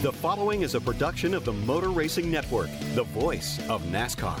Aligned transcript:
The 0.00 0.12
following 0.12 0.62
is 0.62 0.76
a 0.76 0.80
production 0.80 1.34
of 1.34 1.44
the 1.44 1.52
Motor 1.52 1.88
Racing 1.90 2.30
Network, 2.30 2.70
the 2.94 3.02
voice 3.02 3.58
of 3.68 3.82
NASCAR. 3.86 4.40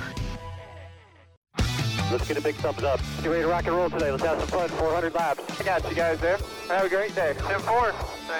Let's 2.12 2.28
get 2.28 2.36
a 2.36 2.40
big 2.40 2.54
thumbs 2.54 2.84
up. 2.84 3.00
Get 3.22 3.30
ready 3.30 3.42
to 3.42 3.48
rock 3.48 3.66
and 3.66 3.74
roll 3.74 3.90
today. 3.90 4.12
Let's 4.12 4.22
have 4.22 4.38
some 4.38 4.46
fun. 4.46 4.68
400 4.68 5.14
laps. 5.14 5.60
I 5.60 5.64
got 5.64 5.90
you 5.90 5.96
guys 5.96 6.20
there. 6.20 6.38
Have 6.68 6.84
a 6.84 6.88
great 6.88 7.12
day. 7.16 7.34
10 7.36 7.58
4. 7.58 7.92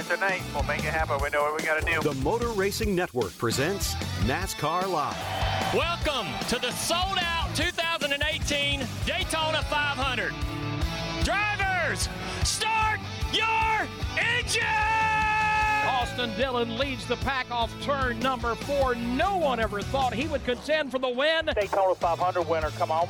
Tonight. 0.08 0.42
We'll 0.54 0.62
make 0.62 0.78
it 0.84 0.94
happen. 0.94 1.18
We 1.20 1.28
know 1.30 1.42
what 1.42 1.60
we 1.60 1.66
got 1.66 1.84
to 1.84 1.92
do. 1.92 2.00
The 2.08 2.14
Motor 2.22 2.50
Racing 2.50 2.94
Network 2.94 3.36
presents 3.36 3.94
NASCAR 4.22 4.88
Live. 4.88 5.74
Welcome 5.74 6.28
to 6.50 6.60
the 6.60 6.70
sold 6.70 7.18
out 7.20 7.52
2018 7.56 8.86
Daytona 9.06 9.62
500. 9.62 10.32
Drivers, 11.24 12.08
start 12.44 13.00
your 13.32 13.88
engine! 14.16 15.27
Austin 15.98 16.32
Dillon 16.36 16.78
leads 16.78 17.04
the 17.06 17.16
pack 17.16 17.50
off 17.50 17.74
turn 17.82 18.20
number 18.20 18.54
four. 18.54 18.94
No 18.94 19.36
one 19.36 19.58
ever 19.58 19.82
thought 19.82 20.14
he 20.14 20.28
would 20.28 20.44
contend 20.44 20.92
for 20.92 21.00
the 21.00 21.08
win. 21.08 21.50
Daytona 21.56 21.92
500 21.96 22.42
winner. 22.48 22.70
Come 22.70 22.92
on. 22.92 23.08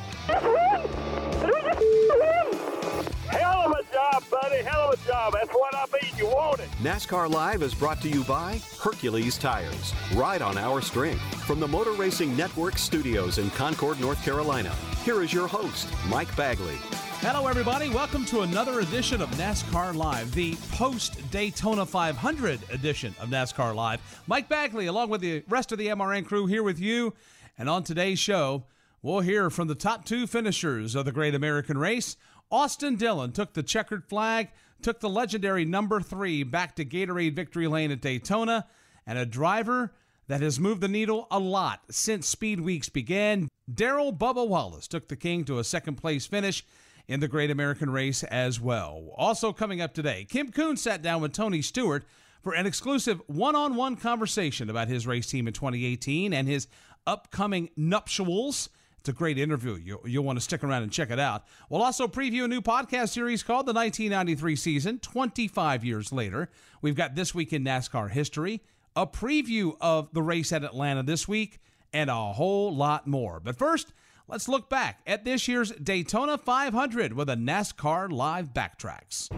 Hell 3.29 3.61
of 3.63 3.71
a 3.73 3.93
job, 3.93 4.23
buddy. 4.31 4.63
Hell 4.63 4.91
of 4.91 4.99
a 4.99 5.07
job. 5.07 5.33
That's 5.33 5.51
what 5.51 5.75
I 5.75 5.85
mean. 6.01 6.11
You 6.17 6.25
want 6.29 6.61
it. 6.61 6.69
NASCAR 6.81 7.29
Live 7.29 7.61
is 7.61 7.75
brought 7.75 8.01
to 8.01 8.09
you 8.09 8.23
by 8.23 8.59
Hercules 8.81 9.37
Tires. 9.37 9.93
Ride 10.15 10.41
on 10.41 10.57
our 10.57 10.81
strength. 10.81 11.21
From 11.45 11.59
the 11.59 11.67
Motor 11.67 11.91
Racing 11.91 12.35
Network 12.35 12.79
studios 12.79 13.37
in 13.37 13.51
Concord, 13.51 14.01
North 14.01 14.25
Carolina, 14.25 14.73
here 15.03 15.21
is 15.21 15.31
your 15.31 15.47
host, 15.47 15.87
Mike 16.07 16.35
Bagley. 16.35 16.79
Hello, 17.21 17.47
everybody. 17.47 17.89
Welcome 17.89 18.23
to 18.27 18.41
another 18.41 18.79
edition 18.79 19.21
of 19.21 19.29
NASCAR 19.31 19.93
Live, 19.93 20.33
the 20.33 20.55
post 20.71 21.19
Daytona 21.31 21.85
500 21.85 22.61
edition 22.71 23.13
of 23.19 23.27
NASCAR 23.27 23.75
Live. 23.75 23.99
Mike 24.25 24.47
Bagley, 24.47 24.85
along 24.85 25.09
with 25.09 25.19
the 25.19 25.43
rest 25.49 25.73
of 25.73 25.77
the 25.77 25.87
MRN 25.87 26.25
crew, 26.25 26.45
here 26.45 26.63
with 26.63 26.79
you. 26.79 27.13
And 27.57 27.69
on 27.69 27.83
today's 27.83 28.19
show, 28.19 28.63
we'll 29.01 29.19
hear 29.19 29.49
from 29.49 29.67
the 29.67 29.75
top 29.75 30.05
two 30.05 30.27
finishers 30.27 30.95
of 30.95 31.03
the 31.03 31.11
Great 31.11 31.35
American 31.35 31.77
Race. 31.77 32.15
Austin 32.49 32.95
Dillon 32.95 33.33
took 33.33 33.51
the 33.51 33.63
checkered 33.63 34.05
flag, 34.05 34.47
took 34.81 35.01
the 35.01 35.09
legendary 35.09 35.65
number 35.65 35.99
three 35.99 36.43
back 36.43 36.77
to 36.77 36.85
Gatorade 36.85 37.35
Victory 37.35 37.67
Lane 37.67 37.91
at 37.91 37.99
Daytona, 37.99 38.65
and 39.05 39.19
a 39.19 39.25
driver 39.25 39.93
that 40.27 40.39
has 40.39 40.57
moved 40.57 40.79
the 40.79 40.87
needle 40.87 41.27
a 41.29 41.39
lot 41.39 41.81
since 41.91 42.29
Speed 42.29 42.61
Weeks 42.61 42.87
began. 42.87 43.49
Darrell 43.71 44.13
Bubba 44.13 44.47
Wallace 44.47 44.87
took 44.87 45.09
the 45.09 45.17
King 45.17 45.43
to 45.43 45.59
a 45.59 45.65
second 45.65 45.95
place 45.95 46.25
finish 46.25 46.63
in 47.09 47.19
the 47.19 47.27
Great 47.27 47.49
American 47.49 47.89
Race 47.89 48.23
as 48.23 48.61
well. 48.61 49.09
Also 49.17 49.51
coming 49.51 49.81
up 49.81 49.95
today, 49.95 50.27
Kim 50.29 50.51
Coon 50.51 50.77
sat 50.77 51.01
down 51.01 51.21
with 51.21 51.33
Tony 51.33 51.59
Stewart 51.63 52.05
for 52.43 52.53
an 52.53 52.67
exclusive 52.67 53.19
one-on-one 53.25 53.95
conversation 53.95 54.69
about 54.69 54.87
his 54.87 55.07
race 55.07 55.25
team 55.25 55.47
in 55.47 55.53
2018 55.53 56.31
and 56.31 56.47
his 56.47 56.67
upcoming 57.07 57.71
nuptials. 57.75 58.69
It's 58.99 59.09
a 59.09 59.13
great 59.13 59.39
interview. 59.39 59.75
You'll, 59.75 60.07
you'll 60.07 60.23
want 60.23 60.37
to 60.37 60.43
stick 60.43 60.63
around 60.63 60.83
and 60.83 60.91
check 60.91 61.09
it 61.09 61.19
out. 61.19 61.45
We'll 61.67 61.81
also 61.81 62.07
preview 62.07 62.43
a 62.43 62.47
new 62.47 62.61
podcast 62.61 63.09
series 63.09 63.41
called 63.41 63.65
the 63.65 63.73
1993 63.73 64.55
season, 64.55 64.99
25 64.99 65.83
years 65.83 66.11
later. 66.13 66.51
We've 66.83 66.95
got 66.95 67.15
This 67.15 67.33
Week 67.33 67.51
in 67.51 67.63
NASCAR 67.63 68.11
History, 68.11 68.61
a 68.95 69.07
preview 69.07 69.75
of 69.81 70.13
the 70.13 70.21
race 70.21 70.53
at 70.53 70.63
Atlanta 70.63 71.01
this 71.01 71.27
week, 71.27 71.59
and 71.91 72.11
a 72.11 72.33
whole 72.33 72.75
lot 72.75 73.07
more. 73.07 73.39
But 73.39 73.57
first, 73.57 73.93
let's 74.29 74.47
look 74.47 74.69
back 74.69 75.01
at 75.07 75.25
this 75.25 75.47
year's 75.47 75.71
Daytona 75.71 76.37
500 76.37 77.13
with 77.13 77.29
a 77.29 77.35
NASCAR 77.35 78.11
Live 78.11 78.53
Backtracks. 78.53 79.29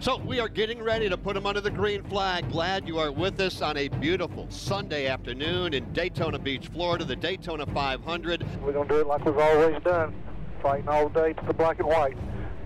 So 0.00 0.16
we 0.16 0.40
are 0.40 0.48
getting 0.48 0.82
ready 0.82 1.10
to 1.10 1.16
put 1.18 1.34
them 1.34 1.44
under 1.44 1.60
the 1.60 1.70
green 1.70 2.02
flag. 2.04 2.50
Glad 2.50 2.88
you 2.88 2.98
are 2.98 3.12
with 3.12 3.38
us 3.38 3.60
on 3.60 3.76
a 3.76 3.88
beautiful 3.88 4.46
Sunday 4.48 5.06
afternoon 5.06 5.74
in 5.74 5.92
Daytona 5.92 6.38
Beach, 6.38 6.68
Florida, 6.68 7.04
the 7.04 7.16
Daytona 7.16 7.66
500. 7.66 8.46
We're 8.62 8.72
going 8.72 8.88
to 8.88 8.94
do 8.94 9.00
it 9.00 9.06
like 9.06 9.24
we've 9.26 9.36
always 9.36 9.82
done. 9.82 10.14
Fighting 10.62 10.88
all 10.88 11.10
day 11.10 11.34
to 11.34 11.44
the 11.44 11.52
black 11.52 11.80
and 11.80 11.88
white. 11.88 12.16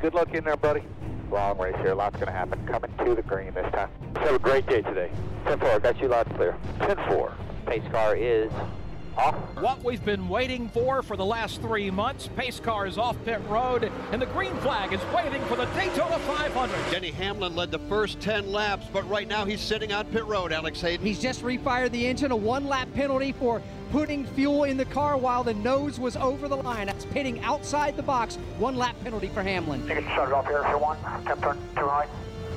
Good 0.00 0.14
luck 0.14 0.32
in 0.32 0.44
there, 0.44 0.56
buddy. 0.56 0.84
Long 1.30 1.58
race 1.58 1.74
here. 1.76 1.94
Lots 1.94 2.14
going 2.14 2.26
to 2.26 2.32
happen. 2.32 2.64
Coming 2.68 2.92
to 3.04 3.14
the 3.16 3.22
green 3.22 3.52
this 3.52 3.70
time. 3.72 3.90
Let's 4.14 4.28
have 4.28 4.36
a 4.36 4.38
great 4.38 4.66
day 4.68 4.82
today. 4.82 5.10
10-4. 5.44 5.82
Got 5.82 5.98
you 6.00 6.08
loud 6.08 6.28
and 6.28 6.36
clear. 6.36 6.56
10-4. 6.78 7.34
Pace 7.66 7.82
car 7.90 8.14
is 8.14 8.52
off. 8.52 8.83
What 9.14 9.82
we've 9.84 10.04
been 10.04 10.28
waiting 10.28 10.68
for 10.68 11.00
for 11.02 11.16
the 11.16 11.24
last 11.24 11.60
three 11.60 11.88
months. 11.88 12.28
Pace 12.34 12.58
car 12.58 12.84
is 12.84 12.98
off 12.98 13.16
pit 13.24 13.40
road, 13.48 13.90
and 14.10 14.20
the 14.20 14.26
green 14.26 14.54
flag 14.56 14.92
is 14.92 15.00
waving 15.14 15.40
for 15.44 15.56
the 15.56 15.66
Daytona 15.66 16.18
500. 16.18 16.90
Denny 16.90 17.12
Hamlin 17.12 17.54
led 17.54 17.70
the 17.70 17.78
first 17.78 18.18
10 18.20 18.50
laps, 18.50 18.86
but 18.92 19.08
right 19.08 19.28
now 19.28 19.44
he's 19.44 19.60
sitting 19.60 19.92
on 19.92 20.06
pit 20.06 20.24
road, 20.24 20.52
Alex 20.52 20.80
Hayden. 20.80 21.06
He's 21.06 21.20
just 21.20 21.42
refired 21.42 21.92
the 21.92 22.04
engine, 22.04 22.32
a 22.32 22.36
one 22.36 22.66
lap 22.66 22.88
penalty 22.92 23.30
for 23.30 23.62
putting 23.92 24.26
fuel 24.26 24.64
in 24.64 24.76
the 24.76 24.84
car 24.86 25.16
while 25.16 25.44
the 25.44 25.54
nose 25.54 26.00
was 26.00 26.16
over 26.16 26.48
the 26.48 26.56
line. 26.56 26.88
That's 26.88 27.04
pitting 27.06 27.38
outside 27.44 27.96
the 27.96 28.02
box. 28.02 28.34
One 28.58 28.74
lap 28.74 28.96
penalty 29.04 29.28
for 29.28 29.44
Hamlin. 29.44 29.86
You 29.86 29.94
can 29.94 30.04
shut 30.08 30.28
it 30.28 30.34
off 30.34 30.48
here 30.48 30.62
if 30.64 30.68
you 30.68 30.78
want. 30.78 31.00
Temp 31.24 31.40
turn 31.40 31.58
too 31.76 31.86
high. 31.86 32.08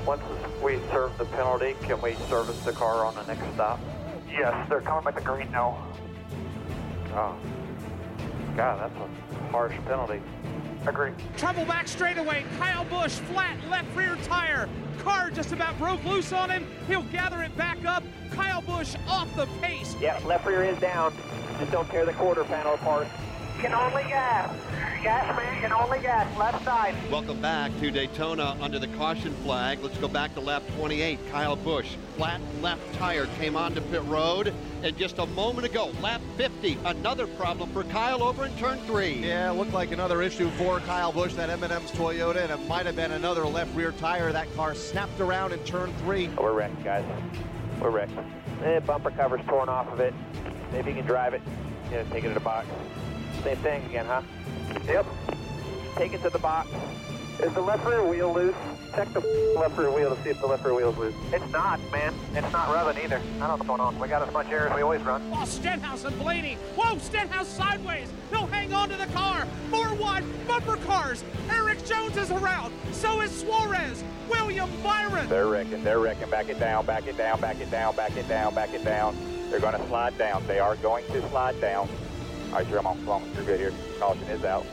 Once 0.07 0.23
we 0.63 0.79
serve 0.91 1.15
the 1.19 1.25
penalty, 1.25 1.75
can 1.83 2.01
we 2.01 2.15
service 2.29 2.59
the 2.61 2.71
car 2.71 3.05
on 3.05 3.13
the 3.13 3.25
next 3.25 3.43
stop? 3.53 3.79
Yes, 4.31 4.67
they're 4.69 4.81
coming 4.81 5.05
with 5.05 5.15
the 5.15 5.21
green 5.21 5.51
now. 5.51 5.87
Oh. 7.17 7.35
God, 8.55 8.79
that's 8.79 8.95
a 8.95 9.51
harsh 9.51 9.75
penalty. 9.85 10.21
Agree. 10.85 11.11
Trouble 11.35 11.65
back 11.65 11.87
straightaway. 11.87 12.45
Kyle 12.59 12.85
Busch 12.85 13.13
flat 13.13 13.57
left 13.71 13.93
rear 13.95 14.15
tire. 14.23 14.69
Car 14.99 15.31
just 15.31 15.51
about 15.51 15.75
broke 15.79 16.03
loose 16.05 16.31
on 16.31 16.51
him. 16.51 16.67
He'll 16.87 17.01
gather 17.03 17.41
it 17.41 17.57
back 17.57 17.83
up. 17.85 18.03
Kyle 18.31 18.61
Busch 18.61 18.95
off 19.07 19.35
the 19.35 19.47
pace. 19.61 19.95
Yeah, 19.99 20.19
left 20.27 20.45
rear 20.45 20.63
is 20.63 20.77
down. 20.77 21.11
Just 21.59 21.71
don't 21.71 21.89
tear 21.89 22.05
the 22.05 22.13
quarter 22.13 22.43
panel 22.43 22.75
apart. 22.75 23.07
Can 23.59 23.73
only 23.73 24.03
gas. 24.03 24.55
Gas, 25.07 25.37
man, 25.37 25.61
can 25.61 25.71
only 25.71 26.01
gas. 26.01 26.37
Left 26.37 26.65
side. 26.65 26.93
Welcome 27.09 27.39
back 27.39 27.71
to 27.79 27.89
Daytona 27.89 28.57
under 28.59 28.77
the 28.77 28.89
caution 28.89 29.33
flag. 29.35 29.79
Let's 29.81 29.97
go 29.99 30.09
back 30.09 30.33
to 30.33 30.41
lap 30.41 30.63
28. 30.75 31.17
Kyle 31.31 31.55
Busch, 31.55 31.95
flat 32.17 32.41
left 32.61 32.81
tire, 32.95 33.25
came 33.39 33.55
onto 33.55 33.79
pit 33.79 34.03
road. 34.03 34.53
And 34.83 34.97
just 34.97 35.19
a 35.19 35.25
moment 35.27 35.65
ago, 35.65 35.93
lap 36.01 36.19
50, 36.35 36.79
another 36.83 37.25
problem 37.25 37.69
for 37.71 37.85
Kyle 37.85 38.21
over 38.21 38.47
in 38.47 38.57
turn 38.57 38.79
three. 38.79 39.13
Yeah, 39.13 39.49
looked 39.51 39.71
like 39.71 39.93
another 39.93 40.21
issue 40.21 40.49
for 40.57 40.81
Kyle 40.81 41.13
Busch, 41.13 41.35
that 41.35 41.49
M&M's 41.51 41.91
Toyota, 41.91 42.43
and 42.43 42.51
it 42.51 42.67
might 42.67 42.85
have 42.85 42.97
been 42.97 43.13
another 43.13 43.45
left 43.45 43.73
rear 43.77 43.93
tire. 43.93 44.33
That 44.33 44.53
car 44.57 44.75
snapped 44.75 45.21
around 45.21 45.53
in 45.53 45.59
turn 45.59 45.93
three. 45.99 46.27
We're 46.37 46.51
wrecked, 46.51 46.83
guys. 46.83 47.05
We're 47.79 47.91
wrecked. 47.91 48.11
Eh, 48.61 48.79
bumper 48.79 49.11
cover's 49.11 49.45
torn 49.47 49.69
off 49.69 49.87
of 49.87 50.01
it. 50.01 50.13
Maybe 50.73 50.89
you 50.89 50.97
can 50.97 51.05
drive 51.05 51.33
it. 51.33 51.41
Yeah, 51.93 52.03
take 52.11 52.25
it 52.25 52.27
to 52.27 52.33
the 52.33 52.41
box. 52.41 52.67
Same 53.41 53.55
thing 53.59 53.85
again, 53.85 54.05
huh? 54.05 54.21
Yep. 54.85 55.05
Take 55.95 56.13
it 56.13 56.21
to 56.23 56.29
the 56.29 56.39
box. 56.39 56.69
Is 57.39 57.53
the 57.53 57.61
left 57.61 57.85
rear 57.85 58.03
wheel 58.03 58.33
loose? 58.33 58.55
Check 58.95 59.13
the 59.13 59.19
left 59.55 59.77
rear 59.77 59.91
wheel 59.91 60.15
to 60.15 60.23
see 60.23 60.29
if 60.31 60.39
the 60.39 60.47
left 60.47 60.65
rear 60.65 60.73
wheel's 60.73 60.97
loose. 60.97 61.13
It's 61.31 61.51
not, 61.51 61.79
man. 61.91 62.13
It's 62.33 62.51
not 62.51 62.67
rubbing 62.69 63.03
either. 63.03 63.17
I 63.17 63.19
don't 63.19 63.39
know 63.39 63.47
what's 63.49 63.67
going 63.67 63.79
on. 63.79 63.99
We 63.99 64.07
got 64.07 64.27
as 64.27 64.33
much 64.33 64.47
air 64.47 64.67
as 64.67 64.75
we 64.75 64.81
always 64.81 65.01
run. 65.01 65.21
Oh, 65.35 65.45
Stenhouse 65.45 66.03
and 66.03 66.17
Blaney. 66.17 66.55
Whoa, 66.75 66.97
Stenhouse 66.97 67.47
sideways. 67.47 68.07
He'll 68.31 68.47
hang 68.47 68.73
on 68.73 68.89
to 68.89 68.95
the 68.95 69.05
car. 69.07 69.45
Four 69.69 69.93
wide 69.95 70.23
bumper 70.47 70.77
cars. 70.77 71.23
Erik 71.51 71.85
Jones 71.85 72.17
is 72.17 72.31
around. 72.31 72.73
So 72.91 73.21
is 73.21 73.29
Suarez. 73.29 74.03
William 74.29 74.69
Byron. 74.81 75.29
They're 75.29 75.47
wrecking. 75.47 75.83
They're 75.83 75.99
wrecking. 75.99 76.29
Back 76.31 76.49
it 76.49 76.59
down. 76.59 76.87
Back 76.87 77.05
it 77.05 77.17
down. 77.17 77.39
Back 77.39 77.59
it 77.59 77.69
down. 77.69 77.95
Back 77.95 78.17
it 78.17 78.27
down. 78.27 78.55
Back 78.55 78.73
it 78.73 78.83
down. 78.83 79.15
They're 79.51 79.59
going 79.59 79.79
to 79.79 79.87
slide 79.87 80.17
down. 80.17 80.43
They 80.47 80.59
are 80.59 80.75
going 80.77 81.05
to 81.07 81.29
slide 81.29 81.61
down. 81.61 81.87
All 82.57 82.63
right, 82.63 82.73
I'm 82.73 82.87
on. 82.87 83.07
On. 83.07 83.21
You're 83.35 83.43
good 83.43 83.59
here. 83.59 83.71
Caution 83.99 84.23
is 84.29 84.43
out. 84.43 84.65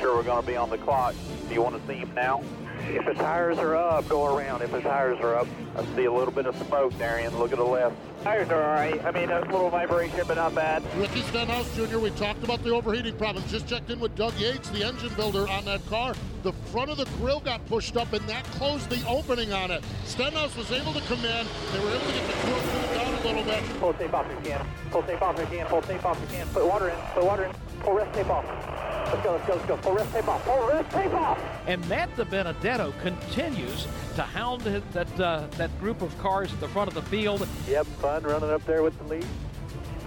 Sure, 0.00 0.16
we're 0.16 0.24
going 0.24 0.40
to 0.40 0.46
be 0.46 0.56
on 0.56 0.68
the 0.68 0.78
clock. 0.78 1.14
Do 1.46 1.54
you 1.54 1.62
want 1.62 1.80
to 1.80 1.86
see 1.86 1.98
him 1.98 2.12
now? 2.12 2.42
If 2.88 3.06
the 3.06 3.14
tires 3.14 3.56
are 3.58 3.76
up, 3.76 4.08
go 4.08 4.26
around. 4.36 4.62
If 4.62 4.72
the 4.72 4.80
tires 4.80 5.20
are 5.20 5.36
up, 5.36 5.46
I 5.76 5.84
see 5.94 6.06
a 6.06 6.12
little 6.12 6.34
bit 6.34 6.46
of 6.46 6.56
smoke, 6.66 6.98
Darian. 6.98 7.38
Look 7.38 7.52
at 7.52 7.58
the 7.58 7.64
left. 7.64 7.94
Tires 8.24 8.48
are 8.48 8.62
all 8.62 8.72
right. 8.72 9.04
I 9.04 9.10
mean, 9.10 9.28
a 9.28 9.40
little 9.52 9.68
vibration, 9.68 10.22
but 10.26 10.38
not 10.38 10.54
bad. 10.54 10.82
Ricky 10.96 11.20
Stenhouse 11.20 11.70
Jr., 11.76 11.98
we 11.98 12.08
talked 12.12 12.42
about 12.42 12.64
the 12.64 12.70
overheating 12.70 13.18
problems. 13.18 13.50
Just 13.50 13.68
checked 13.68 13.90
in 13.90 14.00
with 14.00 14.16
Doug 14.16 14.32
Yates, 14.38 14.70
the 14.70 14.82
engine 14.82 15.12
builder 15.14 15.46
on 15.46 15.66
that 15.66 15.84
car. 15.88 16.14
The 16.42 16.54
front 16.72 16.90
of 16.90 16.96
the 16.96 17.04
grill 17.18 17.40
got 17.40 17.66
pushed 17.66 17.98
up, 17.98 18.14
and 18.14 18.26
that 18.26 18.42
closed 18.44 18.88
the 18.88 19.06
opening 19.06 19.52
on 19.52 19.70
it. 19.70 19.84
Stenhouse 20.06 20.56
was 20.56 20.72
able 20.72 20.94
to 20.94 21.02
come 21.02 21.18
in. 21.18 21.46
They 21.72 21.78
were 21.80 21.90
able 21.90 22.06
to 22.06 22.12
get 22.14 22.26
the 22.26 22.46
grill 22.46 22.60
cooled 22.60 22.94
down 22.94 23.14
a 23.14 23.26
little 23.26 23.44
bit. 23.44 23.62
Pull 23.78 23.92
tape 23.92 24.14
off 24.14 24.26
if 24.30 24.46
you 24.46 24.52
can. 24.52 24.66
Pull 24.90 25.02
tape 25.02 25.20
off 25.20 25.38
if 25.38 25.52
you 25.52 25.58
can. 25.58 25.66
Pull 25.66 25.82
tape 25.82 26.06
off 26.06 26.22
if 26.22 26.30
you 26.30 26.38
can. 26.38 26.48
Put 26.48 26.66
water 26.66 26.88
in. 26.88 26.96
Put 27.12 27.24
water 27.26 27.44
in. 27.44 27.52
Pull 27.80 27.92
rest 27.92 28.14
tape 28.14 28.30
off. 28.30 28.93
Let's 29.14 29.26
go, 29.26 29.32
let's 29.34 29.46
go, 29.46 29.54
let's 29.54 29.66
go. 29.66 29.76
Pull 29.76 29.92
rest 29.94 30.12
tape 30.12 30.26
off. 30.26 30.44
Pull 30.44 30.66
rest 30.66 30.90
tape 30.90 31.14
off. 31.14 31.40
And 31.68 31.88
Matt 31.88 32.16
Benedetto 32.16 32.92
continues 33.00 33.86
to 34.16 34.22
hound 34.22 34.62
that 34.62 35.20
uh, 35.20 35.46
that 35.56 35.78
group 35.78 36.02
of 36.02 36.18
cars 36.18 36.52
at 36.52 36.58
the 36.58 36.66
front 36.66 36.88
of 36.88 36.94
the 36.94 37.02
field. 37.02 37.46
Yep, 37.68 37.86
fun 37.86 38.24
running 38.24 38.50
up 38.50 38.64
there 38.66 38.82
with 38.82 38.98
the 38.98 39.04
lead. 39.04 39.26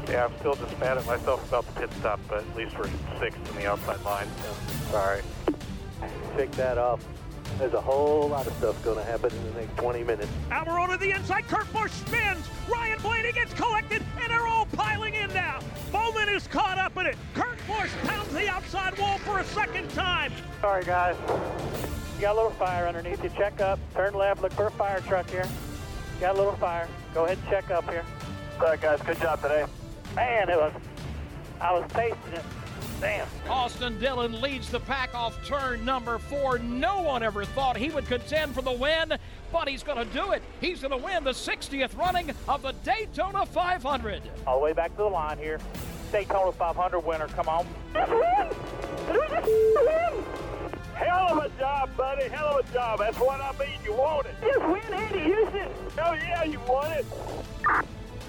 Yeah, 0.10 0.26
I'm 0.26 0.38
still 0.40 0.56
just 0.56 0.78
mad 0.80 0.98
at 0.98 1.06
myself 1.06 1.48
about 1.48 1.66
the 1.68 1.80
pit 1.80 1.90
stop, 2.00 2.20
but 2.28 2.40
at 2.40 2.56
least 2.58 2.78
we're 2.78 2.90
sixth 3.18 3.50
in 3.50 3.56
the 3.56 3.68
outside 3.68 4.02
line, 4.04 4.28
so 4.44 4.92
sorry. 4.92 5.22
Pick 6.36 6.52
that 6.52 6.78
up. 6.78 7.00
There's 7.58 7.74
a 7.74 7.82
whole 7.82 8.28
lot 8.28 8.46
of 8.46 8.54
stuff 8.58 8.84
going 8.84 8.98
to 8.98 9.04
happen 9.04 9.32
in 9.32 9.54
the 9.54 9.62
next 9.62 9.78
20 9.78 10.04
minutes. 10.04 10.30
Almirola 10.52 10.92
to 10.92 10.98
the 10.98 11.12
inside. 11.12 11.48
Kurt 11.48 11.72
Busch 11.72 11.92
spins. 11.92 12.46
Ryan 12.70 13.02
Blaney 13.02 13.32
gets 13.32 13.37
collected, 13.58 14.04
and 14.22 14.32
they're 14.32 14.48
all 14.48 14.66
piling 14.68 15.16
in 15.16 15.34
now. 15.34 15.60
Bowman 15.92 16.30
is 16.30 16.48
caught 16.48 16.78
up 16.78 16.96
in 16.98 17.08
it. 17.08 17.18
Kurt 17.34 17.58
Busch 17.68 17.92
pounds 18.04 18.32
the 18.34 18.48
outside 18.50 18.98
wall 18.98 19.18
for 19.20 19.40
a 19.40 19.44
second 19.44 19.90
time. 19.90 20.32
Sorry, 20.62 20.86
guys. 20.86 21.16
You 22.16 22.22
got 22.22 22.34
a 22.34 22.36
little 22.36 22.52
fire 22.52 22.88
underneath 22.88 23.24
you. 23.24 23.30
Check 23.32 23.60
up. 23.62 23.80
Turn 23.94 24.14
left. 24.14 24.42
Look 24.42 24.54
for 24.54 24.68
a 24.68 24.72
fire 24.72 25.02
truck 25.02 25.30
here. 25.30 25.48
Got 26.20 26.36
a 26.36 26.38
little 26.38 26.56
fire. 26.56 26.88
Go 27.14 27.26
ahead 27.26 27.38
and 27.38 27.48
check 27.48 27.70
up 27.70 27.90
here. 27.90 28.04
All 28.60 28.68
right, 28.68 28.82
guys. 28.82 29.02
Good 29.02 29.20
job 29.20 29.42
today. 29.42 29.66
Man, 30.16 30.50
it 30.50 30.58
was. 30.58 30.74
I 31.60 31.74
was 31.74 31.90
tasting 31.92 32.34
it. 32.34 32.44
Damn. 33.00 33.28
Austin 33.48 34.00
Dillon 34.00 34.42
leads 34.42 34.70
the 34.70 34.80
pack 34.80 35.14
off 35.14 35.38
turn 35.46 35.86
number 35.86 36.18
four. 36.18 36.58
No 36.58 37.02
one 37.02 37.22
ever 37.22 37.46
thought 37.46 37.78
he 37.78 37.90
would 37.90 38.08
contend 38.08 38.56
for 38.56 38.64
the 38.64 38.72
win, 38.72 39.14
but 39.52 39.68
he's 39.68 39.84
going 39.84 40.00
to 40.00 40.14
do 40.14 40.32
it. 40.32 40.42
He's 40.60 40.82
going 40.82 40.98
to 40.98 41.06
win 41.06 41.24
the 41.24 41.32
60th 41.32 41.96
running 41.98 42.32
of 42.48 42.64
the 42.64 42.74
Daytona 42.84 43.46
500. 43.46 44.24
All 44.48 44.58
the 44.58 44.64
way 44.64 44.74
back 44.74 44.92
to 44.92 45.04
the 45.04 45.06
line 45.06 45.38
here. 45.38 45.60
Daytona 46.12 46.52
500 46.52 47.00
winner. 47.02 47.28
Come 47.28 47.48
on. 47.50 47.68
Hell 50.96 51.28
of 51.30 51.46
a 51.46 51.50
job, 51.60 51.96
buddy. 51.96 52.28
Hell 52.30 52.58
of 52.58 52.68
a 52.68 52.74
job. 52.74 53.00
That's 53.00 53.20
what 53.20 53.40
I 53.40 53.52
mean. 53.60 53.78
You 53.84 53.94
want 53.94 54.26
it. 54.26 54.36
Just 54.42 54.60
win, 54.60 54.94
Andy 54.94 55.20
Houston. 55.20 55.68
Oh, 56.00 56.14
yeah, 56.14 56.44
you 56.44 56.60
want 56.62 56.94
it. 56.94 57.06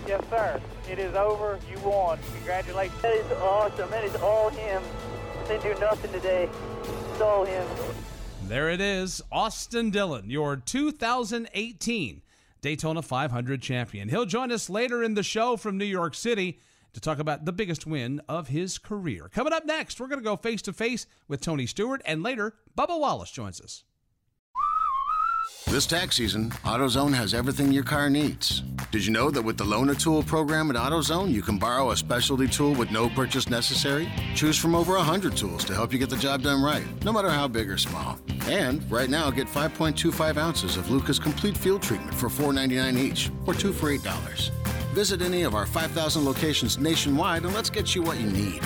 Yes, 0.09 0.25
sir. 0.31 0.59
It 0.91 0.99
is 0.99 1.15
over. 1.15 1.59
You 1.71 1.79
won. 1.87 2.19
Congratulations. 2.37 3.03
That 3.03 3.15
is 3.15 3.31
awesome. 3.33 3.91
That 3.91 4.05
is 4.05 4.17
all 4.17 4.49
him. 4.49 4.83
Didn't 5.47 5.75
do 5.75 5.81
nothing 5.81 6.11
today. 6.13 6.49
It's 7.13 7.21
all 7.21 7.45
him. 7.45 7.67
There 8.45 8.71
it 8.71 8.81
is, 8.81 9.21
Austin 9.31 9.91
Dillon, 9.91 10.31
your 10.31 10.57
2018 10.57 12.23
Daytona 12.63 13.03
500 13.03 13.61
champion. 13.61 14.09
He'll 14.09 14.25
join 14.25 14.51
us 14.51 14.71
later 14.71 15.03
in 15.03 15.13
the 15.13 15.23
show 15.23 15.59
from 15.59 15.77
New 15.77 15.85
York 15.85 16.15
City 16.15 16.59
to 16.95 17.01
talk 17.01 17.19
about 17.19 17.45
the 17.45 17.53
biggest 17.53 17.87
win 17.87 18.23
of 18.31 18.49
his 18.49 18.79
career. 18.79 19.29
Coming 19.29 19.53
up 19.53 19.67
next, 19.67 20.01
we're 20.01 20.09
going 20.09 20.21
to 20.21 20.25
go 20.25 20.37
face 20.37 20.63
to 20.63 20.73
face 20.73 21.07
with 21.29 21.43
Tony 21.43 21.67
Stewart, 21.67 22.01
and 22.07 22.23
later, 22.23 22.55
Bubba 22.75 22.99
Wallace 22.99 23.31
joins 23.31 23.61
us. 23.61 23.85
This 25.71 25.85
tax 25.85 26.17
season, 26.17 26.49
AutoZone 26.65 27.13
has 27.13 27.35
everything 27.35 27.71
your 27.71 27.85
car 27.85 28.09
needs. 28.09 28.63
Did 28.91 29.05
you 29.05 29.13
know 29.13 29.31
that 29.31 29.43
with 29.43 29.59
the 29.59 29.65
Loaner 29.65 30.01
Tool 30.01 30.23
program 30.23 30.71
at 30.71 30.77
AutoZone, 30.77 31.31
you 31.31 31.43
can 31.43 31.59
borrow 31.59 31.91
a 31.91 31.97
specialty 31.97 32.49
tool 32.49 32.73
with 32.73 32.91
no 32.91 33.11
purchase 33.11 33.51
necessary? 33.51 34.11
Choose 34.35 34.57
from 34.57 34.75
over 34.75 34.95
100 34.95 35.37
tools 35.37 35.67
to 35.67 35.75
help 35.75 35.93
you 35.93 35.99
get 35.99 36.09
the 36.09 36.17
job 36.17 36.41
done 36.41 36.63
right, 36.63 36.87
no 37.05 37.13
matter 37.13 37.29
how 37.29 37.47
big 37.47 37.69
or 37.69 37.77
small. 37.77 38.19
And 38.47 38.91
right 38.91 39.11
now, 39.11 39.31
get 39.31 39.47
5.25 39.47 40.39
ounces 40.39 40.79
of 40.79 40.91
Lucas 40.91 41.19
Complete 41.19 41.57
Fuel 41.59 41.79
Treatment 41.79 42.15
for 42.15 42.31
$4.99 42.31 42.99
each, 42.99 43.31
or 43.45 43.53
two 43.53 43.75
for 43.75 43.95
$8. 43.95 44.49
Visit 44.95 45.21
any 45.21 45.43
of 45.43 45.55
our 45.55 45.67
5,000 45.67 46.25
locations 46.25 46.79
nationwide 46.79 47.45
and 47.45 47.53
let's 47.53 47.69
get 47.69 47.95
you 47.95 48.03
what 48.03 48.19
you 48.19 48.27
need. 48.27 48.63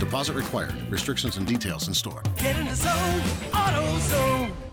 Deposit 0.00 0.32
required. 0.32 0.74
Restrictions 0.90 1.36
and 1.36 1.46
details 1.46 1.88
in 1.88 1.94
store. 1.94 2.22
Get 2.38 2.58
in 2.58 2.68
the 2.68 2.74
zone, 2.74 3.20
AutoZone. 3.52 4.71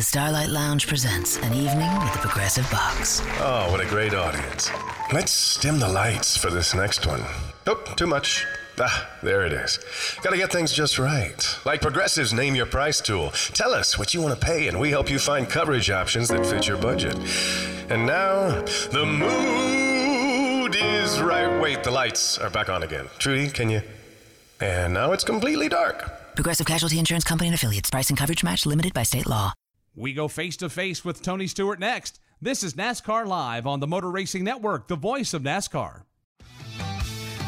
The 0.00 0.04
Starlight 0.04 0.48
Lounge 0.48 0.86
presents 0.86 1.36
an 1.40 1.52
evening 1.52 1.92
with 2.00 2.14
the 2.14 2.20
Progressive 2.20 2.66
Box. 2.70 3.20
Oh, 3.38 3.70
what 3.70 3.82
a 3.82 3.86
great 3.86 4.14
audience. 4.14 4.70
Let's 5.12 5.60
dim 5.60 5.78
the 5.78 5.90
lights 5.90 6.38
for 6.38 6.48
this 6.48 6.74
next 6.74 7.06
one. 7.06 7.22
Nope, 7.66 7.96
too 7.96 8.06
much. 8.06 8.46
Ah, 8.78 9.10
there 9.22 9.44
it 9.44 9.52
is. 9.52 9.78
Gotta 10.22 10.38
get 10.38 10.50
things 10.50 10.72
just 10.72 10.98
right. 10.98 11.46
Like 11.66 11.82
Progressive's 11.82 12.32
Name 12.32 12.54
Your 12.54 12.64
Price 12.64 13.02
tool. 13.02 13.28
Tell 13.52 13.74
us 13.74 13.98
what 13.98 14.14
you 14.14 14.22
want 14.22 14.40
to 14.40 14.46
pay, 14.46 14.68
and 14.68 14.80
we 14.80 14.88
help 14.88 15.10
you 15.10 15.18
find 15.18 15.46
coverage 15.46 15.90
options 15.90 16.28
that 16.28 16.46
fit 16.46 16.66
your 16.66 16.78
budget. 16.78 17.18
And 17.90 18.06
now, 18.06 18.62
the 18.92 19.04
mood 19.04 20.76
is 20.76 21.20
right. 21.20 21.60
Wait, 21.60 21.84
the 21.84 21.90
lights 21.90 22.38
are 22.38 22.48
back 22.48 22.70
on 22.70 22.84
again. 22.84 23.10
Trudy, 23.18 23.50
can 23.50 23.68
you? 23.68 23.82
And 24.60 24.94
now 24.94 25.12
it's 25.12 25.24
completely 25.24 25.68
dark. 25.68 26.34
Progressive 26.34 26.66
Casualty 26.66 26.98
Insurance 26.98 27.24
Company 27.24 27.48
and 27.48 27.54
affiliates. 27.54 27.90
Price 27.90 28.08
and 28.08 28.18
coverage 28.18 28.42
match 28.42 28.64
limited 28.64 28.94
by 28.94 29.02
state 29.02 29.26
law. 29.26 29.52
We 29.96 30.12
go 30.12 30.28
face 30.28 30.56
to 30.58 30.68
face 30.68 31.04
with 31.04 31.20
Tony 31.20 31.48
Stewart 31.48 31.80
next. 31.80 32.20
This 32.40 32.62
is 32.62 32.74
NASCAR 32.74 33.26
Live 33.26 33.66
on 33.66 33.80
the 33.80 33.88
Motor 33.88 34.08
Racing 34.08 34.44
Network, 34.44 34.86
the 34.86 34.94
voice 34.94 35.34
of 35.34 35.42
NASCAR. 35.42 36.04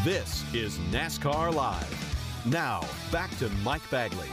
This 0.02 0.44
is 0.52 0.76
NASCAR 0.90 1.54
Live. 1.54 2.42
Now, 2.44 2.84
back 3.12 3.30
to 3.38 3.48
Mike 3.62 3.88
Bagley. 3.90 4.26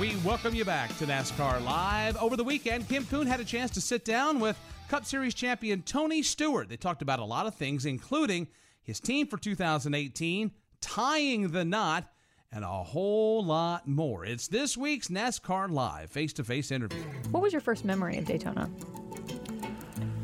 We 0.00 0.16
welcome 0.24 0.54
you 0.54 0.64
back 0.64 0.96
to 0.96 1.06
NASCAR 1.06 1.62
Live. 1.62 2.16
Over 2.16 2.34
the 2.34 2.44
weekend, 2.44 2.88
Kim 2.88 3.04
Coon 3.04 3.26
had 3.26 3.40
a 3.40 3.44
chance 3.44 3.70
to 3.72 3.82
sit 3.82 4.06
down 4.06 4.40
with 4.40 4.58
Cup 4.88 5.04
Series 5.04 5.34
champion 5.34 5.82
Tony 5.82 6.22
Stewart. 6.22 6.70
They 6.70 6.78
talked 6.78 7.02
about 7.02 7.18
a 7.18 7.24
lot 7.24 7.46
of 7.46 7.54
things, 7.54 7.84
including 7.84 8.48
his 8.82 9.00
team 9.00 9.26
for 9.26 9.36
2018, 9.36 10.50
tying 10.80 11.48
the 11.48 11.66
knot, 11.66 12.10
and 12.52 12.64
a 12.64 12.68
whole 12.68 13.44
lot 13.44 13.86
more. 13.86 14.24
It's 14.24 14.48
this 14.48 14.76
week's 14.76 15.06
NASCAR 15.06 15.70
Live 15.70 16.10
face 16.10 16.32
to 16.34 16.44
face 16.44 16.72
interview. 16.72 17.02
What 17.30 17.42
was 17.44 17.52
your 17.52 17.60
first 17.60 17.84
memory 17.84 18.18
of 18.18 18.24
Daytona? 18.24 18.68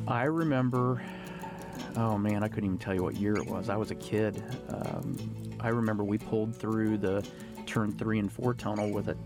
I 0.09 0.25
remember, 0.25 1.01
oh 1.97 2.19
man, 2.19 2.43
I 2.43 2.49
couldn't 2.49 2.65
even 2.65 2.79
tell 2.79 2.95
you 2.95 3.05
what 3.05 3.15
year 3.15 3.37
it 3.37 3.47
was. 3.47 3.69
I 3.69 3.77
was 3.77 3.93
a 3.93 3.95
kid. 3.95 4.43
Um, 4.69 5.17
I 5.61 5.69
remember 5.69 6.03
we 6.03 6.19
pulled 6.19 6.55
through 6.55 6.99
the 6.99 7.25
turn 7.65 7.93
three 7.93 8.19
and 8.19 8.31
four 8.31 8.55
tunnel 8.55 8.91
with 8.91 9.09
a, 9.09 9.17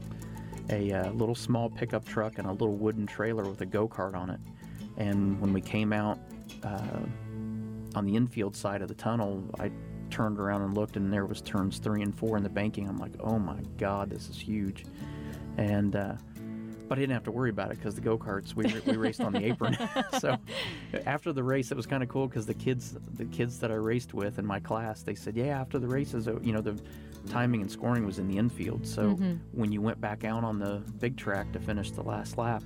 a, 0.68 0.92
uh, 0.92 1.10
little 1.12 1.34
small 1.34 1.70
pickup 1.70 2.04
truck 2.06 2.38
and 2.38 2.46
a 2.46 2.52
little 2.52 2.76
wooden 2.76 3.06
trailer 3.06 3.44
with 3.44 3.62
a 3.62 3.66
go 3.66 3.88
kart 3.88 4.14
on 4.14 4.28
it. 4.28 4.40
And 4.98 5.40
when 5.40 5.54
we 5.54 5.62
came 5.62 5.94
out 5.94 6.18
uh, 6.62 7.00
on 7.94 8.04
the 8.04 8.14
infield 8.14 8.54
side 8.54 8.82
of 8.82 8.88
the 8.88 8.94
tunnel, 8.94 9.42
I 9.58 9.70
turned 10.10 10.38
around 10.38 10.62
and 10.62 10.74
looked, 10.74 10.96
and 10.96 11.12
there 11.12 11.26
was 11.26 11.40
turns 11.40 11.78
three 11.78 12.02
and 12.02 12.14
four 12.16 12.36
in 12.36 12.42
the 12.42 12.48
banking. 12.48 12.88
I'm 12.88 12.98
like, 12.98 13.12
oh 13.20 13.38
my 13.38 13.60
god, 13.78 14.10
this 14.10 14.28
is 14.28 14.38
huge. 14.38 14.84
And 15.56 15.96
uh, 15.96 16.14
but 16.88 16.98
I 16.98 17.02
didn't 17.02 17.14
have 17.14 17.24
to 17.24 17.30
worry 17.30 17.50
about 17.50 17.70
it 17.70 17.78
because 17.78 17.94
the 17.94 18.00
go 18.00 18.18
karts 18.18 18.54
we, 18.54 18.64
we 18.84 18.96
raced 18.96 19.20
on 19.20 19.32
the 19.32 19.44
apron. 19.44 19.76
so 20.18 20.36
after 21.06 21.32
the 21.32 21.42
race, 21.42 21.70
it 21.70 21.76
was 21.76 21.86
kind 21.86 22.02
of 22.02 22.08
cool 22.08 22.26
because 22.26 22.46
the 22.46 22.54
kids 22.54 22.96
the 23.14 23.26
kids 23.26 23.58
that 23.60 23.70
I 23.70 23.74
raced 23.74 24.12
with 24.14 24.38
in 24.38 24.46
my 24.46 24.58
class 24.60 25.02
they 25.02 25.14
said, 25.14 25.36
yeah, 25.36 25.60
after 25.60 25.78
the 25.78 25.86
races, 25.88 26.26
you 26.42 26.52
know 26.52 26.60
the 26.60 26.80
timing 27.28 27.60
and 27.60 27.70
scoring 27.70 28.06
was 28.06 28.18
in 28.18 28.26
the 28.28 28.38
infield. 28.38 28.86
So 28.86 29.10
Mm-hmm. 29.10 29.34
when 29.52 29.70
you 29.72 29.80
went 29.82 30.00
back 30.00 30.24
out 30.24 30.42
on 30.42 30.58
the 30.58 30.82
big 30.98 31.16
track 31.16 31.52
to 31.52 31.60
finish 31.60 31.90
the 31.90 32.02
last 32.02 32.38
lap. 32.38 32.62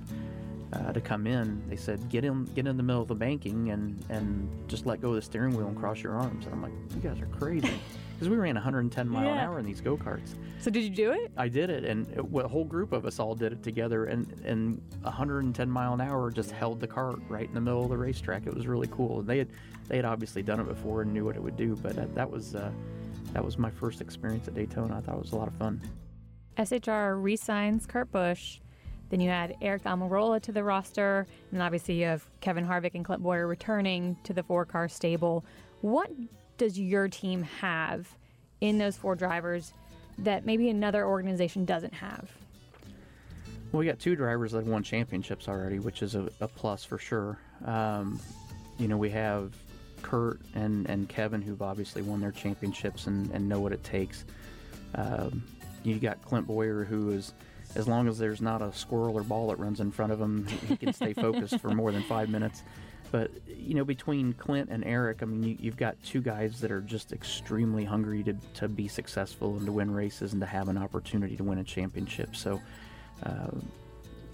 Uh, 0.73 0.91
to 0.91 0.99
come 0.99 1.27
in, 1.27 1.61
they 1.69 1.75
said 1.75 2.09
get 2.09 2.25
in, 2.25 2.43
get 2.55 2.67
in 2.67 2.75
the 2.75 2.83
middle 2.83 3.01
of 3.01 3.07
the 3.07 3.15
banking 3.15 3.69
and 3.69 4.03
and 4.09 4.49
just 4.67 4.85
let 4.85 4.99
go 4.99 5.09
of 5.09 5.15
the 5.15 5.21
steering 5.21 5.55
wheel 5.55 5.67
and 5.67 5.77
cross 5.77 6.01
your 6.01 6.13
arms. 6.13 6.45
And 6.45 6.53
I'm 6.53 6.61
like, 6.61 6.73
you 6.95 7.01
guys 7.01 7.21
are 7.21 7.27
crazy, 7.27 7.69
because 8.13 8.29
we 8.29 8.35
ran 8.35 8.55
110 8.55 9.07
mile 9.07 9.29
an 9.29 9.37
hour 9.37 9.59
in 9.59 9.65
these 9.65 9.79
go 9.79 9.95
karts. 9.95 10.33
So 10.59 10.71
did 10.71 10.83
you 10.83 10.89
do 10.89 11.11
it? 11.11 11.31
I 11.37 11.47
did 11.47 11.69
it, 11.69 11.85
and 11.85 12.11
it, 12.11 12.27
well, 12.27 12.45
a 12.45 12.49
whole 12.49 12.65
group 12.65 12.91
of 12.93 13.05
us 13.05 13.19
all 13.19 13.35
did 13.35 13.53
it 13.53 13.63
together, 13.63 14.05
and 14.05 14.27
and 14.43 14.81
110 15.03 15.69
mile 15.69 15.93
an 15.93 16.01
hour 16.01 16.31
just 16.31 16.51
held 16.51 16.79
the 16.79 16.87
cart 16.87 17.19
right 17.29 17.47
in 17.47 17.53
the 17.53 17.61
middle 17.61 17.83
of 17.83 17.89
the 17.89 17.97
racetrack. 17.97 18.47
It 18.47 18.53
was 18.53 18.67
really 18.67 18.87
cool. 18.87 19.19
And 19.19 19.27
They 19.29 19.37
had 19.37 19.49
they 19.87 19.97
had 19.97 20.05
obviously 20.05 20.41
done 20.41 20.59
it 20.59 20.67
before 20.67 21.03
and 21.03 21.13
knew 21.13 21.25
what 21.25 21.35
it 21.35 21.43
would 21.43 21.57
do, 21.57 21.77
but 21.81 21.95
that, 21.95 22.15
that 22.15 22.29
was 22.29 22.55
uh, 22.55 22.71
that 23.33 23.45
was 23.45 23.57
my 23.57 23.69
first 23.69 24.01
experience 24.01 24.47
at 24.47 24.55
Daytona. 24.55 24.97
I 24.97 25.01
thought 25.01 25.15
it 25.15 25.21
was 25.21 25.31
a 25.33 25.37
lot 25.37 25.47
of 25.47 25.53
fun. 25.55 25.79
SHR 26.57 27.21
re-signs 27.21 27.85
Kurt 27.85 28.11
Busch. 28.11 28.59
Then 29.09 29.19
you 29.19 29.29
add 29.29 29.55
Aric 29.61 29.83
Almirola 29.83 30.41
to 30.41 30.51
the 30.51 30.63
roster, 30.63 31.27
and 31.51 31.61
obviously 31.61 31.95
you 31.95 32.05
have 32.05 32.25
Kevin 32.41 32.65
Harvick 32.65 32.95
and 32.95 33.05
Clint 33.05 33.21
Bowyer 33.21 33.47
returning 33.47 34.17
to 34.23 34.33
the 34.33 34.43
four-car 34.43 34.89
stable. 34.89 35.45
What 35.81 36.09
does 36.57 36.79
your 36.79 37.07
team 37.07 37.43
have 37.43 38.07
in 38.61 38.77
those 38.77 38.97
four 38.97 39.15
drivers 39.15 39.73
that 40.17 40.45
maybe 40.45 40.69
another 40.69 41.05
organization 41.05 41.65
doesn't 41.65 41.93
have? 41.93 42.31
Well, 43.71 43.79
we 43.79 43.85
got 43.85 43.99
two 43.99 44.15
drivers 44.15 44.53
that 44.53 44.65
won 44.65 44.83
championships 44.83 45.47
already, 45.49 45.79
which 45.79 46.01
is 46.01 46.15
a, 46.15 46.29
a 46.39 46.47
plus 46.47 46.85
for 46.85 46.97
sure. 46.97 47.37
Um, 47.65 48.19
you 48.79 48.87
know, 48.87 48.97
we 48.97 49.09
have 49.09 49.53
Kurt 50.01 50.39
and, 50.53 50.89
and 50.89 51.09
Kevin, 51.09 51.41
who've 51.41 51.61
obviously 51.61 52.01
won 52.01 52.21
their 52.21 52.31
championships 52.31 53.07
and, 53.07 53.29
and 53.31 53.49
know 53.49 53.59
what 53.59 53.71
it 53.71 53.83
takes. 53.83 54.23
Um, 54.95 55.43
you 55.83 55.95
got 55.95 56.21
Clint 56.23 56.47
Bowyer, 56.47 56.85
who 56.85 57.11
is, 57.11 57.33
as 57.75 57.87
long 57.87 58.07
as 58.07 58.17
there's 58.17 58.41
not 58.41 58.61
a 58.61 58.71
squirrel 58.73 59.17
or 59.17 59.23
ball 59.23 59.49
that 59.49 59.59
runs 59.59 59.79
in 59.79 59.91
front 59.91 60.11
of 60.11 60.19
him, 60.19 60.47
he 60.67 60.77
can 60.77 60.93
stay 60.93 61.13
focused 61.13 61.59
for 61.59 61.69
more 61.69 61.91
than 61.91 62.03
five 62.03 62.29
minutes. 62.29 62.63
but 63.11 63.31
you 63.47 63.75
know, 63.75 63.83
between 63.83 64.33
Clint 64.33 64.69
and 64.69 64.83
Aric, 64.83 65.21
I 65.21 65.25
mean, 65.25 65.43
you, 65.43 65.57
you've 65.59 65.77
got 65.77 66.01
two 66.03 66.21
guys 66.21 66.59
that 66.61 66.71
are 66.71 66.81
just 66.81 67.11
extremely 67.11 67.83
hungry 67.83 68.23
to, 68.23 68.33
to 68.55 68.67
be 68.67 68.87
successful 68.87 69.57
and 69.57 69.65
to 69.65 69.71
win 69.71 69.91
races 69.91 70.33
and 70.33 70.41
to 70.41 70.47
have 70.47 70.69
an 70.69 70.77
opportunity 70.77 71.35
to 71.35 71.43
win 71.43 71.59
a 71.59 71.63
championship. 71.63 72.35
So, 72.35 72.61
uh, 73.23 73.51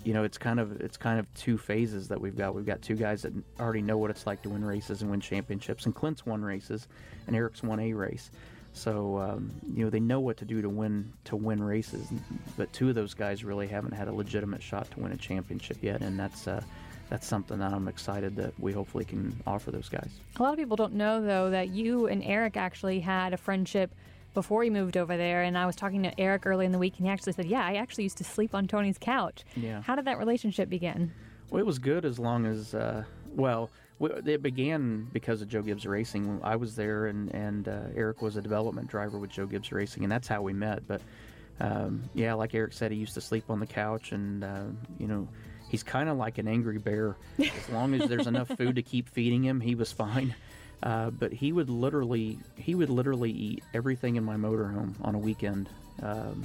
you 0.04 0.14
know, 0.14 0.24
it's 0.24 0.38
kind 0.38 0.60
of 0.60 0.82
it's 0.82 0.98
kind 0.98 1.20
of 1.20 1.32
two 1.34 1.58
phases 1.58 2.08
that 2.08 2.20
we've 2.20 2.36
got. 2.36 2.56
We've 2.56 2.66
got 2.66 2.82
two 2.82 2.96
guys 2.96 3.22
that 3.22 3.34
already 3.60 3.82
know 3.82 3.98
what 3.98 4.10
it's 4.10 4.26
like 4.26 4.42
to 4.44 4.50
win 4.50 4.66
races 4.66 5.02
and 5.02 5.12
win 5.12 5.22
championships, 5.22 5.86
and 5.86 5.94
Clint's 5.94 6.26
won 6.26 6.42
races, 6.44 6.88
and 7.28 7.36
Aric's 7.36 7.62
won 7.64 7.80
a 7.80 7.94
race. 7.94 8.32
So 8.74 9.18
um, 9.18 9.52
you 9.76 9.84
know 9.84 9.90
they 9.90 10.00
know 10.00 10.20
what 10.20 10.38
to 10.38 10.46
do 10.46 10.62
to 10.62 10.70
win 10.70 11.12
to 11.26 11.36
win 11.36 11.62
races, 11.62 12.08
but 12.58 12.72
two 12.74 12.90
of 12.90 12.96
those 12.96 13.14
guys 13.14 13.44
really 13.44 13.68
haven't 13.68 13.92
had 13.92 14.08
a 14.08 14.14
legitimate 14.14 14.64
shot 14.64 14.90
to 14.92 15.00
win 15.00 15.12
a 15.12 15.18
championship 15.18 15.78
yet, 15.82 16.02
and 16.02 16.18
that's 16.18 16.48
uh, 16.48 16.62
that's 17.10 17.28
something 17.28 17.60
that 17.60 17.74
I'm 17.74 17.88
excited 17.88 18.36
that 18.38 18.58
we 18.60 18.72
hopefully 18.72 19.04
can 19.04 19.36
offer 19.46 19.72
those 19.72 19.90
guys. 19.90 20.10
A 20.38 20.44
lot 20.44 20.54
of 20.54 20.58
people 20.58 20.78
don't 20.78 20.94
know 20.94 21.22
though 21.22 21.50
that 21.50 21.70
you 21.70 22.08
and 22.08 22.24
Aric 22.24 22.56
actually 22.56 23.02
had 23.02 23.34
a 23.34 23.38
friendship 23.38 23.92
before 24.34 24.64
he 24.64 24.70
moved 24.70 24.98
over 24.98 25.18
there. 25.18 25.44
And 25.44 25.58
I 25.58 25.66
was 25.66 25.76
talking 25.76 26.04
to 26.04 26.16
Aric 26.16 26.46
early 26.46 26.66
in 26.66 26.72
the 26.72 26.78
week, 26.78 26.94
and 26.98 27.06
he 27.06 27.12
actually 27.12 27.34
said, 27.34 27.46
"Yeah, 27.46 27.66
I 27.66 27.76
actually 27.76 28.06
used 28.06 28.18
to 28.18 28.24
sleep 28.24 28.56
on 28.56 28.68
Tony's 28.68 28.98
couch." 28.98 29.44
Yeah. 29.56 29.82
How 29.82 29.96
did 29.96 30.06
that 30.06 30.18
relationship 30.18 30.70
begin? 30.70 31.12
Well, 31.50 31.60
it 31.60 31.66
was 31.66 31.80
good 31.80 32.06
as 32.06 32.18
long 32.18 32.46
as 32.46 32.74
uh, 32.74 33.04
well. 33.36 33.70
It 34.02 34.42
began 34.42 35.08
because 35.12 35.42
of 35.42 35.48
Joe 35.48 35.62
Gibbs 35.62 35.86
Racing. 35.86 36.40
I 36.44 36.56
was 36.56 36.76
there, 36.76 37.08
and 37.08 37.34
and 37.34 37.68
uh, 37.68 37.90
Aric 37.96 38.22
was 38.22 38.36
a 38.36 38.42
development 38.42 38.88
driver 38.88 39.18
with 39.18 39.30
Joe 39.30 39.46
Gibbs 39.46 39.72
Racing, 39.72 40.04
and 40.04 40.12
that's 40.12 40.28
how 40.28 40.42
we 40.42 40.54
met. 40.54 40.88
But 40.88 41.02
um, 41.60 42.04
yeah, 42.14 42.34
like 42.34 42.52
Aric 42.52 42.74
said, 42.74 42.92
he 42.92 42.98
used 42.98 43.14
to 43.14 43.22
sleep 43.22 43.46
on 43.50 43.60
the 43.60 43.68
couch, 43.68 44.12
and 44.12 44.44
uh, 44.44 44.64
you 44.98 45.08
know, 45.08 45.28
he's 45.70 45.84
kind 45.84 46.10
of 46.10 46.18
like 46.18 46.38
an 46.38 46.48
angry 46.48 46.80
bear. 46.80 47.16
As 47.40 47.70
long 47.70 47.94
as 47.94 48.10
there's 48.10 48.28
enough 48.28 48.48
food 48.58 48.76
to 48.76 48.82
keep 48.82 49.10
feeding 49.10 49.44
him, 49.44 49.60
he 49.62 49.76
was 49.76 49.92
fine. 49.92 50.36
Uh, 50.84 51.12
but 51.12 51.32
he 51.32 51.52
would 51.52 51.70
literally 51.70 52.40
he 52.56 52.74
would 52.74 52.90
literally 52.90 53.30
eat 53.30 53.64
everything 53.72 54.16
in 54.16 54.24
my 54.24 54.36
motorhome 54.36 54.96
on 55.04 55.14
a 55.14 55.18
weekend 55.20 55.70
um, 56.02 56.44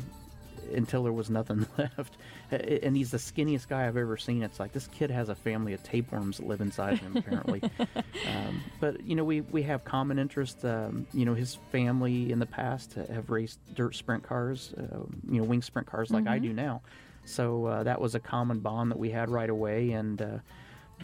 until 0.74 1.02
there 1.02 1.12
was 1.12 1.30
nothing 1.30 1.66
left. 1.78 2.16
And 2.50 2.96
he's 2.96 3.10
the 3.10 3.18
skinniest 3.18 3.68
guy 3.68 3.86
I've 3.86 3.96
ever 3.96 4.16
seen. 4.16 4.42
It's 4.42 4.60
like 4.60 4.72
this 4.72 4.88
kid 4.88 5.10
has 5.10 5.28
a 5.28 5.34
family 5.34 5.72
of 5.72 5.82
tapeworms 5.82 6.38
that 6.38 6.46
live 6.46 6.60
inside 6.60 6.98
him 6.98 7.16
apparently. 7.16 7.62
um, 7.78 8.62
but 8.80 9.02
you 9.06 9.14
know 9.14 9.24
we 9.24 9.42
we 9.42 9.62
have 9.62 9.84
common 9.84 10.18
interests. 10.18 10.64
Um, 10.64 11.06
you 11.12 11.24
know 11.24 11.34
his 11.34 11.58
family 11.72 12.32
in 12.32 12.38
the 12.38 12.46
past 12.46 12.94
have 12.94 13.30
raced 13.30 13.58
dirt 13.74 13.94
sprint 13.94 14.22
cars, 14.22 14.74
uh, 14.78 14.98
you 15.30 15.40
know 15.40 15.44
wing 15.44 15.62
sprint 15.62 15.86
cars 15.86 16.10
like 16.10 16.24
mm-hmm. 16.24 16.32
I 16.32 16.38
do 16.38 16.52
now. 16.52 16.82
So 17.24 17.66
uh, 17.66 17.82
that 17.82 18.00
was 18.00 18.14
a 18.14 18.20
common 18.20 18.60
bond 18.60 18.92
that 18.92 18.98
we 18.98 19.10
had 19.10 19.30
right 19.30 19.50
away 19.50 19.90
and 19.90 20.22
uh, 20.22 20.38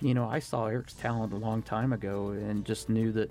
you 0.01 0.15
know, 0.15 0.29
I 0.29 0.39
saw 0.39 0.65
Aric's 0.65 0.95
talent 0.95 1.33
a 1.33 1.37
long 1.37 1.63
time 1.63 1.93
ago 1.93 2.31
and 2.31 2.65
just 2.65 2.89
knew 2.89 3.13
that 3.13 3.31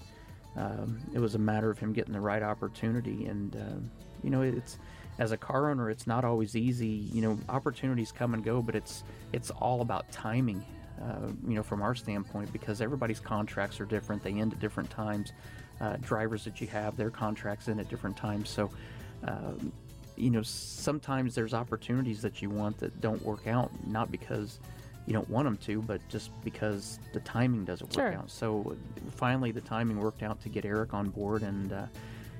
um, 0.55 0.99
it 1.13 1.19
was 1.19 1.35
a 1.35 1.39
matter 1.39 1.69
of 1.69 1.79
him 1.79 1.93
getting 1.93 2.13
the 2.13 2.21
right 2.21 2.43
opportunity. 2.43 3.25
And, 3.25 3.55
uh, 3.55 3.79
you 4.23 4.29
know, 4.29 4.41
it's 4.41 4.77
as 5.21 5.31
a 5.31 5.37
car 5.37 5.69
owner, 5.69 5.91
it's 5.91 6.07
not 6.07 6.25
always 6.25 6.55
easy. 6.55 6.87
You 7.13 7.21
know, 7.21 7.39
opportunities 7.47 8.11
come 8.11 8.33
and 8.33 8.43
go, 8.43 8.59
but 8.59 8.73
it's 8.73 9.03
it's 9.31 9.51
all 9.51 9.81
about 9.81 10.11
timing. 10.11 10.65
Uh, 10.99 11.27
you 11.47 11.53
know, 11.53 11.63
from 11.63 11.81
our 11.83 11.93
standpoint, 11.93 12.51
because 12.51 12.81
everybody's 12.81 13.19
contracts 13.19 13.79
are 13.79 13.85
different. 13.85 14.23
They 14.23 14.33
end 14.33 14.53
at 14.53 14.59
different 14.59 14.89
times. 14.89 15.31
Uh, 15.79 15.97
drivers 16.01 16.43
that 16.43 16.59
you 16.59 16.67
have, 16.67 16.97
their 16.97 17.11
contracts 17.11 17.67
end 17.67 17.79
at 17.79 17.87
different 17.89 18.17
times. 18.17 18.49
So, 18.49 18.69
um, 19.27 19.71
you 20.15 20.31
know, 20.31 20.41
sometimes 20.41 21.33
there's 21.33 21.53
opportunities 21.53 22.21
that 22.23 22.41
you 22.41 22.49
want 22.49 22.77
that 22.79 22.99
don't 22.99 23.23
work 23.23 23.47
out, 23.47 23.71
not 23.87 24.11
because 24.11 24.59
you 25.05 25.13
don't 25.13 25.29
want 25.29 25.45
them 25.45 25.57
to, 25.57 25.81
but 25.83 26.01
just 26.09 26.29
because 26.43 26.99
the 27.13 27.19
timing 27.21 27.65
doesn't 27.65 27.95
work 27.95 28.11
sure. 28.11 28.19
out. 28.19 28.29
So 28.29 28.75
finally, 29.15 29.51
the 29.51 29.61
timing 29.61 29.99
worked 29.99 30.23
out 30.23 30.41
to 30.41 30.49
get 30.49 30.63
Aric 30.65 30.93
on 30.93 31.09
board, 31.09 31.41
and 31.43 31.73
uh, 31.73 31.85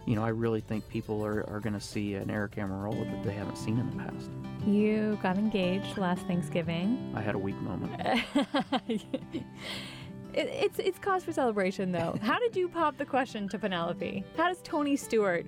you 0.05 0.15
know, 0.15 0.23
I 0.23 0.29
really 0.29 0.61
think 0.61 0.87
people 0.89 1.23
are, 1.25 1.47
are 1.49 1.59
going 1.59 1.73
to 1.73 1.79
see 1.79 2.15
an 2.15 2.27
Aric 2.27 2.55
Almirola 2.55 3.09
that 3.11 3.23
they 3.23 3.33
haven't 3.33 3.57
seen 3.57 3.77
in 3.77 3.89
the 3.91 3.97
past. 3.97 4.29
You 4.65 5.17
got 5.21 5.37
engaged 5.37 5.97
last 5.97 6.25
Thanksgiving. 6.27 7.13
I 7.15 7.21
had 7.21 7.35
a 7.35 7.37
weak 7.37 7.59
moment. 7.61 7.99
it, 8.87 9.05
it's 10.33 10.79
it's 10.79 10.99
cause 10.99 11.23
for 11.23 11.31
celebration, 11.31 11.91
though. 11.91 12.17
How 12.21 12.39
did 12.39 12.55
you 12.55 12.67
pop 12.67 12.97
the 12.97 13.05
question 13.05 13.47
to 13.49 13.59
Pennelope? 13.59 14.23
How 14.37 14.47
does 14.47 14.61
Tony 14.63 14.95
Stewart? 14.95 15.45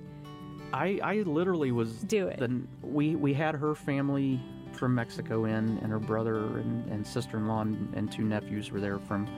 I, 0.72 0.98
I 1.02 1.14
literally 1.22 1.70
was 1.70 1.92
do 2.02 2.26
it. 2.26 2.38
The, 2.38 2.60
we 2.82 3.14
we 3.14 3.32
had 3.32 3.54
her 3.54 3.74
family 3.74 4.40
from 4.72 4.94
Mexico 4.94 5.44
in, 5.44 5.78
and 5.82 5.86
her 5.86 6.00
brother 6.00 6.58
and, 6.58 6.90
and 6.90 7.06
sister 7.06 7.36
in 7.36 7.46
law 7.46 7.60
and, 7.60 7.94
and, 7.94 8.10
two 8.10 8.24
nephews 8.24 8.72
were 8.72 8.80
there 8.80 8.98
from 8.98 9.28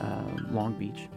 uh, 0.00 0.52
Long 0.52 0.72
Beach. 0.72 1.08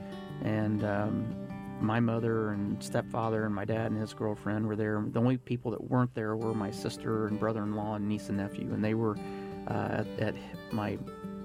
And 0.44 0.84
um, 0.84 1.43
my 1.84 2.00
mother 2.00 2.52
and 2.52 2.82
stepfather 2.82 3.46
and 3.46 3.54
my 3.54 3.66
dad 3.66 3.92
and 3.92 4.00
his 4.00 4.14
girlfriend 4.14 4.66
were 4.66 4.76
there. 4.76 5.04
The 5.06 5.20
only 5.20 5.38
people 5.38 5.72
that 5.72 5.84
weren't 5.90 6.14
there 6.16 6.36
were 6.36 6.54
my 6.54 6.72
sister 6.72 7.28
and 7.28 7.40
brother 7.40 7.64
in 7.64 7.76
law 7.76 7.96
and 7.96 8.08
niece 8.08 8.30
and 8.30 8.38
nephew. 8.38 8.74
And 8.74 8.84
they 8.84 8.94
were 8.94 9.18
uh, 9.68 10.04
at, 10.04 10.08
at, 10.20 10.36
my 10.72 10.98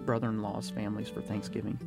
brother 0.06 0.28
in 0.28 0.40
law's 0.40 0.70
families 0.70 1.08
for 1.08 1.20
Thanksgiving. 1.20 1.78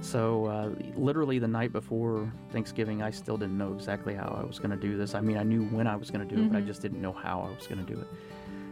So, 0.00 0.46
uh, 0.46 0.70
literally 0.96 1.38
the 1.38 1.48
night 1.48 1.72
before 1.72 2.30
Thanksgiving, 2.50 3.00
I 3.00 3.10
still 3.10 3.36
didn't 3.36 3.56
know 3.56 3.72
exactly 3.72 4.14
how 4.14 4.36
I 4.38 4.44
was 4.44 4.58
going 4.58 4.72
to 4.72 4.76
do 4.76 4.96
this. 4.96 5.14
I 5.14 5.20
mean, 5.20 5.38
I 5.38 5.44
knew 5.44 5.64
when 5.66 5.86
I 5.86 5.96
was 5.96 6.10
going 6.10 6.26
to 6.26 6.34
do 6.34 6.40
it, 6.40 6.44
mm-hmm. 6.44 6.52
but 6.52 6.56
I 6.56 6.60
mm-hmm. 6.60 6.68
just 6.68 6.82
didn't 6.82 7.00
know 7.00 7.12
how 7.12 7.40
I 7.40 7.56
was 7.56 7.66
going 7.66 7.84
to 7.84 7.94
do 7.94 7.98
it. 7.98 8.08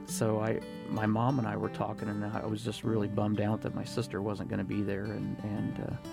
So 0.07 0.41
I, 0.41 0.61
my 0.91 1.07
mom 1.07 1.39
and 1.39 1.47
I 1.47 1.57
were 1.57 1.71
talking, 1.71 2.09
and 2.09 2.25
I 2.25 2.45
was 2.45 2.63
just 2.63 2.85
really 2.85 3.09
bummed 3.09 3.41
out 3.41 3.63
that 3.63 3.75
my 3.75 3.85
sister 3.85 4.21
wasn't 4.21 4.49
going 4.49 4.59
to 4.59 4.65
be 4.65 4.83
there, 4.83 5.05
and 5.05 5.39
and 5.45 5.81
uh, 5.89 6.09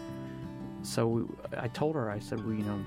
so 0.82 1.28
I 1.58 1.68
told 1.68 1.96
her, 1.96 2.10
I 2.10 2.20
said, 2.20 2.44
well, 2.44 2.54
you 2.54 2.64
know, 2.64 2.80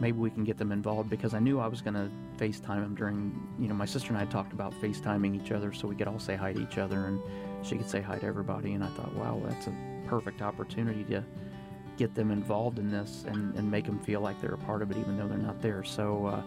maybe 0.00 0.18
we 0.18 0.30
can 0.30 0.44
get 0.44 0.58
them 0.58 0.72
involved 0.72 1.10
because 1.10 1.34
I 1.34 1.38
knew 1.38 1.58
I 1.58 1.66
was 1.66 1.80
going 1.80 1.94
to 1.94 2.10
FaceTime 2.36 2.82
them 2.82 2.94
during, 2.94 3.48
you 3.58 3.68
know, 3.68 3.74
my 3.74 3.86
sister 3.86 4.08
and 4.08 4.18
I 4.18 4.24
talked 4.26 4.52
about 4.52 4.72
FaceTiming 4.80 5.42
each 5.42 5.52
other 5.52 5.72
so 5.72 5.88
we 5.88 5.96
could 5.96 6.08
all 6.08 6.18
say 6.18 6.36
hi 6.36 6.52
to 6.52 6.62
each 6.62 6.78
other, 6.78 7.06
and 7.06 7.20
she 7.62 7.76
could 7.76 7.88
say 7.88 8.00
hi 8.00 8.18
to 8.18 8.26
everybody, 8.26 8.74
and 8.74 8.84
I 8.84 8.88
thought, 8.88 9.12
wow, 9.14 9.40
that's 9.44 9.66
a 9.66 9.74
perfect 10.06 10.42
opportunity 10.42 11.04
to 11.04 11.24
get 11.96 12.14
them 12.14 12.30
involved 12.30 12.78
in 12.78 12.90
this 12.90 13.24
and, 13.26 13.54
and 13.56 13.68
make 13.68 13.84
them 13.84 13.98
feel 13.98 14.20
like 14.20 14.40
they're 14.40 14.54
a 14.54 14.58
part 14.58 14.82
of 14.82 14.90
it 14.90 14.96
even 14.96 15.16
though 15.16 15.26
they're 15.26 15.38
not 15.38 15.60
there. 15.60 15.84
So. 15.84 16.26
Uh, 16.26 16.42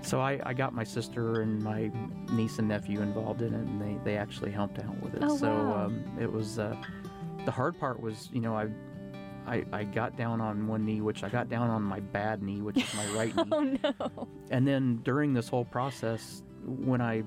so 0.00 0.20
I, 0.20 0.40
I, 0.46 0.54
got 0.54 0.72
my 0.72 0.84
sister 0.84 1.42
and 1.42 1.60
my 1.60 1.90
niece 2.30 2.60
and 2.60 2.68
nephew 2.68 3.00
involved 3.00 3.42
in 3.42 3.52
it, 3.52 3.58
and 3.58 3.82
they, 3.82 3.98
they 4.04 4.16
actually 4.16 4.52
helped 4.52 4.78
out 4.78 5.02
with 5.02 5.14
it. 5.14 5.22
Oh, 5.24 5.36
so 5.36 5.48
wow. 5.48 5.86
um, 5.86 6.04
it 6.20 6.32
was 6.32 6.60
uh, 6.60 6.76
the 7.44 7.50
hard 7.50 7.78
part 7.78 8.00
was 8.00 8.28
you 8.32 8.40
know 8.40 8.54
I, 8.54 8.68
I 9.48 9.64
I 9.72 9.84
got 9.84 10.16
down 10.16 10.40
on 10.40 10.66
one 10.66 10.84
knee, 10.84 11.00
which 11.00 11.24
I 11.24 11.28
got 11.28 11.48
down 11.48 11.70
on 11.70 11.82
my 11.82 12.00
bad 12.00 12.42
knee, 12.42 12.60
which 12.60 12.76
is 12.76 12.94
my 12.94 13.06
right 13.08 13.34
knee. 13.36 13.42
oh 13.52 13.78
no! 13.82 14.28
And 14.50 14.66
then 14.66 15.00
during 15.04 15.32
this 15.32 15.48
whole 15.48 15.64
process, 15.64 16.42
when 16.64 17.00
I 17.00 17.22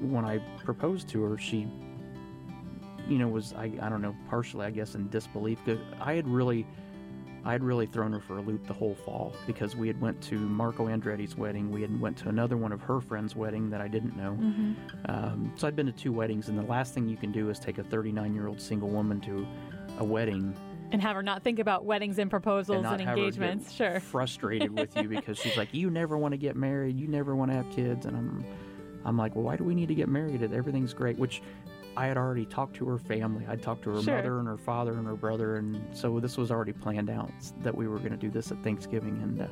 when 0.00 0.24
I 0.24 0.38
proposed 0.64 1.08
to 1.10 1.22
her, 1.24 1.38
she 1.38 1.68
you 3.08 3.18
know 3.18 3.28
was 3.28 3.52
I 3.52 3.72
I 3.80 3.88
don't 3.88 4.00
know 4.02 4.14
partially 4.30 4.64
I 4.66 4.70
guess 4.70 4.94
in 4.94 5.08
disbelief. 5.10 5.58
because 5.64 5.80
I 6.00 6.14
had 6.14 6.26
really 6.26 6.66
I 7.44 7.52
had 7.52 7.62
really 7.62 7.84
thrown 7.84 8.12
her 8.12 8.20
for 8.20 8.38
a 8.38 8.40
loop 8.40 8.66
the 8.66 8.72
whole 8.72 8.94
fall 8.94 9.34
because 9.46 9.76
we 9.76 9.86
had 9.86 10.00
went 10.00 10.18
to 10.22 10.38
Marco 10.38 10.86
Andretti's 10.86 11.36
wedding. 11.36 11.70
We 11.70 11.82
had 11.82 12.00
went 12.00 12.16
to 12.18 12.30
another 12.30 12.56
one 12.56 12.72
of 12.72 12.80
her 12.80 13.02
friends' 13.02 13.36
wedding 13.36 13.68
that 13.68 13.82
I 13.82 13.88
didn't 13.88 14.16
know. 14.16 14.32
Mm-hmm. 14.40 14.72
Um, 15.10 15.52
so 15.54 15.68
I'd 15.68 15.76
been 15.76 15.84
to 15.84 15.92
two 15.92 16.10
weddings, 16.10 16.48
and 16.48 16.58
the 16.58 16.62
last 16.62 16.94
thing 16.94 17.06
you 17.06 17.18
can 17.18 17.32
do 17.32 17.50
is 17.50 17.58
take 17.58 17.76
a 17.76 17.82
39-year-old 17.82 18.58
single 18.58 18.88
woman 18.88 19.20
to 19.20 19.46
a 19.98 20.04
wedding 20.04 20.56
and 20.92 21.02
have 21.02 21.16
her 21.16 21.22
not 21.22 21.42
think 21.42 21.58
about 21.58 21.84
weddings 21.84 22.18
and 22.18 22.30
proposals 22.30 22.84
and, 22.84 23.00
and 23.00 23.08
engagements. 23.08 23.72
sure. 23.72 24.00
Frustrated 24.00 24.76
with 24.76 24.96
you 24.96 25.08
because 25.08 25.38
she's 25.38 25.56
like, 25.56 25.72
"You 25.72 25.90
never 25.90 26.16
want 26.16 26.32
to 26.32 26.38
get 26.38 26.56
married. 26.56 26.98
You 26.98 27.08
never 27.08 27.34
want 27.34 27.50
to 27.50 27.56
have 27.56 27.70
kids," 27.70 28.06
and 28.06 28.16
I'm, 28.16 28.44
I'm 29.04 29.16
like, 29.16 29.34
"Well, 29.34 29.44
why 29.44 29.56
do 29.56 29.64
we 29.64 29.74
need 29.74 29.88
to 29.88 29.94
get 29.94 30.08
married? 30.08 30.42
Everything's 30.42 30.94
great." 30.94 31.18
Which 31.18 31.42
I 31.96 32.06
had 32.06 32.16
already 32.16 32.44
talked 32.44 32.76
to 32.76 32.86
her 32.86 32.98
family. 32.98 33.44
I'd 33.48 33.62
talked 33.62 33.84
to 33.84 33.90
her 33.90 34.02
sure. 34.02 34.16
mother 34.16 34.38
and 34.38 34.48
her 34.48 34.56
father 34.56 34.94
and 34.94 35.06
her 35.06 35.16
brother, 35.16 35.56
and 35.56 35.82
so 35.96 36.18
this 36.20 36.36
was 36.36 36.50
already 36.50 36.72
planned 36.72 37.10
out 37.10 37.32
that 37.62 37.74
we 37.74 37.86
were 37.86 37.98
going 37.98 38.12
to 38.12 38.16
do 38.16 38.30
this 38.30 38.50
at 38.50 38.62
Thanksgiving. 38.64 39.20
And 39.22 39.42
uh, 39.42 39.46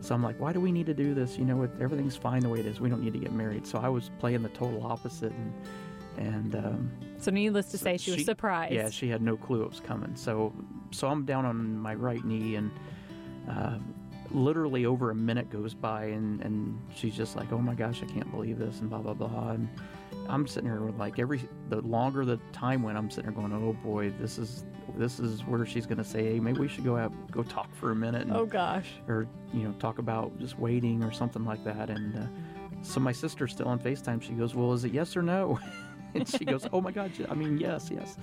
so 0.00 0.14
I'm 0.14 0.22
like, 0.22 0.38
why 0.40 0.52
do 0.52 0.60
we 0.60 0.72
need 0.72 0.86
to 0.86 0.94
do 0.94 1.14
this? 1.14 1.38
You 1.38 1.44
know, 1.44 1.68
everything's 1.80 2.16
fine 2.16 2.42
the 2.42 2.48
way 2.48 2.60
it 2.60 2.66
is. 2.66 2.80
We 2.80 2.88
don't 2.88 3.02
need 3.02 3.12
to 3.12 3.18
get 3.18 3.32
married. 3.32 3.66
So 3.66 3.78
I 3.78 3.88
was 3.88 4.10
playing 4.18 4.42
the 4.42 4.48
total 4.50 4.84
opposite, 4.84 5.32
and 5.32 5.52
and 6.18 6.54
um, 6.54 6.90
so 7.18 7.30
needless 7.30 7.66
to 7.70 7.78
so 7.78 7.84
say, 7.84 7.96
she, 7.96 8.10
she, 8.10 8.16
was 8.18 8.24
surprised. 8.24 8.74
Yeah, 8.74 8.90
she 8.90 9.08
had 9.08 9.22
no 9.22 9.36
clue 9.36 9.62
it 9.62 9.70
was 9.70 9.80
coming. 9.80 10.14
So 10.16 10.52
so 10.90 11.08
I'm 11.08 11.24
down 11.24 11.44
on 11.44 11.78
my 11.78 11.94
right 11.94 12.24
knee, 12.24 12.56
and 12.56 12.70
uh, 13.48 13.78
literally 14.30 14.86
over 14.86 15.10
a 15.10 15.14
minute 15.14 15.50
goes 15.50 15.74
by, 15.74 16.04
and 16.06 16.40
and 16.42 16.80
she's 16.94 17.16
just 17.16 17.36
like, 17.36 17.52
oh 17.52 17.58
my 17.58 17.74
gosh, 17.74 18.02
I 18.02 18.06
can't 18.06 18.30
believe 18.30 18.58
this, 18.58 18.80
and 18.80 18.90
blah 18.90 19.00
blah 19.00 19.14
blah, 19.14 19.50
and 19.50 19.68
I'm 20.28 20.46
sitting 20.46 20.68
here 20.68 20.80
with 20.80 20.96
like 20.96 21.18
every 21.18 21.40
the 21.68 21.80
longer 21.80 22.24
the 22.24 22.38
time 22.52 22.82
went, 22.82 22.98
I'm 22.98 23.10
sitting 23.10 23.30
here 23.30 23.40
going, 23.40 23.52
oh 23.52 23.72
boy, 23.82 24.10
this 24.20 24.38
is 24.38 24.64
this 24.96 25.20
is 25.20 25.44
where 25.44 25.64
she's 25.64 25.86
gonna 25.86 26.04
say, 26.04 26.24
hey, 26.24 26.40
maybe 26.40 26.60
we 26.60 26.68
should 26.68 26.84
go 26.84 26.96
out 26.96 27.12
go 27.30 27.42
talk 27.42 27.74
for 27.74 27.92
a 27.92 27.96
minute. 27.96 28.22
And, 28.22 28.36
oh 28.36 28.46
gosh. 28.46 28.88
Or 29.06 29.26
you 29.52 29.62
know 29.62 29.72
talk 29.78 29.98
about 29.98 30.38
just 30.38 30.58
waiting 30.58 31.02
or 31.02 31.12
something 31.12 31.44
like 31.44 31.64
that. 31.64 31.90
And 31.90 32.16
uh, 32.16 32.26
so 32.82 33.00
my 33.00 33.12
sister's 33.12 33.52
still 33.52 33.68
on 33.68 33.78
Facetime. 33.78 34.22
She 34.22 34.32
goes, 34.32 34.54
well, 34.54 34.72
is 34.72 34.84
it 34.84 34.92
yes 34.92 35.16
or 35.16 35.22
no? 35.22 35.58
and 36.14 36.28
she 36.28 36.44
goes, 36.44 36.66
oh 36.72 36.80
my 36.80 36.90
God, 36.92 37.10
I 37.30 37.34
mean 37.34 37.58
yes, 37.58 37.90
yes. 37.92 38.16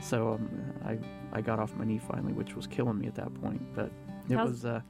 So 0.00 0.34
um, 0.34 0.48
I 0.84 0.98
I 1.32 1.40
got 1.40 1.58
off 1.58 1.74
my 1.74 1.84
knee 1.84 1.98
finally, 1.98 2.32
which 2.32 2.54
was 2.54 2.66
killing 2.66 2.98
me 2.98 3.06
at 3.06 3.14
that 3.16 3.32
point. 3.42 3.62
But 3.74 3.90
it 4.28 4.36
How's- 4.36 4.48
was 4.48 4.64
uh, 4.64 4.80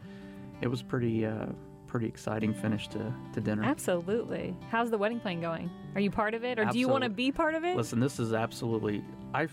it 0.60 0.68
was 0.68 0.82
pretty 0.82 1.26
uh, 1.26 1.46
pretty 1.86 2.06
exciting 2.06 2.52
finish 2.52 2.88
to, 2.88 3.14
to 3.32 3.40
dinner. 3.40 3.62
Absolutely. 3.64 4.56
How's 4.70 4.90
the 4.90 4.98
wedding 4.98 5.20
plan 5.20 5.40
going? 5.40 5.70
Are 5.94 6.00
you 6.00 6.10
part 6.10 6.34
of 6.34 6.44
it, 6.44 6.58
or 6.58 6.64
do 6.66 6.78
you 6.78 6.88
want 6.88 7.04
to 7.04 7.10
be 7.10 7.30
part 7.32 7.54
of 7.54 7.64
it? 7.64 7.76
Listen, 7.76 8.00
this 8.00 8.18
is 8.18 8.32
absolutely. 8.32 9.04
I 9.34 9.48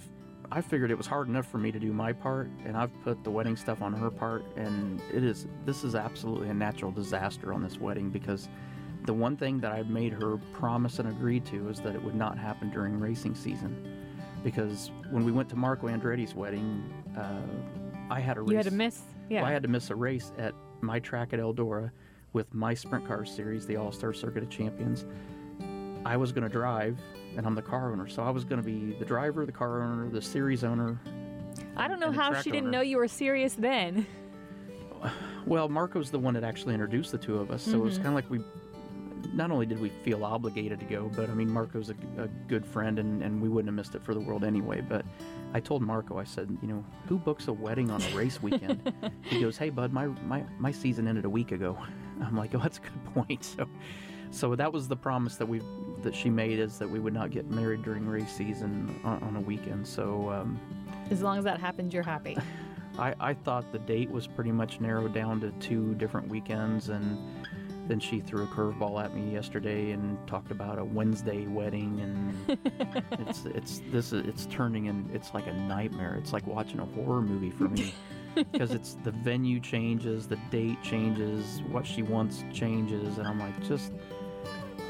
I 0.52 0.62
figured 0.62 0.92
it 0.92 0.98
was 0.98 1.08
hard 1.08 1.28
enough 1.30 1.48
for 1.50 1.58
me 1.58 1.72
to 1.72 1.80
do 1.80 1.94
my 1.94 2.14
part, 2.14 2.50
and 2.66 2.76
I've 2.78 2.92
put 3.04 3.24
the 3.24 3.32
wedding 3.32 3.56
stuff 3.56 3.82
on 3.82 3.94
her 3.94 4.10
part, 4.12 4.46
and 4.56 5.02
it 5.14 5.24
is. 5.24 5.48
This 5.66 5.84
is 5.84 5.96
absolutely 5.96 6.50
a 6.50 6.54
natural 6.54 6.92
disaster 6.92 7.54
on 7.54 7.62
this 7.64 7.80
wedding 7.80 8.10
because 8.10 8.50
the 9.06 9.14
one 9.14 9.36
thing 9.36 9.60
that 9.60 9.72
I 9.72 9.84
made 9.84 10.14
her 10.14 10.38
promise 10.54 11.00
and 11.00 11.10
agree 11.10 11.40
to 11.42 11.70
is 11.70 11.80
that 11.82 11.96
it 11.96 12.04
would 12.04 12.16
not 12.16 12.38
happen 12.38 12.70
during 12.70 13.00
racing 13.00 13.36
season. 13.36 13.76
Because 14.44 14.92
when 15.10 15.24
we 15.24 15.32
went 15.32 15.50
to 15.50 15.56
Marco 15.56 15.88
Andretti's 15.88 16.36
wedding, 16.36 16.84
uh, 17.18 17.40
I 18.10 18.20
had 18.20 18.38
a 18.38 18.42
race. 18.42 18.50
You 18.52 18.58
had 18.58 18.66
to 18.66 18.72
miss- 18.72 19.04
yeah. 19.30 19.42
Well, 19.42 19.50
I 19.50 19.54
had 19.54 19.64
to 19.64 19.70
miss 19.70 19.90
a 19.90 19.96
race 19.96 20.32
at 20.38 20.54
my 20.82 21.00
track 21.00 21.34
at 21.34 21.40
Eldora 21.40 21.92
with 22.34 22.54
my 22.54 22.74
sprint 22.74 23.08
car 23.08 23.26
series, 23.26 23.66
the 23.66 23.78
All 23.78 23.92
Star 23.92 24.14
Circuit 24.14 24.44
of 24.44 24.50
Champions. 24.50 25.06
I 26.06 26.18
was 26.18 26.34
going 26.34 26.44
to 26.44 26.50
drive, 26.50 26.98
and 27.38 27.46
I'm 27.46 27.56
the 27.56 27.62
car 27.62 27.92
owner, 27.94 28.08
so 28.10 28.24
I 28.24 28.30
was 28.30 28.44
going 28.44 28.62
to 28.62 28.66
be 28.66 28.94
the 29.00 29.06
driver, 29.06 29.46
the 29.46 29.52
car 29.54 29.82
owner, 29.82 30.10
the 30.10 30.22
series 30.22 30.66
owner. 30.66 31.00
I 31.78 31.88
don't 31.88 32.00
know 32.02 32.12
how 32.12 32.34
she 32.42 32.52
didn't 32.52 32.68
owner. 32.68 32.78
know 32.80 32.82
you 32.82 32.98
were 32.98 33.08
serious 33.08 33.54
then. 33.54 34.06
Well, 35.46 35.68
Marco's 35.70 36.10
the 36.12 36.20
one 36.20 36.34
that 36.36 36.44
actually 36.44 36.74
introduced 36.74 37.12
the 37.12 37.18
two 37.18 37.38
of 37.38 37.52
us, 37.52 37.62
so 37.62 37.86
it's 37.86 37.98
Mhm. 37.98 38.04
kind 38.04 38.08
of 38.10 38.16
like 38.16 38.30
we. 38.30 38.40
Not 39.34 39.51
only 39.51 39.65
did 39.65 39.80
we 39.80 39.89
feel 39.89 40.25
obligated 40.25 40.80
to 40.80 40.86
go, 40.86 41.10
but 41.15 41.30
I 41.30 41.34
mean, 41.34 41.50
Marco's 41.50 41.89
a, 41.89 41.96
a 42.22 42.27
good 42.48 42.65
friend, 42.65 43.00
and, 43.00 43.24
and 43.24 43.42
we 43.42 43.50
wouldn't 43.50 43.70
have 43.70 43.75
missed 43.75 43.96
it 43.96 44.03
for 44.03 44.13
the 44.13 44.20
world 44.20 44.44
anyway. 44.44 44.82
But 44.82 45.06
I 45.53 45.60
told 45.60 45.82
Marco, 45.82 46.20
I 46.20 46.24
said, 46.24 46.56
you 46.62 46.68
know, 46.68 46.84
who 47.08 47.18
books 47.18 47.48
a 47.48 47.53
wedding 47.53 47.89
on 47.89 48.01
a 48.01 48.15
race 48.15 48.42
weekend? 48.42 48.94
he 49.22 49.42
goes, 49.42 49.58
hey, 49.58 49.70
bud, 49.70 49.94
my, 49.94 50.08
my, 50.27 50.44
my 50.60 50.72
season 50.72 51.08
ended 51.08 51.25
a 51.25 51.30
week 51.30 51.51
ago. 51.51 51.77
I'm 52.22 52.36
like, 52.36 52.53
oh, 52.56 52.60
that's 52.60 52.80
a 52.80 52.82
good 52.82 53.13
point. 53.27 53.56
So, 53.58 54.50
so 54.50 54.56
that 54.56 54.74
was 54.74 54.88
the 54.88 54.96
promise 54.96 55.36
that 55.36 55.46
we 55.46 55.62
that 56.01 56.15
she 56.15 56.27
made 56.27 56.58
is 56.58 56.80
that 56.80 56.89
we 56.89 56.98
would 56.98 57.13
not 57.13 57.30
get 57.30 57.51
married 57.51 57.84
during 57.84 58.08
race 58.08 58.36
season 58.36 59.00
on, 59.03 59.22
on 59.22 59.36
a 59.36 59.39
weekend. 59.39 59.86
So. 59.86 60.32
Um, 60.32 60.60
As 61.12 61.22
long 61.22 61.38
as 61.38 61.44
that 61.44 61.60
happens, 61.60 61.94
you're 61.94 62.01
happy. 62.01 62.36
I, 62.98 63.13
I 63.20 63.34
thought 63.34 63.72
the 63.72 63.80
date 63.80 64.10
was 64.10 64.27
pretty 64.27 64.51
much 64.51 64.80
narrowed 64.80 65.13
down 65.13 65.39
to 65.42 65.51
two 65.60 65.96
different 65.96 66.27
weekends, 66.27 66.89
and 66.89 67.18
then 67.88 68.00
she 68.00 68.22
threw 68.22 68.44
a 68.44 68.48
curveball 68.48 69.04
at 69.04 69.13
me 69.16 69.34
yesterday 69.34 69.92
and 69.92 70.18
talked 70.28 70.52
about 70.52 70.80
a 70.80 70.86
Wednesday 70.86 71.46
wedding, 71.48 72.00
and 72.02 72.60
it's 73.28 73.46
it's 73.46 73.82
this 73.92 74.13
is 74.13 74.25
it's 74.25 74.46
turning 74.48 74.86
in 74.86 75.10
it's 75.13 75.34
like 75.34 75.48
a 75.48 75.54
nightmare. 75.54 76.16
It's 76.16 76.34
like 76.34 76.48
watching 76.48 76.80
a 76.80 76.86
horror 76.86 77.22
movie 77.22 77.52
for 77.52 77.66
me 77.66 77.94
because 78.36 78.72
it's 78.72 78.96
the 79.04 79.12
venue 79.12 79.60
changes, 79.60 80.28
the 80.28 80.38
date 80.50 80.82
changes, 80.82 81.62
what 81.70 81.86
she 81.86 82.04
wants 82.04 82.44
changes, 82.54 83.18
and 83.18 83.28
I'm 83.28 83.40
like 83.40 83.62
just. 83.68 83.92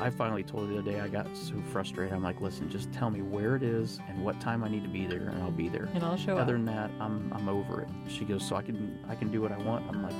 I 0.01 0.09
finally 0.09 0.43
told 0.43 0.67
her 0.67 0.73
the 0.73 0.79
other 0.79 0.91
day 0.91 0.99
I 0.99 1.07
got 1.07 1.27
so 1.37 1.53
frustrated. 1.71 2.13
I'm 2.13 2.23
like, 2.23 2.41
listen, 2.41 2.67
just 2.67 2.91
tell 2.91 3.11
me 3.11 3.21
where 3.21 3.55
it 3.55 3.61
is 3.61 3.99
and 4.09 4.25
what 4.25 4.41
time 4.41 4.63
I 4.63 4.67
need 4.67 4.81
to 4.83 4.89
be 4.89 5.05
there, 5.05 5.29
and 5.29 5.41
I'll 5.41 5.51
be 5.51 5.69
there. 5.69 5.87
And 5.93 6.03
I'll 6.03 6.17
show 6.17 6.35
Other 6.35 6.55
up. 6.55 6.57
than 6.57 6.65
that, 6.65 6.89
I'm 6.99 7.31
I'm 7.31 7.47
over 7.47 7.81
it. 7.81 7.87
She 8.09 8.25
goes, 8.25 8.45
so 8.45 8.55
I 8.55 8.63
can 8.63 8.99
I 9.07 9.15
can 9.15 9.31
do 9.31 9.41
what 9.41 9.51
I 9.51 9.57
want. 9.59 9.85
I'm 9.87 10.01
like, 10.03 10.15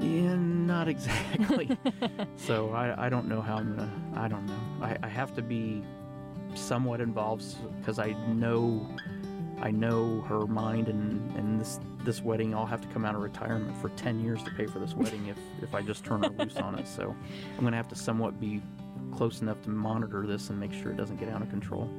yeah, 0.00 0.36
not 0.36 0.88
exactly. 0.94 1.76
so 2.36 2.70
I 2.70 3.06
I 3.06 3.08
don't 3.08 3.28
know 3.28 3.40
how 3.40 3.56
I'm 3.56 3.76
gonna. 3.76 3.90
I 4.14 4.28
don't 4.28 4.46
know. 4.46 4.60
I 4.82 4.96
I 5.02 5.08
have 5.08 5.34
to 5.36 5.42
be 5.42 5.82
somewhat 6.54 7.00
involved 7.00 7.44
because 7.80 7.98
I 7.98 8.12
know 8.28 8.86
I 9.60 9.70
know 9.70 10.20
her 10.22 10.46
mind 10.46 10.88
and 10.88 11.36
and 11.36 11.60
this 11.60 11.80
this 12.04 12.22
wedding. 12.22 12.54
I'll 12.54 12.66
have 12.66 12.80
to 12.82 12.88
come 12.88 13.04
out 13.04 13.14
of 13.14 13.22
retirement 13.22 13.76
for 13.78 13.88
ten 13.90 14.20
years 14.20 14.42
to 14.44 14.50
pay 14.52 14.66
for 14.66 14.78
this 14.78 14.94
wedding 14.94 15.26
if 15.26 15.38
if 15.62 15.74
I 15.74 15.82
just 15.82 16.04
turn 16.04 16.22
her 16.22 16.30
loose 16.30 16.56
on 16.56 16.78
it. 16.78 16.86
So 16.86 17.14
I'm 17.56 17.64
gonna 17.64 17.76
have 17.76 17.88
to 17.88 17.96
somewhat 17.96 18.40
be 18.40 18.62
close 19.14 19.40
enough 19.40 19.60
to 19.62 19.70
monitor 19.70 20.26
this 20.26 20.50
and 20.50 20.60
make 20.60 20.72
sure 20.72 20.92
it 20.92 20.96
doesn't 20.96 21.18
get 21.18 21.28
out 21.28 21.42
of 21.42 21.50
control. 21.50 21.90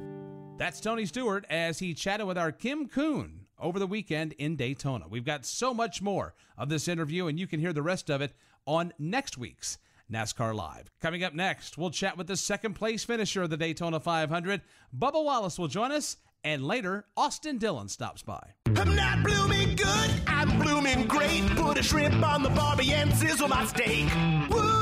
That's 0.56 0.80
Tony 0.80 1.06
Stewart 1.06 1.44
as 1.48 1.78
he 1.78 1.94
chatted 1.94 2.26
with 2.26 2.36
our 2.36 2.52
Kim 2.52 2.86
Coon 2.86 3.39
over 3.60 3.78
the 3.78 3.86
weekend 3.86 4.32
in 4.32 4.56
Daytona. 4.56 5.06
We've 5.08 5.24
got 5.24 5.44
so 5.44 5.72
much 5.72 6.02
more 6.02 6.34
of 6.58 6.68
this 6.68 6.88
interview, 6.88 7.26
and 7.26 7.38
you 7.38 7.46
can 7.46 7.60
hear 7.60 7.72
the 7.72 7.82
rest 7.82 8.10
of 8.10 8.20
it 8.20 8.32
on 8.66 8.92
next 8.98 9.38
week's 9.38 9.78
NASCAR 10.10 10.54
Live. 10.54 10.90
Coming 11.00 11.22
up 11.24 11.34
next, 11.34 11.78
we'll 11.78 11.90
chat 11.90 12.16
with 12.16 12.26
the 12.26 12.36
second 12.36 12.74
place 12.74 13.04
finisher 13.04 13.42
of 13.42 13.50
the 13.50 13.56
Daytona 13.56 14.00
500. 14.00 14.62
Bubba 14.96 15.24
Wallace 15.24 15.58
will 15.58 15.68
join 15.68 15.92
us, 15.92 16.16
and 16.42 16.64
later, 16.64 17.04
Austin 17.16 17.58
Dillon 17.58 17.88
stops 17.88 18.22
by. 18.22 18.54
I'm 18.76 18.94
not 18.96 19.22
blooming 19.22 19.76
good, 19.76 20.10
I'm 20.26 20.58
blooming 20.58 21.06
great. 21.06 21.46
Put 21.56 21.78
a 21.78 21.82
shrimp 21.82 22.24
on 22.26 22.42
the 22.42 22.50
barbie 22.50 22.92
and 22.92 23.14
sizzle 23.14 23.48
my 23.48 23.64
steak. 23.66 24.06
Woo! 24.50 24.80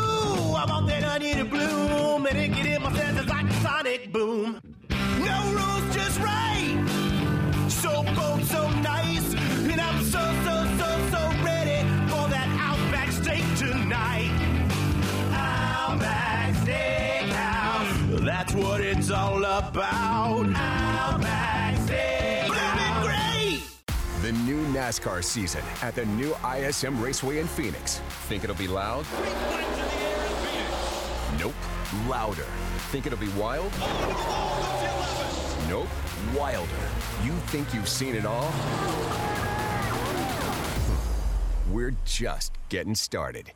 I 0.54 0.64
want 0.68 0.88
that 0.88 1.02
honey 1.02 1.34
to 1.34 1.44
bloom 1.44 2.26
and 2.26 2.38
it 2.38 2.48
get 2.48 2.66
in 2.66 2.82
my 2.82 2.92
senses 2.92 3.28
like 3.28 3.46
a 3.48 3.52
sonic 3.60 4.12
boom. 4.12 4.60
No 4.90 5.54
right. 5.54 5.77
So 8.38 8.44
so 8.44 8.70
nice, 8.80 9.34
and 9.34 9.80
I'm 9.80 10.04
so 10.04 10.20
so 10.44 10.64
so 10.78 10.88
so 11.10 11.44
ready 11.44 11.82
for 12.08 12.28
that 12.28 12.48
Outback 12.60 13.10
steak 13.10 13.42
tonight. 13.56 14.30
Outback 15.32 16.54
Steakhouse, 16.54 18.24
that's 18.24 18.54
what 18.54 18.80
it's 18.80 19.10
all 19.10 19.44
about. 19.44 20.46
Outback 20.54 21.74
Steakhouse, 21.78 23.02
great. 23.02 23.62
The 24.22 24.32
new 24.42 24.64
NASCAR 24.66 25.24
season 25.24 25.62
at 25.82 25.96
the 25.96 26.06
new 26.06 26.34
ISM 26.56 27.02
Raceway 27.02 27.38
in 27.40 27.46
Phoenix. 27.48 27.98
Think 28.28 28.44
it'll 28.44 28.54
be 28.54 28.68
loud? 28.68 29.04
Nope. 31.40 31.54
Louder. 32.06 32.46
Think 32.92 33.06
it'll 33.06 33.18
be 33.18 33.28
wild? 33.30 33.72
Nope. 35.68 35.88
Wilder. 36.34 36.68
You 37.24 37.32
think 37.46 37.72
you've 37.74 37.88
seen 37.88 38.14
it 38.14 38.24
all? 38.26 38.52
We're 41.70 41.94
just 42.04 42.52
getting 42.68 42.94
started. 42.94 43.52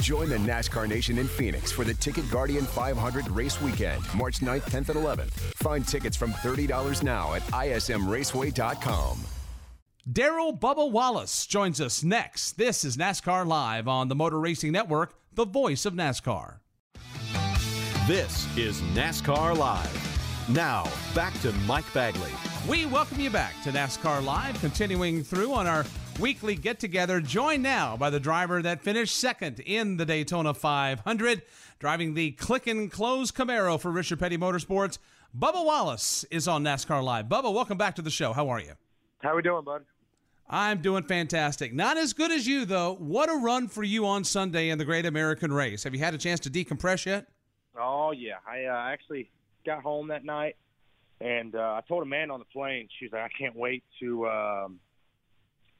Join 0.00 0.28
the 0.28 0.36
NASCAR 0.36 0.88
Nation 0.88 1.18
in 1.18 1.28
Phoenix 1.28 1.70
for 1.70 1.84
the 1.84 1.94
Ticket 1.94 2.28
Guardian 2.30 2.64
500 2.64 3.30
race 3.30 3.60
weekend, 3.60 4.02
March 4.14 4.40
9th, 4.40 4.62
10th, 4.70 4.88
and 4.88 4.98
11th. 4.98 5.30
Find 5.54 5.86
tickets 5.86 6.16
from 6.16 6.32
$30 6.32 7.02
now 7.02 7.34
at 7.34 7.42
ismraceway.com. 7.42 9.20
Darrell 10.10 10.56
Bubba 10.56 10.90
Wallace 10.90 11.46
joins 11.46 11.80
us 11.80 12.02
next. 12.02 12.58
This 12.58 12.84
is 12.84 12.96
NASCAR 12.96 13.46
Live 13.46 13.86
on 13.86 14.08
the 14.08 14.16
Motor 14.16 14.40
Racing 14.40 14.72
Network, 14.72 15.14
the 15.32 15.44
voice 15.44 15.86
of 15.86 15.94
NASCAR. 15.94 16.56
This 18.08 18.48
is 18.56 18.80
NASCAR 18.80 19.56
Live. 19.56 20.11
Now, 20.48 20.90
back 21.14 21.32
to 21.42 21.52
Mike 21.52 21.90
Bagley. 21.94 22.32
We 22.68 22.84
welcome 22.86 23.20
you 23.20 23.30
back 23.30 23.54
to 23.62 23.70
NASCAR 23.70 24.24
Live, 24.24 24.58
continuing 24.60 25.22
through 25.22 25.52
on 25.52 25.68
our 25.68 25.84
weekly 26.18 26.56
get 26.56 26.80
together. 26.80 27.20
Joined 27.20 27.62
now 27.62 27.96
by 27.96 28.10
the 28.10 28.18
driver 28.18 28.60
that 28.60 28.82
finished 28.82 29.16
second 29.16 29.60
in 29.60 29.98
the 29.98 30.04
Daytona 30.04 30.52
500, 30.52 31.42
driving 31.78 32.14
the 32.14 32.32
click 32.32 32.66
and 32.66 32.90
close 32.90 33.30
Camaro 33.30 33.80
for 33.80 33.92
Richard 33.92 34.18
Petty 34.18 34.36
Motorsports. 34.36 34.98
Bubba 35.38 35.64
Wallace 35.64 36.24
is 36.28 36.48
on 36.48 36.64
NASCAR 36.64 37.04
Live. 37.04 37.26
Bubba, 37.26 37.54
welcome 37.54 37.78
back 37.78 37.94
to 37.94 38.02
the 38.02 38.10
show. 38.10 38.32
How 38.32 38.48
are 38.48 38.60
you? 38.60 38.72
How 39.20 39.30
are 39.30 39.36
we 39.36 39.42
doing, 39.42 39.62
bud? 39.62 39.84
I'm 40.50 40.82
doing 40.82 41.04
fantastic. 41.04 41.72
Not 41.72 41.96
as 41.96 42.12
good 42.12 42.32
as 42.32 42.48
you, 42.48 42.64
though. 42.64 42.96
What 42.96 43.30
a 43.30 43.36
run 43.36 43.68
for 43.68 43.84
you 43.84 44.06
on 44.06 44.24
Sunday 44.24 44.70
in 44.70 44.78
the 44.78 44.84
Great 44.84 45.06
American 45.06 45.52
Race. 45.52 45.84
Have 45.84 45.94
you 45.94 46.00
had 46.00 46.14
a 46.14 46.18
chance 46.18 46.40
to 46.40 46.50
decompress 46.50 47.06
yet? 47.06 47.28
Oh 47.80 48.10
yeah, 48.10 48.36
I 48.46 48.64
uh, 48.64 48.92
actually 48.92 49.30
got 49.64 49.82
home 49.82 50.08
that 50.08 50.24
night, 50.24 50.56
and 51.20 51.54
uh, 51.54 51.58
I 51.76 51.80
told 51.86 52.02
Amanda 52.02 52.34
on 52.34 52.40
the 52.40 52.46
plane. 52.46 52.88
She's 52.98 53.12
like, 53.12 53.22
I 53.22 53.28
can't 53.36 53.56
wait 53.56 53.84
to, 54.00 54.26
um, 54.26 54.80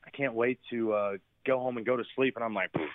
I 0.07 0.11
can't 0.15 0.35
wait 0.35 0.59
to 0.71 0.93
uh, 0.93 1.13
go 1.47 1.59
home 1.59 1.77
and 1.77 1.87
go 1.87 1.97
to 1.97 2.05
sleep. 2.15 2.37
And 2.37 2.45
I'm 2.45 2.55
like, 2.55 2.73
"Pfft, 2.73 2.89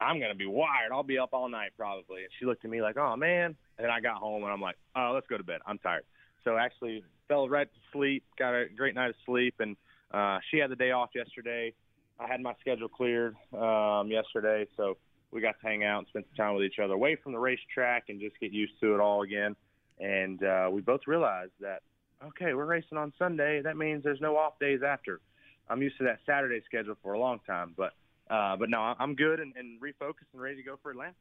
I'm 0.00 0.18
gonna 0.18 0.34
be 0.34 0.46
wired. 0.46 0.92
I'll 0.92 1.02
be 1.02 1.18
up 1.18 1.30
all 1.32 1.48
night 1.48 1.72
probably. 1.76 2.22
And 2.22 2.30
she 2.38 2.46
looked 2.46 2.64
at 2.64 2.70
me 2.70 2.82
like, 2.82 2.96
Oh 2.96 3.16
man. 3.16 3.54
And 3.78 3.84
then 3.84 3.90
I 3.90 4.00
got 4.00 4.16
home 4.16 4.42
and 4.42 4.52
I'm 4.52 4.60
like, 4.60 4.76
Oh, 4.96 5.12
let's 5.14 5.26
go 5.26 5.36
to 5.36 5.44
bed. 5.44 5.60
I'm 5.66 5.78
tired. 5.78 6.04
So 6.44 6.56
actually 6.56 7.04
fell 7.28 7.48
right 7.48 7.68
to 7.70 7.80
sleep. 7.92 8.24
Got 8.38 8.54
a 8.54 8.66
great 8.74 8.94
night 8.94 9.10
of 9.10 9.16
sleep, 9.26 9.54
and 9.60 9.76
uh, 10.12 10.38
she 10.50 10.58
had 10.58 10.70
the 10.70 10.76
day 10.76 10.90
off 10.90 11.10
yesterday. 11.14 11.72
I 12.18 12.26
had 12.26 12.40
my 12.40 12.54
schedule 12.60 12.88
cleared 12.88 13.36
um, 13.54 14.08
yesterday, 14.08 14.66
so 14.76 14.96
we 15.30 15.40
got 15.40 15.60
to 15.60 15.66
hang 15.66 15.84
out 15.84 15.98
and 16.00 16.06
spend 16.08 16.24
some 16.30 16.36
time 16.36 16.54
with 16.54 16.64
each 16.64 16.78
other 16.82 16.94
away 16.94 17.16
from 17.22 17.32
the 17.32 17.38
racetrack 17.38 18.04
and 18.08 18.20
just 18.20 18.38
get 18.40 18.52
used 18.52 18.72
to 18.80 18.94
it 18.94 19.00
all 19.00 19.22
again. 19.22 19.54
And 20.00 20.42
uh, 20.42 20.68
we 20.72 20.80
both 20.80 21.02
realized 21.06 21.52
that 21.60 21.82
okay, 22.28 22.54
we're 22.54 22.66
racing 22.66 22.98
on 22.98 23.12
Sunday. 23.18 23.62
That 23.62 23.76
means 23.76 24.02
there's 24.02 24.20
no 24.20 24.36
off 24.36 24.58
days 24.58 24.80
after. 24.86 25.20
I'm 25.68 25.82
used 25.82 25.98
to 25.98 26.04
that 26.04 26.18
Saturday 26.26 26.60
schedule 26.66 26.96
for 27.02 27.12
a 27.12 27.18
long 27.18 27.40
time, 27.46 27.74
but 27.76 27.92
uh, 28.30 28.56
but 28.56 28.70
no, 28.70 28.94
I'm 28.98 29.14
good 29.14 29.40
and, 29.40 29.54
and 29.56 29.80
refocused 29.80 30.30
and 30.32 30.40
ready 30.40 30.56
to 30.56 30.62
go 30.62 30.78
for 30.82 30.90
Atlanta. 30.90 31.14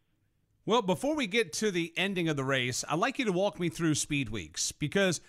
Well, 0.66 0.82
before 0.84 1.16
we 1.16 1.26
get 1.26 1.54
to 1.54 1.72
the 1.72 1.92
ending 1.98 2.30
of 2.30 2.36
the 2.36 2.44
race, 2.44 2.84
I'd 2.88 3.00
like 3.00 3.18
you 3.18 3.26
to 3.26 3.32
walk 3.32 3.60
me 3.60 3.70
through 3.70 3.96
Speed 3.96 4.30
Weeks 4.30 4.72
because 4.72 5.20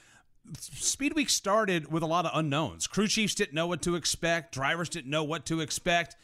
Speed 0.59 1.15
Week 1.15 1.31
started 1.31 1.91
with 1.91 2.03
a 2.03 2.07
lot 2.07 2.27
of 2.27 2.33
unknowns. 2.35 2.87
Crew 2.87 3.09
chiefs 3.09 3.35
didn't 3.35 3.55
know 3.55 3.67
what 3.67 3.81
to 3.83 3.95
expect, 3.95 4.53
drivers 4.53 4.89
didn't 4.89 5.11
know 5.11 5.25
what 5.25 5.47
to 5.47 5.61
expect. 5.61 6.17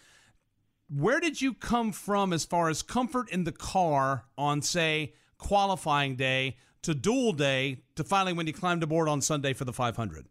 Where 0.89 1.21
did 1.21 1.41
you 1.41 1.55
come 1.55 1.93
from 1.93 2.33
as 2.33 2.45
far 2.45 2.69
as 2.69 2.83
comfort 2.83 3.31
in 3.31 3.45
the 3.45 3.53
car 3.53 4.27
on, 4.37 4.63
say, 4.63 5.15
qualifying 5.39 6.17
day 6.17 6.57
to 6.87 6.95
dual 6.95 7.33
day 7.33 7.79
to 7.97 8.05
finally 8.05 8.33
when 8.33 8.47
you 8.47 8.53
climbed 8.53 8.81
aboard 8.81 9.09
on 9.09 9.21
Sunday 9.21 9.53
for 9.53 9.65
the 9.65 9.73
500? 9.73 10.29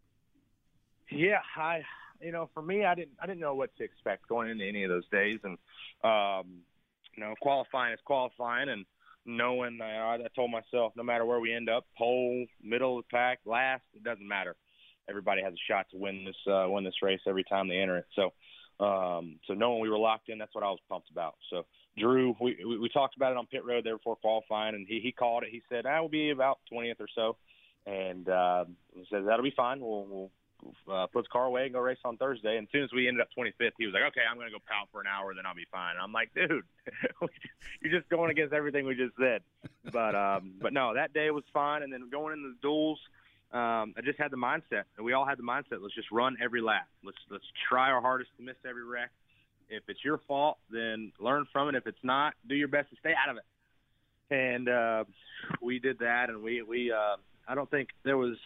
Yeah, 1.12 1.39
I 1.58 1.82
you 2.22 2.32
know 2.32 2.50
for 2.54 2.62
me 2.62 2.86
I 2.86 2.96
didn't 2.96 3.12
I 3.22 3.26
didn't 3.26 3.41
know 3.41 3.56
what 3.56 3.76
to 3.78 3.84
expect 3.84 4.30
going 4.30 4.50
into 4.50 4.65
any 4.65 4.86
of 4.86 4.89
those 4.89 5.08
days, 5.12 5.39
and 5.44 5.58
um, 6.06 6.62
you 7.13 7.24
know 7.24 7.34
qualifying 7.41 7.94
is 7.94 8.00
qualifying, 8.06 8.70
and 8.70 8.86
knowing 9.26 9.80
uh, 9.82 9.84
I 9.84 10.18
told 10.34 10.50
myself 10.50 10.94
no 10.96 11.04
matter 11.04 11.26
where 11.26 11.41
we 11.41 11.54
end 11.54 11.70
up, 11.70 11.86
pole, 11.98 12.46
middle 12.63 13.00
of 13.00 13.04
the 13.04 13.15
pack, 13.15 13.39
last, 13.46 13.84
it 13.94 14.06
doesn't 14.06 14.28
matter. 14.28 14.56
Everybody 15.10 15.44
has 15.44 15.54
a 15.54 15.72
shot 15.72 15.88
to 15.91 15.98
win 15.98 16.24
this 16.24 16.38
uh, 16.48 16.68
win 16.70 16.86
this 16.86 17.02
race 17.04 17.20
every 17.28 17.44
time 17.44 17.68
they 17.68 17.80
enter 17.80 17.98
it. 17.98 18.06
So 18.15 18.32
um, 18.80 19.39
so 19.46 19.54
knowing 19.56 19.82
we 19.82 19.89
were 19.89 20.00
locked 20.00 20.30
in, 20.30 20.38
that's 20.38 20.56
what 20.56 20.63
I 20.63 20.70
was 20.70 20.80
pumped 20.89 21.10
about. 21.12 21.36
So 21.50 21.65
Drew, 21.98 22.36
we, 22.40 22.58
we 22.66 22.78
we 22.80 22.90
talked 22.90 23.16
about 23.16 23.32
it 23.32 23.38
on 23.38 23.46
pit 23.46 23.64
road 23.66 23.84
there 23.86 23.98
before 23.98 24.16
qualifying, 24.18 24.76
and 24.76 24.88
he 24.88 25.00
he 25.00 25.12
called 25.12 25.44
it. 25.44 25.50
He 25.52 25.62
said, 25.70 25.86
"I 25.86 26.02
will 26.02 26.10
be 26.10 26.30
about 26.30 26.60
20th 26.72 27.00
or 27.00 27.08
so," 27.16 27.38
and 27.86 28.28
uh, 28.28 28.66
he 28.94 29.06
said 29.10 29.26
that'll 29.26 29.44
be 29.44 29.54
fine. 29.56 29.80
We'll 29.80 30.06
we'll 30.06 30.32
uh, 30.90 31.08
put 31.08 31.24
the 31.24 31.30
car 31.30 31.46
away 31.46 31.66
and 31.66 31.74
go 31.74 31.80
race 31.80 31.98
on 32.04 32.18
Thursday. 32.18 32.58
And 32.58 32.68
as 32.68 32.72
soon 32.72 32.84
as 32.84 32.92
we 32.94 33.08
ended 33.08 33.22
up 33.22 33.30
25th, 33.38 33.72
he 33.78 33.86
was 33.86 33.94
like, 33.94 34.04
"Okay, 34.10 34.22
I'm 34.30 34.38
going 34.38 34.48
to 34.48 34.54
go 34.54 34.62
pout 34.68 34.90
for 34.92 35.02
an 35.02 35.08
hour, 35.08 35.34
then 35.34 35.46
I'll 35.46 35.56
be 35.56 35.68
fine." 35.72 35.96
And 35.96 36.02
I'm 36.02 36.12
like, 36.12 36.34
"Dude, 36.34 36.66
you're 37.82 37.98
just 37.98 38.10
going 38.10 38.32
against 38.32 38.54
everything 38.54 38.86
we 38.86 38.96
just 38.96 39.16
said." 39.20 39.42
But 39.92 40.16
um, 40.16 40.54
but 40.62 40.74
no, 40.74 40.96
that 40.96 41.14
day 41.14 41.30
was 41.32 41.44
fine. 41.54 41.84
And 41.84 41.94
then 41.94 42.10
going 42.10 42.34
into 42.34 42.50
the 42.50 42.58
duels, 42.62 43.00
um, 43.52 43.94
I 43.98 44.02
just 44.04 44.20
had 44.20 44.32
the 44.32 44.38
mindset, 44.38 44.84
and 44.98 45.06
we 45.06 45.14
all 45.14 45.26
had 45.26 45.38
the 45.38 45.44
mindset. 45.44 45.82
Let's 45.82 45.96
just 45.96 46.12
run 46.12 46.38
every 46.42 46.62
lap. 46.62 46.88
Let's 47.04 47.18
let's 47.30 47.46
try 47.70 47.92
our 47.92 48.02
hardest 48.02 48.32
to 48.38 48.44
miss 48.44 48.58
every 48.68 48.84
wreck. 48.84 49.12
If 49.69 49.84
it's 49.88 50.04
your 50.04 50.19
fault, 50.28 50.58
then 50.69 51.12
learn 51.19 51.45
from 51.51 51.69
it. 51.69 51.75
If 51.75 51.88
it's 51.88 52.04
not, 52.04 52.34
do 52.47 52.56
your 52.56 52.67
best 52.67 52.89
to 52.91 52.95
stay 52.97 53.13
out 53.13 53.30
of 53.30 53.38
it. 53.38 53.43
And 54.34 54.69
uh, 54.69 55.04
we 55.62 55.80
did 55.80 55.99
that, 55.99 56.30
and 56.30 56.41
we 56.41 56.62
we 56.62 56.91
uh, 56.91 57.17
I 57.47 57.56
don't 57.56 57.69
think 57.69 57.89
there 58.04 58.17
was 58.17 58.38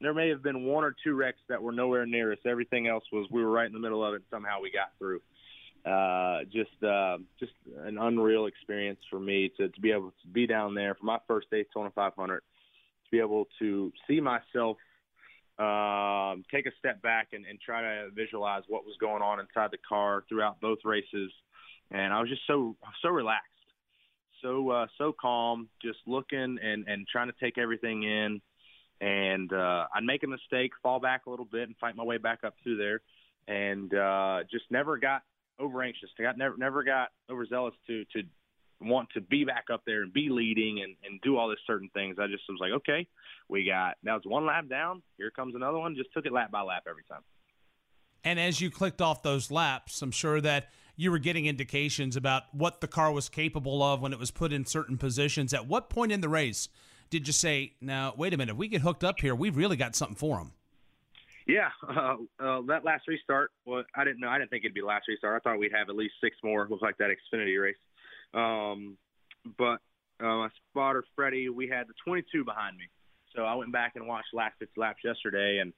there 0.00 0.14
may 0.14 0.28
have 0.28 0.42
been 0.42 0.64
one 0.64 0.84
or 0.84 0.94
two 1.04 1.14
wrecks 1.14 1.40
that 1.48 1.62
were 1.62 1.72
nowhere 1.72 2.06
near 2.06 2.32
us. 2.32 2.38
Everything 2.46 2.86
else 2.86 3.04
was 3.12 3.26
we 3.30 3.42
were 3.42 3.50
right 3.50 3.66
in 3.66 3.72
the 3.72 3.78
middle 3.78 4.04
of 4.04 4.14
it. 4.14 4.22
Somehow 4.30 4.60
we 4.60 4.70
got 4.70 4.92
through. 4.98 5.20
Uh, 5.86 6.40
just 6.52 6.82
uh, 6.82 7.18
just 7.38 7.52
an 7.84 7.98
unreal 7.98 8.46
experience 8.46 8.98
for 9.08 9.20
me 9.20 9.50
to 9.56 9.68
to 9.68 9.80
be 9.80 9.92
able 9.92 10.12
to 10.22 10.28
be 10.32 10.46
down 10.46 10.74
there 10.74 10.94
for 10.94 11.06
my 11.06 11.18
first 11.26 11.48
Daytona 11.50 11.90
500, 11.94 12.38
to 12.38 12.42
be 13.10 13.20
able 13.20 13.46
to 13.58 13.92
see 14.08 14.20
myself 14.20 14.76
um, 15.58 16.44
take 16.50 16.66
a 16.66 16.72
step 16.78 17.02
back 17.02 17.28
and, 17.32 17.44
and 17.44 17.60
try 17.60 17.82
to 17.82 18.10
visualize 18.14 18.62
what 18.68 18.84
was 18.84 18.94
going 19.00 19.22
on 19.22 19.40
inside 19.40 19.70
the 19.72 19.78
car 19.88 20.24
throughout 20.28 20.60
both 20.60 20.78
races. 20.84 21.32
And 21.90 22.12
I 22.12 22.20
was 22.20 22.28
just 22.28 22.42
so 22.46 22.76
so 23.02 23.08
relaxed, 23.08 23.48
so 24.42 24.70
uh, 24.70 24.86
so 24.98 25.14
calm, 25.18 25.68
just 25.82 25.98
looking 26.06 26.58
and 26.62 26.86
and 26.86 27.06
trying 27.10 27.28
to 27.28 27.34
take 27.40 27.58
everything 27.58 28.02
in. 28.02 28.40
And 29.00 29.52
uh, 29.52 29.86
I'd 29.94 30.04
make 30.04 30.22
a 30.22 30.26
mistake, 30.26 30.72
fall 30.82 31.00
back 31.00 31.26
a 31.26 31.30
little 31.30 31.46
bit, 31.46 31.68
and 31.68 31.76
fight 31.78 31.96
my 31.96 32.04
way 32.04 32.18
back 32.18 32.40
up 32.44 32.54
through 32.62 32.76
there, 32.76 33.00
and 33.46 33.92
uh, 33.94 34.40
just 34.50 34.64
never 34.70 34.98
got 34.98 35.22
over 35.58 35.82
anxious. 35.82 36.10
I 36.18 36.22
got 36.22 36.36
never 36.38 36.56
never 36.56 36.84
got 36.84 37.08
overzealous 37.30 37.74
to 37.86 38.04
to 38.12 38.22
want 38.80 39.08
to 39.14 39.20
be 39.20 39.44
back 39.44 39.64
up 39.72 39.82
there 39.86 40.02
and 40.02 40.12
be 40.12 40.28
leading 40.30 40.80
and, 40.82 40.94
and 41.04 41.20
do 41.22 41.36
all 41.36 41.48
this 41.48 41.58
certain 41.66 41.90
things. 41.94 42.16
I 42.20 42.26
just 42.26 42.44
was 42.48 42.58
like, 42.60 42.72
okay, 42.72 43.06
we 43.48 43.64
got 43.64 43.96
that 44.04 44.14
was 44.14 44.22
one 44.24 44.46
lap 44.46 44.68
down. 44.68 45.02
Here 45.16 45.30
comes 45.30 45.54
another 45.54 45.78
one. 45.78 45.94
Just 45.96 46.12
took 46.12 46.26
it 46.26 46.32
lap 46.32 46.50
by 46.50 46.62
lap 46.62 46.84
every 46.88 47.04
time. 47.04 47.22
And 48.24 48.38
as 48.38 48.60
you 48.60 48.70
clicked 48.70 49.00
off 49.00 49.22
those 49.22 49.50
laps, 49.50 50.02
I'm 50.02 50.10
sure 50.10 50.40
that 50.40 50.68
you 50.96 51.10
were 51.10 51.18
getting 51.18 51.46
indications 51.46 52.16
about 52.16 52.42
what 52.52 52.80
the 52.80 52.88
car 52.88 53.12
was 53.12 53.28
capable 53.28 53.82
of 53.82 54.00
when 54.02 54.12
it 54.12 54.18
was 54.18 54.30
put 54.30 54.52
in 54.52 54.66
certain 54.66 54.98
positions. 54.98 55.54
At 55.54 55.66
what 55.66 55.88
point 55.88 56.10
in 56.10 56.20
the 56.20 56.28
race 56.28 56.68
did 57.10 57.26
you 57.26 57.32
say, 57.32 57.74
"Now, 57.80 58.14
wait 58.16 58.34
a 58.34 58.36
minute, 58.36 58.52
if 58.52 58.58
we 58.58 58.68
get 58.68 58.82
hooked 58.82 59.04
up 59.04 59.20
here, 59.20 59.34
we've 59.34 59.56
really 59.56 59.76
got 59.76 59.94
something 59.94 60.16
for 60.16 60.38
them"? 60.38 60.52
Yeah, 61.46 61.70
uh, 61.88 62.16
uh, 62.38 62.60
that 62.68 62.84
last 62.84 63.08
restart. 63.08 63.50
Well, 63.64 63.82
I 63.96 64.04
didn't 64.04 64.20
know. 64.20 64.28
I 64.28 64.38
didn't 64.38 64.50
think 64.50 64.64
it'd 64.64 64.74
be 64.74 64.82
last 64.82 65.08
restart. 65.08 65.40
I 65.40 65.48
thought 65.48 65.58
we'd 65.58 65.72
have 65.72 65.88
at 65.88 65.96
least 65.96 66.14
six 66.22 66.36
more. 66.44 66.68
Look 66.68 66.82
like 66.82 66.98
that 66.98 67.08
Xfinity 67.10 67.60
race. 67.60 67.76
Um, 68.34 68.96
but 69.56 69.80
uh, 70.20 70.36
my 70.36 70.48
spotter 70.70 71.04
Freddie, 71.14 71.48
we 71.48 71.68
had 71.68 71.88
the 71.88 71.94
22 72.04 72.44
behind 72.44 72.76
me. 72.76 72.84
So 73.34 73.42
I 73.42 73.54
went 73.54 73.72
back 73.72 73.92
and 73.94 74.06
watched 74.06 74.28
last 74.32 74.54
six 74.58 74.70
laps 74.76 75.00
yesterday, 75.04 75.58
and 75.60 75.72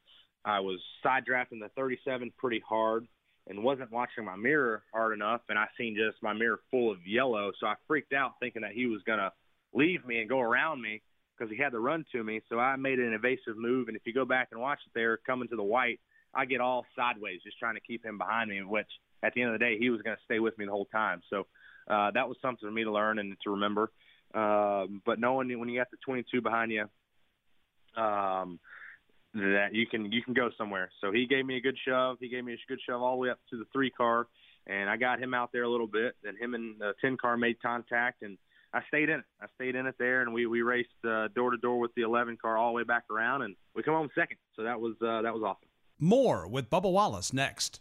I 0.44 0.60
was 0.60 0.78
side 1.02 1.24
drafting 1.24 1.60
the 1.60 1.68
37 1.76 2.32
pretty 2.38 2.62
hard 2.66 3.06
and 3.48 3.62
wasn't 3.62 3.90
watching 3.90 4.24
my 4.24 4.36
mirror 4.36 4.82
hard 4.92 5.12
enough, 5.12 5.42
and 5.48 5.58
I 5.58 5.66
seen 5.76 5.96
just 5.96 6.22
my 6.22 6.32
mirror 6.32 6.60
full 6.70 6.90
of 6.90 6.98
yellow. 7.06 7.50
So 7.60 7.66
I 7.66 7.74
freaked 7.86 8.12
out 8.12 8.34
thinking 8.40 8.62
that 8.62 8.72
he 8.72 8.86
was 8.86 9.02
gonna 9.06 9.32
leave 9.72 10.04
me 10.06 10.20
and 10.20 10.28
go 10.28 10.40
around 10.40 10.80
me 10.80 11.02
because 11.36 11.50
he 11.50 11.60
had 11.60 11.72
to 11.72 11.80
run 11.80 12.04
to 12.12 12.22
me. 12.22 12.40
So 12.48 12.58
I 12.58 12.76
made 12.76 12.98
an 12.98 13.12
evasive 13.12 13.56
move, 13.56 13.88
and 13.88 13.96
if 13.96 14.02
you 14.04 14.12
go 14.12 14.24
back 14.24 14.48
and 14.52 14.60
watch 14.60 14.78
it 14.86 14.92
there, 14.94 15.18
coming 15.26 15.48
to 15.48 15.56
the 15.56 15.62
white, 15.62 16.00
I 16.34 16.44
get 16.44 16.60
all 16.60 16.86
sideways 16.94 17.42
just 17.42 17.58
trying 17.58 17.74
to 17.74 17.80
keep 17.80 18.04
him 18.04 18.18
behind 18.18 18.50
me. 18.50 18.62
Which 18.62 18.88
at 19.22 19.34
the 19.34 19.42
end 19.42 19.52
of 19.52 19.58
the 19.58 19.64
day, 19.64 19.78
he 19.78 19.90
was 19.90 20.00
to 20.02 20.16
stay 20.24 20.38
with 20.38 20.56
me 20.58 20.66
the 20.66 20.70
whole 20.70 20.86
time. 20.86 21.22
So 21.28 21.46
uh, 21.90 22.10
that 22.12 22.28
was 22.28 22.36
something 22.40 22.66
for 22.66 22.72
me 22.72 22.84
to 22.84 22.92
learn 22.92 23.18
and 23.18 23.36
to 23.42 23.50
remember. 23.50 23.90
Um, 24.32 25.02
but 25.04 25.18
knowing 25.18 25.58
when 25.58 25.68
you 25.68 25.78
got 25.78 25.90
the 25.90 25.96
22 26.04 26.40
behind 26.40 26.70
you, 26.70 26.84
um, 28.00 28.60
that 29.34 29.68
you 29.72 29.86
can 29.86 30.10
you 30.12 30.22
can 30.22 30.34
go 30.34 30.50
somewhere. 30.56 30.90
So 31.00 31.12
he 31.12 31.26
gave 31.26 31.44
me 31.44 31.56
a 31.56 31.60
good 31.60 31.76
shove. 31.86 32.18
He 32.20 32.28
gave 32.28 32.44
me 32.44 32.54
a 32.54 32.56
good 32.68 32.80
shove 32.88 33.02
all 33.02 33.12
the 33.12 33.20
way 33.20 33.30
up 33.30 33.38
to 33.50 33.56
the 33.56 33.64
three 33.72 33.90
car, 33.90 34.26
and 34.66 34.88
I 34.88 34.96
got 34.96 35.20
him 35.20 35.34
out 35.34 35.50
there 35.52 35.62
a 35.62 35.68
little 35.68 35.86
bit. 35.86 36.14
Then 36.22 36.36
him 36.36 36.54
and 36.54 36.80
the 36.80 36.94
10 37.00 37.16
car 37.16 37.36
made 37.36 37.60
contact, 37.62 38.22
and 38.22 38.38
I 38.72 38.80
stayed 38.88 39.08
in 39.08 39.20
it. 39.20 39.24
I 39.40 39.46
stayed 39.56 39.74
in 39.74 39.86
it 39.86 39.96
there, 39.98 40.22
and 40.22 40.32
we 40.32 40.46
we 40.46 40.62
raced 40.62 40.88
uh, 41.04 41.28
door 41.34 41.50
to 41.50 41.56
door 41.56 41.78
with 41.78 41.94
the 41.94 42.02
11 42.02 42.38
car 42.40 42.56
all 42.56 42.70
the 42.70 42.76
way 42.76 42.84
back 42.84 43.04
around, 43.10 43.42
and 43.42 43.56
we 43.74 43.82
come 43.82 43.94
home 43.94 44.10
second. 44.14 44.38
So 44.56 44.62
that 44.62 44.80
was 44.80 44.94
uh, 45.02 45.22
that 45.22 45.34
was 45.34 45.42
awesome. 45.42 45.68
More 45.98 46.48
with 46.48 46.70
Bubba 46.70 46.90
Wallace 46.90 47.32
next. 47.32 47.80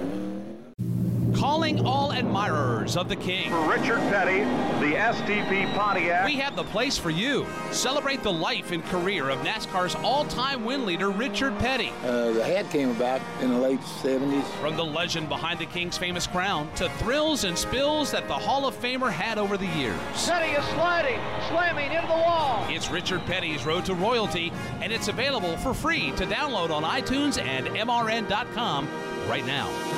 Calling 1.61 1.85
all 1.85 2.11
admirers 2.11 2.97
of 2.97 3.07
the 3.07 3.15
King. 3.15 3.51
For 3.51 3.69
Richard 3.69 3.99
Petty, 4.09 4.39
the 4.83 4.95
STP 4.95 5.71
Pontiac. 5.75 6.25
We 6.25 6.37
have 6.37 6.55
the 6.55 6.63
place 6.63 6.97
for 6.97 7.11
you. 7.11 7.45
Celebrate 7.69 8.23
the 8.23 8.33
life 8.33 8.71
and 8.71 8.83
career 8.85 9.29
of 9.29 9.37
NASCAR's 9.41 9.93
all-time 10.03 10.65
win 10.65 10.87
leader, 10.87 11.11
Richard 11.11 11.55
Petty. 11.59 11.93
Uh, 12.03 12.31
the 12.31 12.43
hat 12.43 12.67
came 12.71 12.89
about 12.89 13.21
in 13.41 13.51
the 13.51 13.59
late 13.59 13.79
70s. 13.79 14.43
From 14.59 14.75
the 14.75 14.83
legend 14.83 15.29
behind 15.29 15.59
the 15.59 15.67
King's 15.67 15.99
famous 15.99 16.25
crown 16.25 16.67
to 16.77 16.89
thrills 16.97 17.43
and 17.43 17.55
spills 17.55 18.09
that 18.09 18.27
the 18.27 18.33
Hall 18.33 18.65
of 18.65 18.73
Famer 18.81 19.11
had 19.11 19.37
over 19.37 19.55
the 19.55 19.67
years. 19.67 19.99
Petty 20.27 20.53
is 20.53 20.65
sliding, 20.69 21.19
slamming 21.49 21.91
into 21.91 22.07
the 22.07 22.13
wall. 22.13 22.65
It's 22.69 22.89
Richard 22.89 23.23
Petty's 23.27 23.67
Road 23.67 23.85
to 23.85 23.93
Royalty, 23.93 24.51
and 24.81 24.91
it's 24.91 25.09
available 25.09 25.55
for 25.57 25.75
free 25.75 26.09
to 26.13 26.25
download 26.25 26.71
on 26.71 26.81
iTunes 26.81 27.39
and 27.39 27.67
MRN.com 27.67 28.89
right 29.29 29.45
now. 29.45 29.90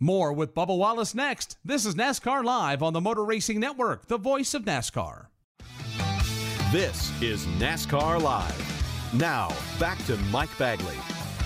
More 0.00 0.32
with 0.32 0.54
Bubba 0.54 0.78
Wallace 0.78 1.12
next. 1.12 1.56
This 1.64 1.84
is 1.84 1.96
NASCAR 1.96 2.44
Live 2.44 2.84
on 2.84 2.92
the 2.92 3.00
Motor 3.00 3.24
Racing 3.24 3.58
Network, 3.58 4.06
the 4.06 4.16
voice 4.16 4.54
of 4.54 4.62
NASCAR. 4.64 5.26
This 6.70 7.10
is 7.20 7.44
NASCAR 7.58 8.22
Live. 8.22 9.12
Now, 9.12 9.48
back 9.80 9.98
to 10.04 10.16
Mike 10.30 10.56
Bagley. 10.56 10.94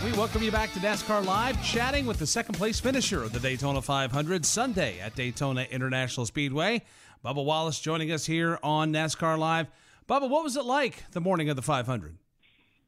We 0.04 0.12
welcome 0.12 0.42
you 0.42 0.50
back 0.50 0.70
to 0.74 0.80
NASCAR 0.80 1.24
Live, 1.24 1.64
chatting 1.64 2.04
with 2.04 2.18
the 2.18 2.26
second 2.26 2.54
place 2.56 2.78
finisher 2.78 3.22
of 3.22 3.32
the 3.32 3.40
Daytona 3.40 3.80
500 3.80 4.44
Sunday 4.44 5.00
at 5.00 5.14
Daytona 5.14 5.66
International 5.70 6.26
Speedway. 6.26 6.82
Bubba 7.24 7.42
Wallace 7.42 7.80
joining 7.80 8.12
us 8.12 8.26
here 8.26 8.58
on 8.62 8.92
NASCAR 8.92 9.38
Live. 9.38 9.68
Bubba, 10.06 10.28
what 10.28 10.44
was 10.44 10.58
it 10.58 10.66
like 10.66 11.10
the 11.12 11.20
morning 11.22 11.48
of 11.48 11.56
the 11.56 11.62
500? 11.62 12.18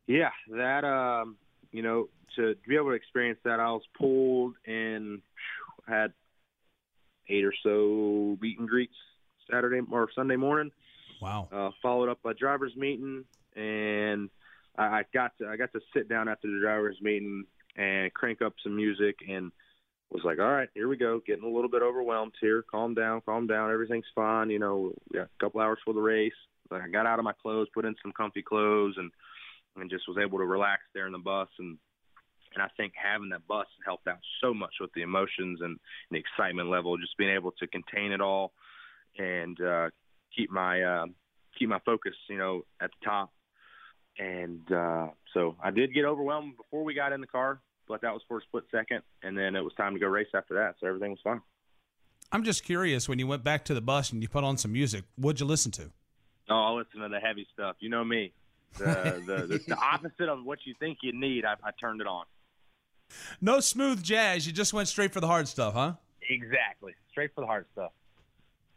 Yeah, 0.06 0.28
that 0.50 0.84
um, 0.84 1.36
you 1.72 1.80
know, 1.80 2.10
to 2.36 2.54
be 2.68 2.76
able 2.76 2.90
to 2.90 2.94
experience 2.94 3.38
that, 3.44 3.60
I 3.60 3.70
was 3.70 3.82
pulled 3.96 4.54
and 4.66 5.22
had 5.86 6.12
eight 7.28 7.44
or 7.44 7.54
so 7.62 8.36
meet 8.40 8.58
and 8.58 8.68
greets 8.68 8.94
Saturday 9.50 9.80
or 9.90 10.08
Sunday 10.14 10.36
morning. 10.36 10.70
Wow. 11.20 11.48
Uh, 11.52 11.70
followed 11.82 12.08
up 12.08 12.22
by 12.22 12.32
driver's 12.32 12.76
meeting, 12.76 13.24
and 13.56 14.28
I, 14.76 14.84
I 14.84 15.02
got 15.12 15.36
to 15.38 15.48
I 15.48 15.56
got 15.56 15.72
to 15.72 15.80
sit 15.94 16.08
down 16.08 16.28
after 16.28 16.48
the 16.48 16.60
drivers' 16.60 16.98
meeting 17.00 17.44
and 17.76 18.12
crank 18.12 18.42
up 18.42 18.54
some 18.62 18.76
music 18.76 19.16
and 19.28 19.50
was 20.10 20.22
like, 20.24 20.38
all 20.38 20.52
right, 20.52 20.68
here 20.74 20.88
we 20.88 20.96
go. 20.96 21.20
Getting 21.26 21.44
a 21.44 21.54
little 21.54 21.70
bit 21.70 21.82
overwhelmed 21.82 22.34
here. 22.40 22.64
Calm 22.70 22.94
down, 22.94 23.20
calm 23.22 23.46
down. 23.46 23.72
Everything's 23.72 24.04
fine. 24.14 24.50
You 24.50 24.58
know, 24.58 24.92
we 25.10 25.18
got 25.18 25.26
a 25.26 25.44
couple 25.44 25.60
hours 25.60 25.78
for 25.84 25.94
the 25.94 26.00
race. 26.00 26.32
I 26.70 26.88
got 26.88 27.06
out 27.06 27.18
of 27.18 27.24
my 27.24 27.32
clothes, 27.32 27.68
put 27.74 27.84
in 27.84 27.94
some 28.02 28.12
comfy 28.12 28.42
clothes, 28.42 28.94
and 28.96 29.10
and 29.76 29.90
just 29.90 30.08
was 30.08 30.18
able 30.22 30.38
to 30.38 30.44
relax 30.44 30.82
there 30.94 31.06
in 31.06 31.12
the 31.12 31.18
bus. 31.18 31.48
And 31.58 31.78
and 32.54 32.62
I 32.62 32.68
think 32.76 32.92
having 32.96 33.30
that 33.30 33.46
bus 33.46 33.66
helped 33.84 34.06
out 34.06 34.18
so 34.42 34.54
much 34.54 34.74
with 34.80 34.92
the 34.94 35.02
emotions 35.02 35.60
and, 35.60 35.70
and 35.70 35.78
the 36.10 36.18
excitement 36.18 36.70
level. 36.70 36.96
Just 36.96 37.16
being 37.16 37.34
able 37.34 37.52
to 37.52 37.66
contain 37.66 38.12
it 38.12 38.20
all 38.20 38.52
and 39.18 39.60
uh, 39.60 39.90
keep 40.36 40.50
my 40.50 40.82
uh, 40.82 41.06
keep 41.58 41.68
my 41.68 41.80
focus, 41.84 42.14
you 42.28 42.38
know, 42.38 42.62
at 42.80 42.90
the 42.90 43.06
top. 43.06 43.32
And 44.18 44.70
uh, 44.72 45.08
so 45.32 45.56
I 45.62 45.70
did 45.70 45.92
get 45.92 46.04
overwhelmed 46.04 46.56
before 46.56 46.84
we 46.84 46.94
got 46.94 47.12
in 47.12 47.20
the 47.20 47.26
car, 47.26 47.60
but 47.88 48.00
that 48.02 48.12
was 48.12 48.22
for 48.28 48.38
a 48.38 48.42
split 48.42 48.64
second, 48.70 49.02
and 49.22 49.36
then 49.36 49.56
it 49.56 49.60
was 49.60 49.72
time 49.74 49.94
to 49.94 50.00
go 50.00 50.06
race 50.06 50.28
after 50.34 50.54
that. 50.54 50.76
So 50.80 50.86
everything 50.86 51.10
was 51.10 51.20
fine. 51.24 51.40
I'm 52.30 52.44
just 52.44 52.64
curious 52.64 53.08
when 53.08 53.18
you 53.18 53.26
went 53.26 53.44
back 53.44 53.64
to 53.66 53.74
the 53.74 53.80
bus 53.80 54.12
and 54.12 54.22
you 54.22 54.28
put 54.28 54.44
on 54.44 54.56
some 54.56 54.72
music, 54.72 55.04
what'd 55.16 55.40
you 55.40 55.46
listen 55.46 55.70
to? 55.72 55.90
Oh, 56.48 56.54
I 56.54 56.70
listen 56.70 57.00
to 57.00 57.08
the 57.08 57.20
heavy 57.20 57.46
stuff. 57.52 57.76
You 57.80 57.90
know 57.90 58.04
me. 58.04 58.32
The 58.78 59.22
the, 59.26 59.46
the, 59.46 59.64
the 59.68 59.76
opposite 59.92 60.28
of 60.28 60.44
what 60.44 60.60
you 60.64 60.74
think 60.78 60.98
you 61.02 61.12
need, 61.12 61.44
I, 61.44 61.54
I 61.64 61.70
turned 61.80 62.00
it 62.00 62.06
on. 62.06 62.24
No 63.40 63.60
smooth 63.60 64.02
jazz. 64.02 64.46
You 64.46 64.52
just 64.52 64.72
went 64.72 64.88
straight 64.88 65.12
for 65.12 65.20
the 65.20 65.26
hard 65.26 65.48
stuff, 65.48 65.74
huh? 65.74 65.94
Exactly. 66.28 66.94
Straight 67.10 67.34
for 67.34 67.40
the 67.42 67.46
hard 67.46 67.66
stuff. 67.72 67.92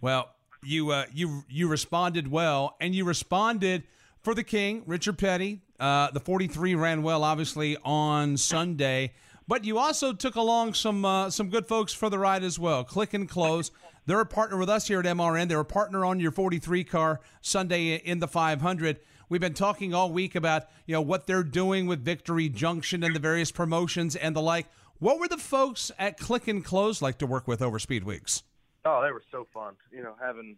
Well, 0.02 0.30
you 0.64 0.92
uh, 0.92 1.06
you 1.14 1.44
you 1.50 1.68
responded 1.68 2.30
well, 2.30 2.76
and 2.80 2.94
you 2.94 3.06
responded 3.06 3.84
for 4.22 4.34
the 4.34 4.44
King, 4.44 4.84
Richard 4.86 5.18
Petty. 5.18 5.62
Uh, 5.80 6.12
the 6.12 6.20
43 6.20 6.76
ran 6.76 7.04
well, 7.04 7.24
obviously 7.24 7.78
on 7.84 8.36
Sunday, 8.36 9.14
but 9.48 9.64
you 9.64 9.78
also 9.78 10.12
took 10.12 10.36
along 10.36 10.74
some 10.74 11.06
uh, 11.06 11.30
some 11.30 11.50
good 11.50 11.68
folks 11.68 11.94
for 11.94 12.10
the 12.10 12.20
ride 12.20 12.44
as 12.44 12.60
well. 12.60 12.84
Click 12.84 13.14
and 13.14 13.30
Close. 13.30 13.72
They're 14.06 14.22
a 14.22 14.26
partner 14.26 14.58
with 14.58 14.70
us 14.70 14.88
here 14.88 15.00
at 15.00 15.06
MRN. 15.06 15.50
They're 15.50 15.60
a 15.60 15.66
partner 15.66 16.06
on 16.06 16.20
your 16.22 16.32
43 16.32 16.86
car 16.86 17.20
Sunday 17.42 17.96
in 17.96 18.20
the 18.20 18.28
500. 18.28 19.00
We've 19.30 19.42
been 19.42 19.54
talking 19.54 19.94
all 19.94 20.12
week 20.12 20.36
about 20.36 20.68
you 20.86 20.94
know 20.94 21.02
what 21.02 21.28
they're 21.28 21.44
doing 21.44 21.86
with 21.86 22.04
Victory 22.04 22.48
Junction 22.48 23.04
and 23.04 23.14
the 23.14 23.20
various 23.20 23.52
promotions 23.52 24.16
and 24.16 24.34
the 24.34 24.42
like. 24.42 24.68
What 25.00 25.20
were 25.20 25.28
the 25.28 25.38
folks 25.38 25.92
at 26.00 26.18
Click 26.18 26.48
and 26.48 26.64
Close 26.64 27.02
like 27.02 27.18
to 27.18 27.28
work 27.28 27.46
with 27.46 27.62
over 27.62 27.78
Speed 27.78 28.06
Weeks? 28.06 28.44
Oh, 28.86 29.02
they 29.04 29.12
were 29.12 29.24
so 29.30 29.46
fun. 29.54 29.74
You 29.92 30.02
know, 30.02 30.16
having 30.22 30.56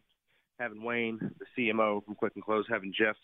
having 0.60 0.84
Wayne, 0.84 1.18
the 1.40 1.46
CMO 1.58 2.06
from 2.06 2.14
Click 2.14 2.34
and 2.36 2.44
Close, 2.44 2.66
having 2.70 2.94
Jeff, 2.96 3.16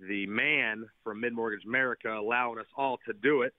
the 0.00 0.26
man 0.26 0.86
from 1.04 1.20
Mid 1.20 1.34
Mortgage 1.34 1.66
America, 1.66 2.10
allowing 2.10 2.58
us 2.58 2.66
all 2.74 2.98
to 3.06 3.12
do 3.12 3.42
it. 3.42 3.52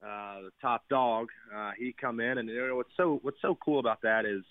Uh, 0.00 0.42
the 0.42 0.52
top 0.62 0.84
dog, 0.88 1.26
uh, 1.52 1.72
he 1.76 1.92
come 2.00 2.20
in, 2.20 2.38
and 2.38 2.48
you 2.48 2.68
know 2.68 2.76
what's 2.76 2.96
so 2.96 3.18
what's 3.22 3.42
so 3.42 3.58
cool 3.64 3.80
about 3.80 4.02
that 4.02 4.24
is, 4.24 4.44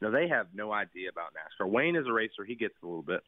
you 0.00 0.08
know, 0.08 0.10
they 0.10 0.26
have 0.26 0.48
no 0.52 0.72
idea 0.72 1.08
about 1.08 1.30
NASCAR. 1.34 1.70
Wayne 1.70 1.94
is 1.94 2.08
a 2.08 2.12
racer; 2.12 2.44
he 2.44 2.56
gets 2.56 2.74
a 2.82 2.86
little 2.86 3.02
bit. 3.02 3.22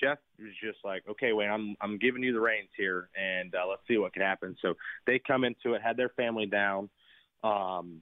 Jeff 0.00 0.18
was 0.38 0.52
just 0.62 0.78
like, 0.84 1.02
okay, 1.08 1.32
Wayne, 1.32 1.50
I'm 1.50 1.76
I'm 1.80 1.98
giving 1.98 2.22
you 2.22 2.32
the 2.32 2.40
reins 2.40 2.70
here, 2.76 3.08
and 3.16 3.54
uh, 3.54 3.66
let's 3.68 3.82
see 3.88 3.98
what 3.98 4.12
can 4.12 4.22
happen. 4.22 4.56
So 4.62 4.74
they 5.06 5.18
come 5.18 5.44
into 5.44 5.74
it, 5.74 5.82
had 5.82 5.96
their 5.96 6.10
family 6.10 6.46
down, 6.46 6.88
um, 7.44 8.00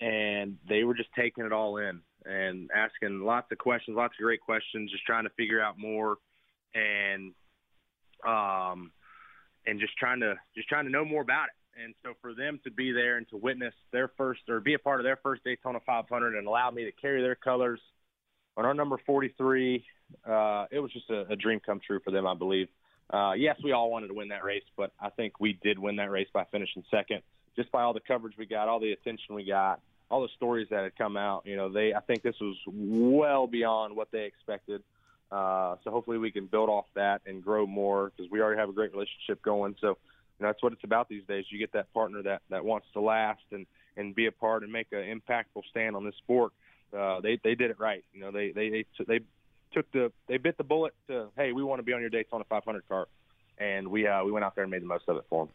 and 0.00 0.56
they 0.68 0.84
were 0.84 0.94
just 0.94 1.10
taking 1.16 1.44
it 1.44 1.52
all 1.52 1.78
in 1.78 2.00
and 2.24 2.70
asking 2.74 3.20
lots 3.20 3.52
of 3.52 3.58
questions, 3.58 3.96
lots 3.96 4.14
of 4.18 4.22
great 4.22 4.40
questions, 4.40 4.90
just 4.90 5.04
trying 5.04 5.24
to 5.24 5.30
figure 5.30 5.60
out 5.60 5.78
more, 5.78 6.16
and 6.74 7.32
um, 8.26 8.90
and 9.66 9.80
just 9.80 9.96
trying 9.96 10.20
to 10.20 10.34
just 10.56 10.68
trying 10.68 10.84
to 10.84 10.90
know 10.90 11.04
more 11.04 11.22
about 11.22 11.46
it. 11.48 11.82
And 11.82 11.94
so 12.04 12.12
for 12.22 12.34
them 12.34 12.60
to 12.64 12.70
be 12.70 12.92
there 12.92 13.16
and 13.16 13.28
to 13.30 13.36
witness 13.36 13.74
their 13.92 14.08
first 14.16 14.42
or 14.48 14.60
be 14.60 14.74
a 14.74 14.78
part 14.78 15.00
of 15.00 15.04
their 15.04 15.18
first 15.22 15.42
Daytona 15.42 15.80
500 15.84 16.36
and 16.36 16.46
allow 16.46 16.70
me 16.70 16.84
to 16.84 16.92
carry 16.92 17.20
their 17.20 17.34
colors 17.34 17.80
on 18.56 18.64
our 18.64 18.74
number 18.74 18.98
43 19.04 19.84
uh, 20.26 20.66
it 20.70 20.80
was 20.80 20.92
just 20.92 21.10
a, 21.10 21.26
a 21.32 21.36
dream 21.36 21.60
come 21.60 21.80
true 21.80 22.00
for 22.04 22.10
them, 22.10 22.26
I 22.26 22.34
believe. 22.34 22.68
Uh, 23.10 23.32
yes, 23.36 23.56
we 23.62 23.72
all 23.72 23.90
wanted 23.90 24.08
to 24.08 24.14
win 24.14 24.28
that 24.28 24.44
race, 24.44 24.64
but 24.76 24.92
I 25.00 25.10
think 25.10 25.40
we 25.40 25.58
did 25.62 25.78
win 25.78 25.96
that 25.96 26.10
race 26.10 26.28
by 26.32 26.44
finishing 26.50 26.84
second, 26.90 27.22
just 27.56 27.70
by 27.70 27.82
all 27.82 27.92
the 27.92 28.00
coverage 28.00 28.36
we 28.38 28.46
got, 28.46 28.68
all 28.68 28.80
the 28.80 28.92
attention 28.92 29.34
we 29.34 29.44
got, 29.44 29.80
all 30.10 30.22
the 30.22 30.28
stories 30.36 30.68
that 30.70 30.84
had 30.84 30.96
come 30.96 31.16
out. 31.16 31.44
You 31.44 31.56
know, 31.56 31.68
they 31.70 31.94
I 31.94 32.00
think 32.00 32.22
this 32.22 32.36
was 32.40 32.56
well 32.66 33.46
beyond 33.46 33.94
what 33.94 34.10
they 34.10 34.24
expected. 34.24 34.82
Uh, 35.30 35.76
so 35.82 35.90
hopefully 35.90 36.18
we 36.18 36.30
can 36.30 36.46
build 36.46 36.68
off 36.68 36.86
that 36.94 37.22
and 37.26 37.42
grow 37.42 37.66
more 37.66 38.12
because 38.16 38.30
we 38.30 38.40
already 38.40 38.60
have 38.60 38.68
a 38.68 38.72
great 38.72 38.92
relationship 38.92 39.42
going. 39.42 39.74
So 39.80 39.88
you 40.38 40.44
know, 40.44 40.48
that's 40.48 40.62
what 40.62 40.72
it's 40.72 40.84
about 40.84 41.08
these 41.08 41.24
days. 41.24 41.44
You 41.50 41.58
get 41.58 41.72
that 41.72 41.92
partner 41.92 42.22
that 42.22 42.42
that 42.50 42.64
wants 42.64 42.86
to 42.94 43.00
last 43.00 43.42
and 43.50 43.66
and 43.96 44.14
be 44.14 44.26
a 44.26 44.32
part 44.32 44.62
and 44.62 44.72
make 44.72 44.88
an 44.92 45.20
impactful 45.20 45.62
stand 45.70 45.94
on 45.94 46.04
this 46.04 46.16
sport. 46.16 46.52
Uh, 46.92 47.20
they 47.20 47.38
they 47.42 47.54
did 47.54 47.70
it 47.70 47.78
right. 47.78 48.04
You 48.12 48.20
know, 48.20 48.30
they 48.30 48.50
they 48.50 48.68
they 48.68 48.84
they 49.06 49.20
took 49.72 49.90
the 49.92 50.12
they 50.28 50.36
bit 50.36 50.56
the 50.56 50.64
bullet 50.64 50.94
to 51.08 51.28
hey 51.36 51.52
we 51.52 51.62
want 51.62 51.78
to 51.80 51.82
be 51.82 51.92
on 51.92 52.00
your 52.00 52.10
Daytona 52.10 52.44
500 52.48 52.88
car, 52.88 53.08
and 53.58 53.88
we 53.88 54.06
uh, 54.06 54.24
we 54.24 54.32
went 54.32 54.44
out 54.44 54.54
there 54.54 54.64
and 54.64 54.70
made 54.70 54.82
the 54.82 54.86
most 54.86 55.08
of 55.08 55.16
it 55.16 55.24
for 55.28 55.46
them. 55.46 55.54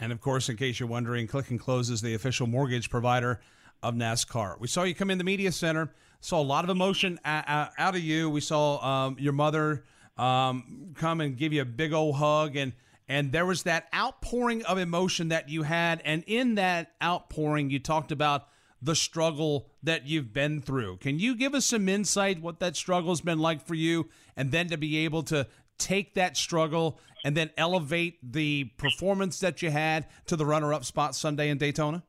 And 0.00 0.12
of 0.12 0.20
course, 0.20 0.48
in 0.48 0.56
case 0.56 0.80
you're 0.80 0.88
wondering, 0.88 1.26
Click 1.26 1.50
and 1.50 1.60
Close 1.60 1.90
is 1.90 2.00
the 2.00 2.14
official 2.14 2.46
mortgage 2.46 2.88
provider 2.88 3.40
of 3.82 3.94
NASCAR. 3.94 4.58
We 4.58 4.68
saw 4.68 4.84
you 4.84 4.94
come 4.94 5.10
in 5.10 5.18
the 5.18 5.24
media 5.24 5.52
center, 5.52 5.92
saw 6.20 6.40
a 6.40 6.42
lot 6.42 6.64
of 6.64 6.70
emotion 6.70 7.18
out 7.24 7.70
of 7.78 7.98
you. 7.98 8.30
We 8.30 8.40
saw 8.40 8.84
um, 8.84 9.16
your 9.18 9.32
mother 9.32 9.84
um, 10.16 10.92
come 10.94 11.20
and 11.20 11.36
give 11.36 11.52
you 11.52 11.62
a 11.62 11.66
big 11.66 11.92
old 11.92 12.16
hug, 12.16 12.56
and 12.56 12.72
and 13.08 13.32
there 13.32 13.46
was 13.46 13.62
that 13.62 13.88
outpouring 13.94 14.64
of 14.64 14.78
emotion 14.78 15.28
that 15.28 15.48
you 15.48 15.62
had, 15.62 16.02
and 16.04 16.24
in 16.26 16.56
that 16.56 16.92
outpouring, 17.02 17.70
you 17.70 17.78
talked 17.78 18.12
about 18.12 18.48
the 18.80 18.94
struggle 18.94 19.68
that 19.82 20.06
you've 20.06 20.32
been 20.32 20.60
through. 20.60 20.96
Can 20.98 21.18
you 21.18 21.34
give 21.34 21.54
us 21.54 21.66
some 21.66 21.88
insight 21.88 22.40
what 22.40 22.60
that 22.60 22.76
struggle's 22.76 23.20
been 23.20 23.38
like 23.38 23.66
for 23.66 23.74
you 23.74 24.08
and 24.36 24.52
then 24.52 24.68
to 24.68 24.76
be 24.76 24.98
able 24.98 25.22
to 25.24 25.46
take 25.78 26.14
that 26.14 26.36
struggle 26.36 26.98
and 27.24 27.36
then 27.36 27.50
elevate 27.56 28.18
the 28.22 28.64
performance 28.76 29.40
that 29.40 29.62
you 29.62 29.70
had 29.70 30.06
to 30.26 30.36
the 30.36 30.46
runner-up 30.46 30.84
spot 30.84 31.14
Sunday 31.14 31.48
in 31.48 31.58
Daytona? 31.58 32.02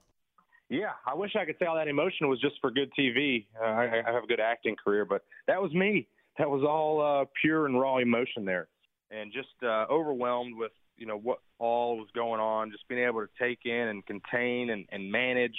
Yeah, 0.70 0.92
I 1.06 1.16
wish 1.16 1.36
I 1.36 1.46
could 1.46 1.56
say 1.58 1.66
all 1.66 1.76
that 1.76 1.88
emotion 1.88 2.30
was 2.30 2.40
just 2.40 2.56
for 2.62 2.70
good 2.70 2.92
TV. 2.98 3.48
Uh, 3.60 3.64
I, 3.64 4.04
I 4.08 4.12
have 4.12 4.24
a 4.24 4.28
good 4.28 4.40
acting 4.40 4.76
career, 4.76 5.04
but 5.04 5.24
that 5.48 5.60
was 5.62 5.74
me. 5.74 6.08
That 6.38 6.50
was 6.50 6.64
all 6.64 7.02
uh, 7.02 7.26
pure 7.42 7.66
and 7.66 7.80
raw 7.80 7.98
emotion 7.98 8.46
there, 8.46 8.68
and 9.10 9.34
just 9.34 9.50
uh, 9.64 9.86
overwhelmed 9.90 10.56
with 10.56 10.72
you 10.96 11.08
know 11.08 11.18
what 11.18 11.40
all 11.58 11.98
was 11.98 12.08
going 12.14 12.40
on. 12.40 12.72
Just 12.72 12.88
being 12.88 13.04
able 13.04 13.22
to 13.22 13.30
take 13.42 13.66
in 13.66 13.88
and 13.88 14.06
contain 14.06 14.70
and, 14.70 14.86
and 14.92 15.12
manage 15.12 15.58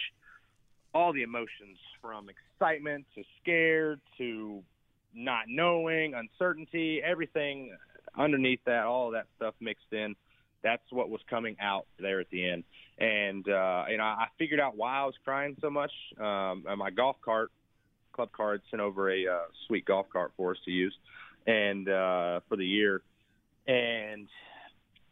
all 0.95 1.13
the 1.13 1.23
emotions 1.23 1.79
from 2.01 2.29
excitement 2.29 3.05
to 3.15 3.23
scared 3.41 4.01
to 4.19 4.63
not 5.15 5.45
knowing, 5.49 6.15
uncertainty, 6.15 7.01
everything 7.05 7.77
underneath 8.19 8.61
that, 8.67 8.85
all 8.85 9.11
that 9.13 9.27
stuff 9.37 9.55
mixed 9.61 9.93
in. 9.93 10.15
That's 10.63 10.83
what 10.91 11.09
was 11.09 11.21
coming 11.29 11.57
out 11.61 11.87
there 11.99 12.21
at 12.21 12.29
the 12.31 12.49
end. 12.49 12.65
And, 12.99 13.49
uh, 13.49 13.85
you 13.89 13.97
know, 13.97 14.05
I 14.05 14.27
figured 14.39 14.61
out 14.61 14.77
why 14.77 14.99
I 15.01 15.05
was 15.05 15.15
crying 15.25 15.57
so 15.61 15.71
much. 15.71 15.93
Um, 16.21 16.65
my 16.77 16.91
golf 16.91 17.17
cart, 17.25 17.51
Club 18.13 18.31
Car 18.33 18.61
sent 18.71 18.83
over 18.83 19.11
a 19.11 19.27
uh, 19.27 19.39
sweet 19.67 19.85
golf 19.85 20.07
cart 20.13 20.33
for 20.37 20.51
us 20.51 20.59
to 20.65 20.71
use 20.71 20.95
and 21.47 21.89
uh, 21.89 22.41
for 22.49 22.57
the 22.57 22.67
year. 22.67 23.03
And 23.67 24.29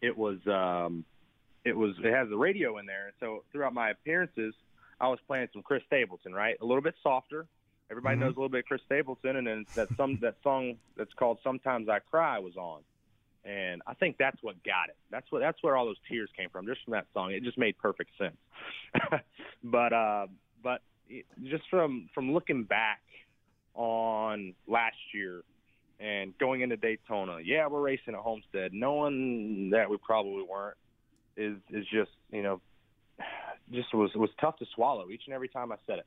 it 0.02 0.16
was, 0.16 0.38
um, 0.46 1.04
it 1.64 1.76
was, 1.76 1.94
it 2.04 2.12
has 2.12 2.28
the 2.28 2.36
radio 2.36 2.78
in 2.78 2.86
there. 2.86 3.06
And 3.06 3.14
so 3.20 3.44
throughout 3.52 3.74
my 3.74 3.90
appearances– 3.90 4.54
I 5.00 5.08
was 5.08 5.18
playing 5.26 5.48
some 5.52 5.62
Chris 5.62 5.82
Stapleton, 5.86 6.32
right? 6.32 6.56
A 6.60 6.64
little 6.64 6.82
bit 6.82 6.94
softer. 7.02 7.46
Everybody 7.90 8.16
mm-hmm. 8.16 8.24
knows 8.24 8.36
a 8.36 8.38
little 8.38 8.48
bit 8.48 8.60
of 8.60 8.64
Chris 8.66 8.82
Stapleton, 8.84 9.36
and 9.36 9.46
then 9.46 9.66
that 9.74 9.88
some 9.96 10.18
that 10.20 10.36
song 10.42 10.76
that's 10.96 11.12
called 11.14 11.38
"Sometimes 11.42 11.88
I 11.88 12.00
Cry" 12.00 12.38
was 12.38 12.56
on, 12.56 12.82
and 13.44 13.80
I 13.86 13.94
think 13.94 14.16
that's 14.18 14.42
what 14.42 14.62
got 14.62 14.88
it. 14.88 14.96
That's 15.10 15.30
what 15.32 15.40
that's 15.40 15.62
where 15.62 15.76
all 15.76 15.86
those 15.86 16.00
tears 16.08 16.28
came 16.36 16.50
from, 16.50 16.66
just 16.66 16.84
from 16.84 16.92
that 16.92 17.06
song. 17.14 17.32
It 17.32 17.42
just 17.42 17.56
made 17.56 17.78
perfect 17.78 18.10
sense. 18.18 18.36
but 19.64 19.92
uh, 19.92 20.26
but 20.62 20.82
just 21.44 21.64
from 21.70 22.10
from 22.14 22.32
looking 22.32 22.64
back 22.64 23.00
on 23.74 24.54
last 24.66 24.96
year 25.14 25.42
and 26.00 26.36
going 26.38 26.60
into 26.60 26.76
Daytona, 26.76 27.38
yeah, 27.42 27.66
we're 27.68 27.80
racing 27.80 28.14
at 28.14 28.20
Homestead, 28.20 28.74
knowing 28.74 29.70
that 29.70 29.88
we 29.88 29.96
probably 29.96 30.42
weren't 30.42 30.76
is 31.38 31.56
is 31.70 31.86
just 31.86 32.10
you 32.30 32.42
know 32.42 32.60
just 33.72 33.92
was 33.94 34.10
was 34.14 34.30
tough 34.40 34.56
to 34.58 34.66
swallow 34.74 35.10
each 35.10 35.22
and 35.26 35.34
every 35.34 35.48
time 35.48 35.72
I 35.72 35.76
said 35.86 35.98
it. 36.00 36.06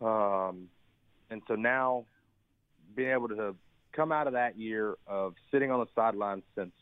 Um, 0.00 0.68
and 1.30 1.42
so 1.46 1.54
now 1.54 2.04
being 2.94 3.10
able 3.10 3.28
to 3.28 3.54
come 3.92 4.12
out 4.12 4.26
of 4.26 4.32
that 4.34 4.58
year 4.58 4.96
of 5.06 5.34
sitting 5.50 5.70
on 5.70 5.80
the 5.80 5.86
sidelines 5.94 6.42
since 6.56 6.72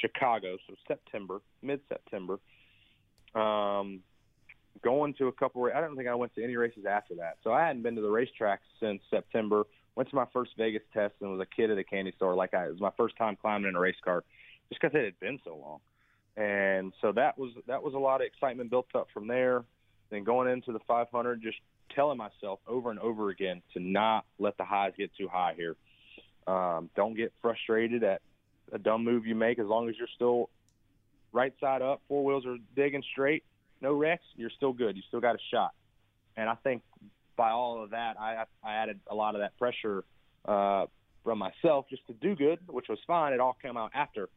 Chicago, 0.00 0.56
so 0.66 0.74
September, 0.88 1.40
mid 1.62 1.80
September, 1.88 2.38
um, 3.34 4.00
going 4.82 5.14
to 5.14 5.28
a 5.28 5.32
couple. 5.32 5.68
I 5.74 5.80
don't 5.80 5.96
think 5.96 6.08
I 6.08 6.14
went 6.14 6.34
to 6.34 6.44
any 6.44 6.56
races 6.56 6.84
after 6.88 7.14
that. 7.16 7.36
So 7.42 7.52
I 7.52 7.66
hadn't 7.66 7.82
been 7.82 7.96
to 7.96 8.02
the 8.02 8.08
racetrack 8.10 8.60
since 8.80 9.02
September. 9.10 9.64
went 9.94 10.08
to 10.10 10.16
my 10.16 10.26
first 10.32 10.52
Vegas 10.56 10.82
test 10.92 11.14
and 11.20 11.30
was 11.30 11.40
a 11.40 11.56
kid 11.56 11.70
at 11.70 11.78
a 11.78 11.84
candy 11.84 12.12
store. 12.16 12.34
Like 12.34 12.54
I, 12.54 12.66
it 12.66 12.72
was 12.72 12.80
my 12.80 12.92
first 12.96 13.16
time 13.16 13.36
climbing 13.40 13.68
in 13.68 13.76
a 13.76 13.80
race 13.80 13.96
car, 14.04 14.24
just 14.68 14.80
because 14.80 14.94
it 14.94 15.04
had 15.04 15.20
been 15.20 15.38
so 15.44 15.56
long. 15.56 15.80
And 16.36 16.92
so 17.00 17.12
that 17.12 17.38
was 17.38 17.52
that 17.66 17.82
was 17.82 17.94
a 17.94 17.98
lot 17.98 18.20
of 18.20 18.26
excitement 18.26 18.70
built 18.70 18.88
up 18.94 19.08
from 19.14 19.28
there. 19.28 19.64
Then 20.10 20.24
going 20.24 20.50
into 20.50 20.72
the 20.72 20.80
500, 20.86 21.42
just 21.42 21.58
telling 21.94 22.18
myself 22.18 22.60
over 22.66 22.90
and 22.90 22.98
over 22.98 23.30
again 23.30 23.62
to 23.72 23.80
not 23.80 24.24
let 24.38 24.56
the 24.58 24.64
highs 24.64 24.92
get 24.98 25.10
too 25.16 25.28
high 25.28 25.54
here. 25.56 25.76
Um, 26.46 26.90
don't 26.96 27.16
get 27.16 27.32
frustrated 27.40 28.02
at 28.02 28.20
a 28.72 28.78
dumb 28.78 29.04
move 29.04 29.26
you 29.26 29.34
make 29.34 29.58
as 29.58 29.66
long 29.66 29.88
as 29.88 29.94
you're 29.96 30.08
still 30.14 30.50
right 31.34 31.52
side 31.60 31.82
up, 31.82 32.00
four 32.08 32.24
wheels 32.24 32.46
are 32.46 32.56
digging 32.74 33.02
straight, 33.12 33.44
no 33.80 33.92
wrecks, 33.92 34.24
you're 34.36 34.50
still 34.56 34.72
good. 34.72 34.96
You 34.96 35.02
still 35.08 35.20
got 35.20 35.34
a 35.34 35.38
shot. 35.52 35.72
And 36.36 36.48
I 36.48 36.54
think 36.54 36.82
by 37.36 37.50
all 37.50 37.82
of 37.82 37.90
that, 37.90 38.18
I, 38.18 38.44
I 38.62 38.74
added 38.74 39.00
a 39.08 39.14
lot 39.14 39.34
of 39.34 39.40
that 39.40 39.58
pressure 39.58 40.04
uh, 40.44 40.86
from 41.22 41.38
myself 41.38 41.86
just 41.90 42.06
to 42.06 42.12
do 42.14 42.34
good, 42.36 42.60
which 42.68 42.86
was 42.88 42.98
fine. 43.06 43.32
It 43.32 43.40
all 43.40 43.56
came 43.60 43.76
out 43.76 43.90
after, 43.94 44.28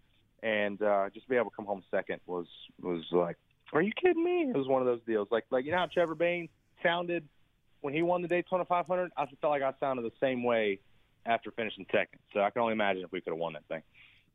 and 0.43 0.81
uh, 0.81 1.09
just 1.13 1.25
to 1.25 1.29
be 1.29 1.35
able 1.35 1.49
to 1.49 1.55
come 1.55 1.65
home 1.65 1.83
second 1.91 2.19
was 2.25 2.47
was 2.81 3.03
like, 3.11 3.37
are 3.73 3.81
you 3.81 3.91
kidding 4.01 4.23
me? 4.23 4.49
It 4.49 4.57
was 4.57 4.67
one 4.67 4.81
of 4.81 4.87
those 4.87 5.01
deals. 5.05 5.27
Like 5.31 5.45
like 5.49 5.65
you 5.65 5.71
know 5.71 5.77
how 5.77 5.87
Trevor 5.87 6.15
Bayne 6.15 6.49
sounded 6.83 7.27
when 7.81 7.93
he 7.93 8.01
won 8.01 8.21
the 8.21 8.27
Daytona 8.27 8.65
500. 8.65 9.11
I 9.17 9.25
felt 9.25 9.51
like 9.51 9.61
I 9.61 9.73
sounded 9.79 10.03
the 10.03 10.15
same 10.19 10.43
way 10.43 10.79
after 11.25 11.51
finishing 11.51 11.85
second. 11.91 12.19
So 12.33 12.41
I 12.41 12.49
can 12.49 12.61
only 12.61 12.73
imagine 12.73 13.03
if 13.03 13.11
we 13.11 13.21
could 13.21 13.31
have 13.31 13.39
won 13.39 13.53
that 13.53 13.65
thing. 13.67 13.81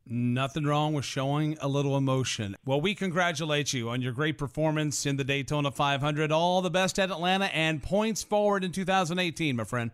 Nothing 0.05 0.65
wrong 0.65 0.93
with 0.93 1.05
showing 1.05 1.57
a 1.61 1.67
little 1.67 1.95
emotion. 1.95 2.57
Well, 2.65 2.81
we 2.81 2.93
congratulate 2.93 3.71
you 3.71 3.89
on 3.89 4.01
your 4.01 4.11
great 4.11 4.37
performance 4.37 5.05
in 5.05 5.15
the 5.15 5.23
Daytona 5.23 5.71
500. 5.71 6.29
All 6.31 6.61
the 6.61 6.69
best 6.69 6.99
at 6.99 7.09
Atlanta 7.09 7.45
and 7.45 7.81
points 7.81 8.21
forward 8.21 8.65
in 8.65 8.73
2018, 8.73 9.55
my 9.55 9.63
friend. 9.63 9.91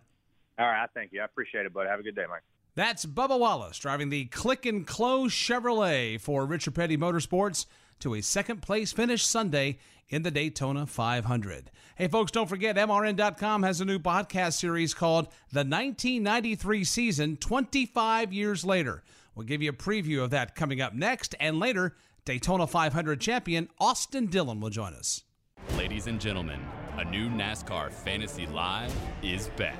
All 0.58 0.66
right, 0.66 0.82
I 0.82 0.86
thank 0.94 1.12
you. 1.12 1.20
I 1.20 1.24
appreciate 1.24 1.64
it, 1.64 1.72
bud. 1.72 1.86
Have 1.86 2.00
a 2.00 2.02
good 2.02 2.16
day, 2.16 2.24
Mike. 2.28 2.42
That's 2.74 3.04
Bubba 3.04 3.38
Wallace 3.38 3.78
driving 3.78 4.10
the 4.10 4.26
Click 4.26 4.64
and 4.64 4.86
Close 4.86 5.32
Chevrolet 5.32 6.20
for 6.20 6.46
Richard 6.46 6.74
Petty 6.74 6.96
Motorsports 6.96 7.66
to 7.98 8.14
a 8.14 8.22
second 8.22 8.62
place 8.62 8.92
finish 8.92 9.24
Sunday 9.24 9.78
in 10.08 10.22
the 10.22 10.30
Daytona 10.30 10.86
500. 10.86 11.70
Hey, 11.96 12.08
folks, 12.08 12.30
don't 12.30 12.48
forget 12.48 12.76
MRN.com 12.76 13.62
has 13.62 13.80
a 13.80 13.84
new 13.84 13.98
podcast 13.98 14.54
series 14.54 14.94
called 14.94 15.26
The 15.52 15.60
1993 15.60 16.84
Season 16.84 17.36
25 17.36 18.32
Years 18.32 18.64
Later. 18.64 19.02
We'll 19.34 19.46
give 19.46 19.62
you 19.62 19.70
a 19.70 19.74
preview 19.74 20.22
of 20.22 20.30
that 20.30 20.54
coming 20.54 20.80
up 20.80 20.94
next, 20.94 21.34
and 21.40 21.58
later, 21.58 21.96
Daytona 22.24 22.66
500 22.66 23.20
champion 23.20 23.68
Austin 23.78 24.26
Dillon 24.26 24.60
will 24.60 24.70
join 24.70 24.94
us. 24.94 25.24
Ladies 25.76 26.06
and 26.06 26.20
gentlemen, 26.20 26.60
a 26.96 27.04
new 27.04 27.28
NASCAR 27.28 27.92
Fantasy 27.92 28.46
Live 28.46 28.94
is 29.22 29.48
back 29.56 29.78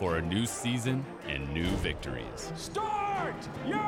for 0.00 0.16
a 0.16 0.22
new 0.22 0.46
season 0.46 1.04
and 1.28 1.46
new 1.52 1.66
victories. 1.76 2.50
Start 2.56 3.34
your 3.66 3.78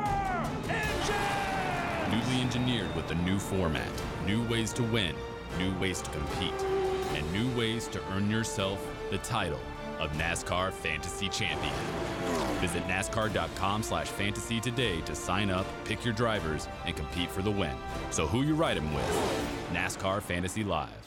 engine! 0.69 2.11
Newly 2.11 2.39
engineered 2.39 2.95
with 2.95 3.09
a 3.09 3.15
new 3.15 3.39
format, 3.39 3.89
new 4.27 4.47
ways 4.47 4.71
to 4.73 4.83
win, 4.83 5.15
new 5.57 5.75
ways 5.79 6.03
to 6.03 6.11
compete, 6.11 6.53
and 7.15 7.33
new 7.33 7.49
ways 7.57 7.87
to 7.87 7.99
earn 8.11 8.29
yourself 8.29 8.79
the 9.09 9.17
title 9.17 9.59
of 9.99 10.11
NASCAR 10.11 10.71
Fantasy 10.71 11.29
Champion. 11.29 11.73
Visit 12.61 12.83
NASCAR.com 12.83 13.81
slash 13.81 14.07
fantasy 14.07 14.59
today 14.59 15.01
to 15.01 15.15
sign 15.15 15.49
up, 15.49 15.65
pick 15.83 16.05
your 16.05 16.13
drivers, 16.13 16.67
and 16.85 16.95
compete 16.95 17.31
for 17.31 17.41
the 17.41 17.49
win. 17.49 17.75
So 18.11 18.27
who 18.27 18.43
you 18.43 18.53
riding 18.53 18.93
with? 18.93 19.67
NASCAR 19.73 20.21
Fantasy 20.21 20.63
Live. 20.63 21.02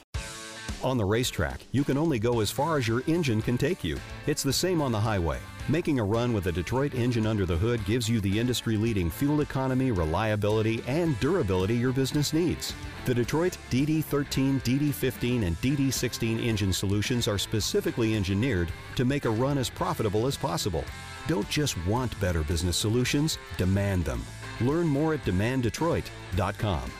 On 0.82 0.98
the 0.98 1.04
racetrack, 1.04 1.60
you 1.72 1.84
can 1.84 1.96
only 1.96 2.18
go 2.18 2.40
as 2.40 2.50
far 2.50 2.76
as 2.76 2.86
your 2.86 3.02
engine 3.06 3.40
can 3.40 3.56
take 3.56 3.82
you. 3.82 3.98
It's 4.26 4.42
the 4.42 4.52
same 4.52 4.82
on 4.82 4.92
the 4.92 5.00
highway. 5.00 5.38
Making 5.68 5.98
a 5.98 6.04
run 6.04 6.32
with 6.32 6.46
a 6.46 6.52
Detroit 6.52 6.94
engine 6.94 7.26
under 7.26 7.46
the 7.46 7.56
hood 7.56 7.84
gives 7.84 8.08
you 8.08 8.20
the 8.20 8.38
industry 8.38 8.76
leading 8.76 9.10
fuel 9.10 9.40
economy, 9.40 9.90
reliability, 9.90 10.84
and 10.86 11.18
durability 11.18 11.74
your 11.74 11.92
business 11.92 12.32
needs. 12.32 12.74
The 13.04 13.14
Detroit 13.14 13.56
DD13, 13.70 14.62
DD15, 14.62 15.46
and 15.46 15.56
DD16 15.60 16.44
engine 16.44 16.72
solutions 16.72 17.26
are 17.26 17.38
specifically 17.38 18.14
engineered 18.14 18.70
to 18.96 19.04
make 19.04 19.24
a 19.24 19.30
run 19.30 19.58
as 19.58 19.70
profitable 19.70 20.26
as 20.26 20.36
possible. 20.36 20.84
Don't 21.26 21.48
just 21.48 21.76
want 21.86 22.18
better 22.20 22.42
business 22.42 22.76
solutions, 22.76 23.38
demand 23.56 24.04
them. 24.04 24.22
Learn 24.60 24.86
more 24.86 25.14
at 25.14 25.24
demanddetroit.com. 25.24 26.90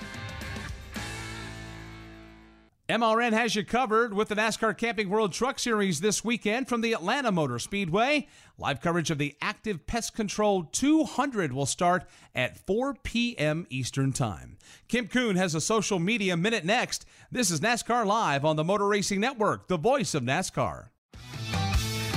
MRN 2.97 3.35
has 3.35 3.55
you 3.55 3.63
covered 3.63 4.15
with 4.15 4.29
the 4.29 4.35
NASCAR 4.35 4.75
Camping 4.75 5.11
World 5.11 5.31
Truck 5.31 5.59
Series 5.59 6.01
this 6.01 6.25
weekend 6.25 6.67
from 6.67 6.81
the 6.81 6.95
Atlanta 6.95 7.31
Motor 7.31 7.59
Speedway. 7.59 8.27
Live 8.57 8.81
coverage 8.81 9.11
of 9.11 9.19
the 9.19 9.37
Active 9.43 9.87
Pest 9.87 10.15
Control 10.15 10.63
200 10.65 11.53
will 11.53 11.67
start 11.67 12.07
at 12.35 12.57
4 12.57 12.95
p.m. 13.03 13.67
Eastern 13.69 14.15
Time. 14.15 14.57
Kim 14.89 15.09
Coon 15.09 15.37
has 15.37 15.55
a 15.55 15.61
social 15.61 15.99
media 15.99 16.39
minute 16.39 16.65
next. 16.65 17.05
This 17.31 17.51
is 17.51 17.61
NASCAR 17.61 18.07
Live 18.07 18.47
on 18.47 18.57
the 18.57 18.65
Motor 18.65 18.87
Racing 18.87 19.21
Network, 19.21 19.69
the 19.69 19.77
voice 19.77 20.15
of 20.15 20.23
NASCAR. 20.23 20.89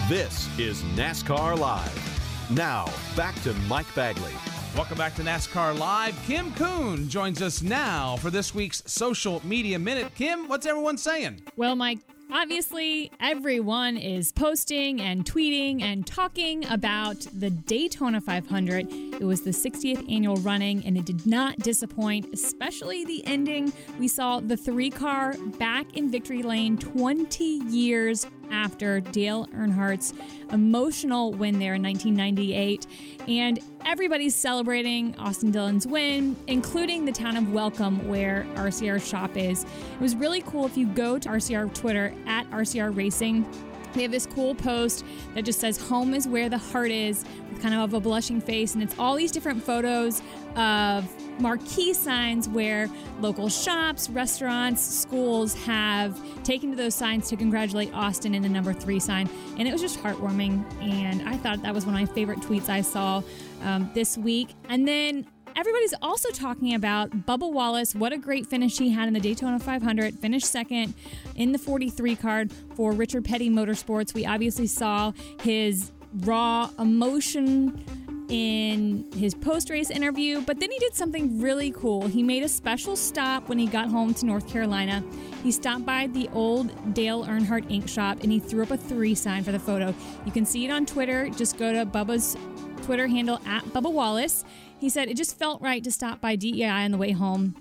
This 0.08 0.48
is 0.58 0.82
NASCAR 0.96 1.60
Live. 1.60 2.50
Now, 2.50 2.86
back 3.18 3.36
to 3.42 3.54
Mike 3.68 3.94
Bagley. 3.96 4.32
Welcome 4.76 4.98
back 4.98 5.16
to 5.16 5.24
NASCAR 5.24 5.78
Live. 5.78 6.16
Kim 6.26 6.54
Coon 6.54 7.10
joins 7.10 7.42
us 7.42 7.62
now 7.62 8.16
for 8.18 8.30
this 8.30 8.54
week's 8.56 8.82
Social 8.86 9.42
Media 9.46 9.78
Minute. 9.78 10.14
Kim, 10.16 10.48
what's 10.48 10.66
everyone 10.66 10.98
saying? 10.98 11.42
Well, 11.58 11.76
Mike, 11.76 12.00
obviously 12.32 13.12
everyone 13.20 13.98
is 13.98 14.32
posting 14.32 15.02
and 15.02 15.26
tweeting 15.26 15.82
and 15.82 16.06
talking 16.08 16.66
about 16.68 17.28
the 17.34 17.50
Daytona 17.50 18.22
500. 18.22 18.88
It 18.92 19.24
was 19.24 19.42
the 19.42 19.50
60th 19.50 20.10
annual 20.10 20.38
running 20.38 20.86
and 20.86 20.98
it 20.98 21.04
did 21.06 21.26
not 21.26 21.58
disappoint, 21.58 22.28
especially 22.34 23.04
the 23.04 23.26
ending. 23.26 23.74
We 24.00 24.08
saw 24.08 24.40
the 24.40 24.56
three 24.56 24.92
car 24.92 25.34
back 25.58 25.98
in 25.98 26.10
victory 26.10 26.44
lane 26.44 26.78
20 26.78 27.44
years 27.44 28.28
after 28.52 29.00
Dale 29.00 29.48
Earnhardt's 29.56 30.14
emotional 30.52 31.32
win 31.34 31.60
there 31.60 31.76
in 31.76 31.84
1998. 31.84 32.88
And 33.28 33.60
everybody's 33.86 34.36
celebrating 34.36 35.16
Austin 35.18 35.52
Dillon's 35.52 35.86
win, 35.86 36.36
including 36.48 37.06
the 37.06 37.12
town 37.12 37.38
of 37.38 37.52
Welcome, 37.52 38.08
where 38.08 38.46
RCR 38.56 39.02
shop 39.02 39.38
is. 39.38 39.64
It 39.64 40.02
was 40.02 40.16
really 40.16 40.42
cool 40.42 40.66
if 40.66 40.78
you 40.78 40.88
go 40.88 41.20
to 41.20 41.30
RCR 41.30 41.74
Twitter 41.74 42.14
at 42.26 42.50
RCR 42.52 42.96
Racing. 42.96 43.46
They 43.94 44.04
have 44.04 44.12
this 44.12 44.26
cool 44.26 44.56
post 44.56 45.06
that 45.34 45.44
just 45.44 45.60
says 45.60 45.78
home 45.78 46.14
is 46.14 46.28
where 46.28 46.50
the 46.50 46.58
heart 46.58 46.92
is 46.92 47.26
with 47.50 47.62
kind 47.62 47.74
of 47.74 47.94
a 47.94 48.00
blushing 48.00 48.42
face 48.42 48.74
and 48.74 48.84
it's 48.84 48.98
all 49.00 49.16
these 49.16 49.32
different 49.32 49.64
photos 49.64 50.22
of 50.56 51.08
marquee 51.40 51.94
signs 51.94 52.50
where 52.50 52.90
local 53.20 53.50
shops, 53.50 54.10
restaurants, 54.10 54.84
schools 54.84 55.54
have 55.64 56.20
taken 56.44 56.72
to 56.72 56.76
those 56.76 56.96
signs 56.96 57.30
to 57.30 57.36
congratulate 57.36 57.94
Austin 57.94 58.36
in 58.36 58.42
the 58.42 58.50
number 58.50 58.74
three 58.74 59.00
sign. 59.00 59.30
And 59.58 59.68
it 59.68 59.72
was 59.72 59.82
just 59.82 60.02
heartwarming. 60.02 60.64
And 60.82 61.28
I 61.28 61.38
thought 61.38 61.62
that 61.64 61.74
was 61.74 61.86
one 61.86 61.96
of 61.96 62.02
my 62.02 62.14
favorite 62.14 62.40
tweets 62.40 62.70
I 62.70 62.82
saw 62.82 63.22
um, 63.64 63.90
this 63.94 64.18
week. 64.18 64.50
And 64.68 64.88
then 64.88 65.26
everybody's 65.60 65.94
also 66.02 66.30
talking 66.30 66.74
about 66.74 67.12
Bubba 67.26 67.52
Wallace. 67.52 67.94
What 67.94 68.14
a 68.14 68.18
great 68.18 68.48
finish 68.48 68.78
he 68.78 68.92
had 68.92 69.10
in 69.10 69.14
the 69.14 69.20
Daytona 69.20 69.60
500. 69.60 70.18
Finished 70.18 70.46
second 70.46 70.94
in 71.36 71.52
the 71.52 71.58
43 71.58 72.16
card 72.16 72.54
for 72.76 72.94
Richard 72.94 73.26
Petty 73.26 73.50
Motorsports. 73.50 74.14
We 74.14 74.26
obviously 74.26 74.68
saw 74.68 75.12
his 75.42 75.92
raw 76.22 76.70
emotion 76.80 77.84
in 78.30 79.06
his 79.18 79.36
post 79.36 79.70
race 79.70 79.90
interview, 79.90 80.40
but 80.40 80.62
then 80.62 80.72
he 80.72 80.80
did 80.80 80.96
something 80.96 81.42
really 81.42 81.72
cool. 81.72 82.08
He 82.08 82.24
made 82.24 82.44
a 82.44 82.50
special 82.50 82.96
stop 82.96 83.50
when 83.50 83.60
he 83.60 83.66
got 83.66 83.90
home 83.90 84.14
to 84.14 84.26
North 84.26 84.48
Carolina. 84.48 85.04
He 85.44 85.52
stopped 85.52 85.86
by 85.86 86.08
the 86.08 86.30
old 86.32 86.94
Dale 86.94 87.26
Earnhardt 87.26 87.70
Inc. 87.70 87.90
shop 87.90 88.20
and 88.24 88.32
he 88.32 88.40
threw 88.40 88.64
up 88.64 88.72
a 88.72 88.78
three 88.78 89.14
sign 89.14 89.44
for 89.44 89.52
the 89.52 89.60
photo. 89.60 89.94
You 90.26 90.32
can 90.32 90.46
see 90.46 90.64
it 90.64 90.72
on 90.72 90.86
Twitter. 90.86 91.28
Just 91.32 91.58
go 91.58 91.74
to 91.74 91.86
Bubba's 91.86 92.38
Twitter 92.84 93.08
handle 93.08 93.42
at 93.46 93.66
Bubba 93.66 93.92
Wallace. 93.92 94.46
He 94.80 94.90
said 94.90 95.10
it 95.10 95.18
just 95.18 95.38
felt 95.38 95.62
right 95.62 95.84
to 95.84 95.92
stop 95.92 96.22
by 96.22 96.36
DEI 96.36 96.66
on 96.66 96.92
the 96.92 96.98
way 96.98 97.12
home. 97.12 97.56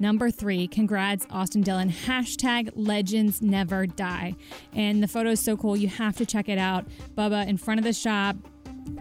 Number 0.00 0.30
three, 0.30 0.68
congrats, 0.68 1.26
Austin 1.30 1.62
Dillon. 1.62 1.90
Hashtag 1.90 2.70
legends 2.74 3.42
never 3.42 3.86
die. 3.86 4.36
And 4.72 5.02
the 5.02 5.08
photo 5.08 5.30
is 5.30 5.40
so 5.40 5.56
cool. 5.56 5.76
You 5.76 5.88
have 5.88 6.16
to 6.18 6.26
check 6.26 6.48
it 6.48 6.58
out. 6.58 6.86
Bubba 7.16 7.48
in 7.48 7.56
front 7.56 7.80
of 7.80 7.84
the 7.84 7.92
shop, 7.92 8.36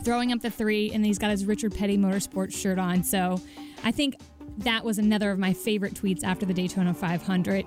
throwing 0.03 0.31
up 0.31 0.41
the 0.41 0.49
three, 0.49 0.91
and 0.91 1.05
he's 1.05 1.19
got 1.19 1.29
his 1.29 1.45
Richard 1.45 1.75
Petty 1.75 1.97
Motorsports 1.97 2.55
shirt 2.55 2.79
on. 2.79 3.03
So 3.03 3.39
I 3.83 3.91
think 3.91 4.15
that 4.59 4.83
was 4.83 4.97
another 4.97 5.29
of 5.29 5.37
my 5.37 5.53
favorite 5.53 5.93
tweets 5.93 6.23
after 6.23 6.45
the 6.45 6.53
Daytona 6.53 6.93
500. 6.93 7.65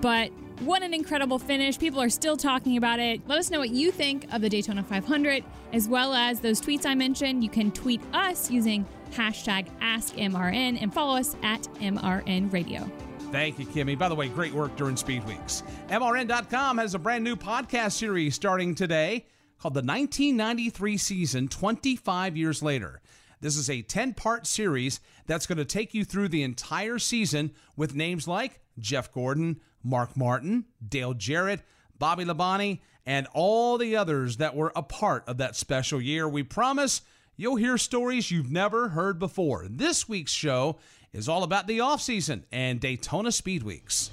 But 0.00 0.30
what 0.60 0.82
an 0.82 0.94
incredible 0.94 1.38
finish. 1.38 1.78
People 1.78 2.00
are 2.00 2.08
still 2.08 2.36
talking 2.36 2.76
about 2.78 2.98
it. 2.98 3.20
Let 3.26 3.38
us 3.38 3.50
know 3.50 3.58
what 3.58 3.70
you 3.70 3.90
think 3.90 4.26
of 4.32 4.40
the 4.40 4.48
Daytona 4.48 4.82
500, 4.82 5.44
as 5.72 5.88
well 5.88 6.14
as 6.14 6.40
those 6.40 6.60
tweets 6.60 6.86
I 6.86 6.94
mentioned. 6.94 7.42
You 7.42 7.50
can 7.50 7.70
tweet 7.72 8.00
us 8.14 8.50
using 8.50 8.86
hashtag 9.10 9.68
AskMRN 9.80 10.80
and 10.80 10.92
follow 10.92 11.16
us 11.16 11.36
at 11.42 11.62
MRN 11.74 12.52
Radio. 12.52 12.90
Thank 13.30 13.58
you, 13.58 13.66
Kimmy. 13.66 13.96
By 13.96 14.08
the 14.08 14.14
way, 14.14 14.28
great 14.28 14.52
work 14.52 14.74
during 14.76 14.96
Speed 14.96 15.24
Weeks. 15.26 15.62
MRN.com 15.88 16.78
has 16.78 16.94
a 16.94 16.98
brand 16.98 17.22
new 17.22 17.36
podcast 17.36 17.92
series 17.92 18.34
starting 18.34 18.74
today 18.74 19.26
called 19.60 19.74
the 19.74 19.82
1993 19.82 20.96
season 20.96 21.48
25 21.48 22.36
years 22.36 22.62
later. 22.62 23.00
This 23.40 23.56
is 23.56 23.70
a 23.70 23.82
10 23.82 24.14
part 24.14 24.46
series 24.46 25.00
that's 25.26 25.46
going 25.46 25.58
to 25.58 25.64
take 25.64 25.94
you 25.94 26.04
through 26.04 26.28
the 26.28 26.42
entire 26.42 26.98
season 26.98 27.52
with 27.76 27.94
names 27.94 28.26
like 28.26 28.60
Jeff 28.78 29.12
Gordon, 29.12 29.60
Mark 29.82 30.16
Martin, 30.16 30.64
Dale 30.86 31.14
Jarrett, 31.14 31.60
Bobby 31.98 32.24
Labonte, 32.24 32.80
and 33.06 33.26
all 33.32 33.78
the 33.78 33.96
others 33.96 34.38
that 34.38 34.56
were 34.56 34.72
a 34.76 34.82
part 34.82 35.26
of 35.28 35.38
that 35.38 35.56
special 35.56 36.00
year. 36.00 36.28
We 36.28 36.42
promise 36.42 37.02
you'll 37.40 37.56
hear 37.56 37.78
stories 37.78 38.30
you've 38.30 38.52
never 38.52 38.90
heard 38.90 39.18
before. 39.18 39.66
This 39.70 40.06
week's 40.06 40.30
show 40.30 40.76
is 41.10 41.26
all 41.26 41.42
about 41.42 41.66
the 41.66 41.78
offseason 41.78 42.42
and 42.52 42.78
Daytona 42.78 43.32
Speed 43.32 43.62
Weeks. 43.62 44.10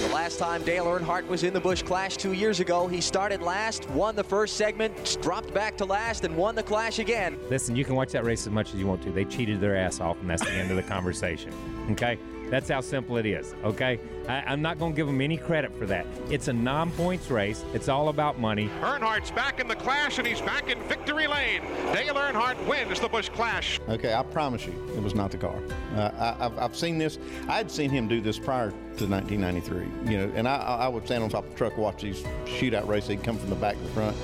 The 0.00 0.14
last 0.14 0.38
time 0.38 0.62
Dale 0.62 0.86
Earnhardt 0.86 1.26
was 1.26 1.44
in 1.44 1.52
the 1.52 1.60
Busch 1.60 1.82
Clash 1.82 2.16
two 2.16 2.32
years 2.32 2.58
ago, 2.58 2.88
he 2.88 3.02
started 3.02 3.42
last, 3.42 3.88
won 3.90 4.16
the 4.16 4.24
first 4.24 4.56
segment, 4.56 5.18
dropped 5.20 5.52
back 5.52 5.76
to 5.76 5.84
last, 5.84 6.24
and 6.24 6.34
won 6.34 6.54
the 6.54 6.62
Clash 6.62 6.98
again. 6.98 7.38
Listen, 7.50 7.76
you 7.76 7.84
can 7.84 7.94
watch 7.94 8.10
that 8.12 8.24
race 8.24 8.46
as 8.46 8.52
much 8.54 8.70
as 8.70 8.76
you 8.76 8.86
want 8.86 9.02
to. 9.02 9.10
They 9.10 9.26
cheated 9.26 9.60
their 9.60 9.76
ass 9.76 10.00
off, 10.00 10.18
and 10.22 10.30
that's 10.30 10.42
the 10.42 10.52
end 10.52 10.70
of 10.70 10.78
the 10.78 10.82
conversation. 10.82 11.52
Okay? 11.90 12.18
That's 12.50 12.68
how 12.68 12.80
simple 12.80 13.16
it 13.16 13.26
is, 13.26 13.54
okay? 13.64 14.00
I, 14.28 14.52
am 14.52 14.60
not 14.60 14.78
going 14.78 14.92
to 14.92 14.96
give 14.96 15.06
them 15.06 15.20
any 15.20 15.36
credit 15.36 15.72
for 15.78 15.86
that. 15.86 16.04
It's 16.30 16.48
a 16.48 16.52
non 16.52 16.90
points 16.92 17.30
race, 17.30 17.64
it's 17.72 17.88
all 17.88 18.08
about 18.08 18.40
money. 18.40 18.68
Earnhardt's 18.80 19.30
back 19.30 19.60
in 19.60 19.68
the 19.68 19.76
Clash, 19.76 20.18
and 20.18 20.26
he's 20.26 20.40
back 20.40 20.68
in 20.68 20.80
victory 20.84 21.28
lane. 21.28 21.62
Dale 21.92 22.14
Earnhardt 22.14 22.66
wins 22.66 22.98
the 22.98 23.08
Busch 23.08 23.28
Clash. 23.28 23.80
Okay, 23.88 24.12
I 24.12 24.22
promise 24.24 24.66
you, 24.66 24.72
it 24.96 25.02
was 25.02 25.14
not 25.14 25.30
the 25.30 25.38
car. 25.38 25.56
Uh, 25.94 26.50
I, 26.58 26.62
have 26.62 26.76
seen 26.76 26.98
this. 26.98 27.18
I'd 27.48 27.70
seen 27.70 27.90
him 27.90 28.08
do 28.08 28.20
this 28.20 28.38
prior 28.38 28.72
to 28.98 29.06
1993, 29.06 30.10
you 30.12 30.18
know, 30.18 30.32
and 30.34 30.46
I, 30.46 30.56
I 30.56 30.88
would 30.88 31.04
stand 31.06 31.22
on 31.22 31.30
top 31.30 31.44
of 31.44 31.50
the 31.50 31.56
truck, 31.56 31.78
watch 31.78 32.02
these 32.02 32.22
shootout 32.44 32.86
races. 32.86 33.10
He'd 33.10 33.22
come 33.22 33.38
from 33.38 33.50
the 33.50 33.56
back 33.56 33.76
to 33.76 33.82
the 33.82 33.88
front. 33.90 34.16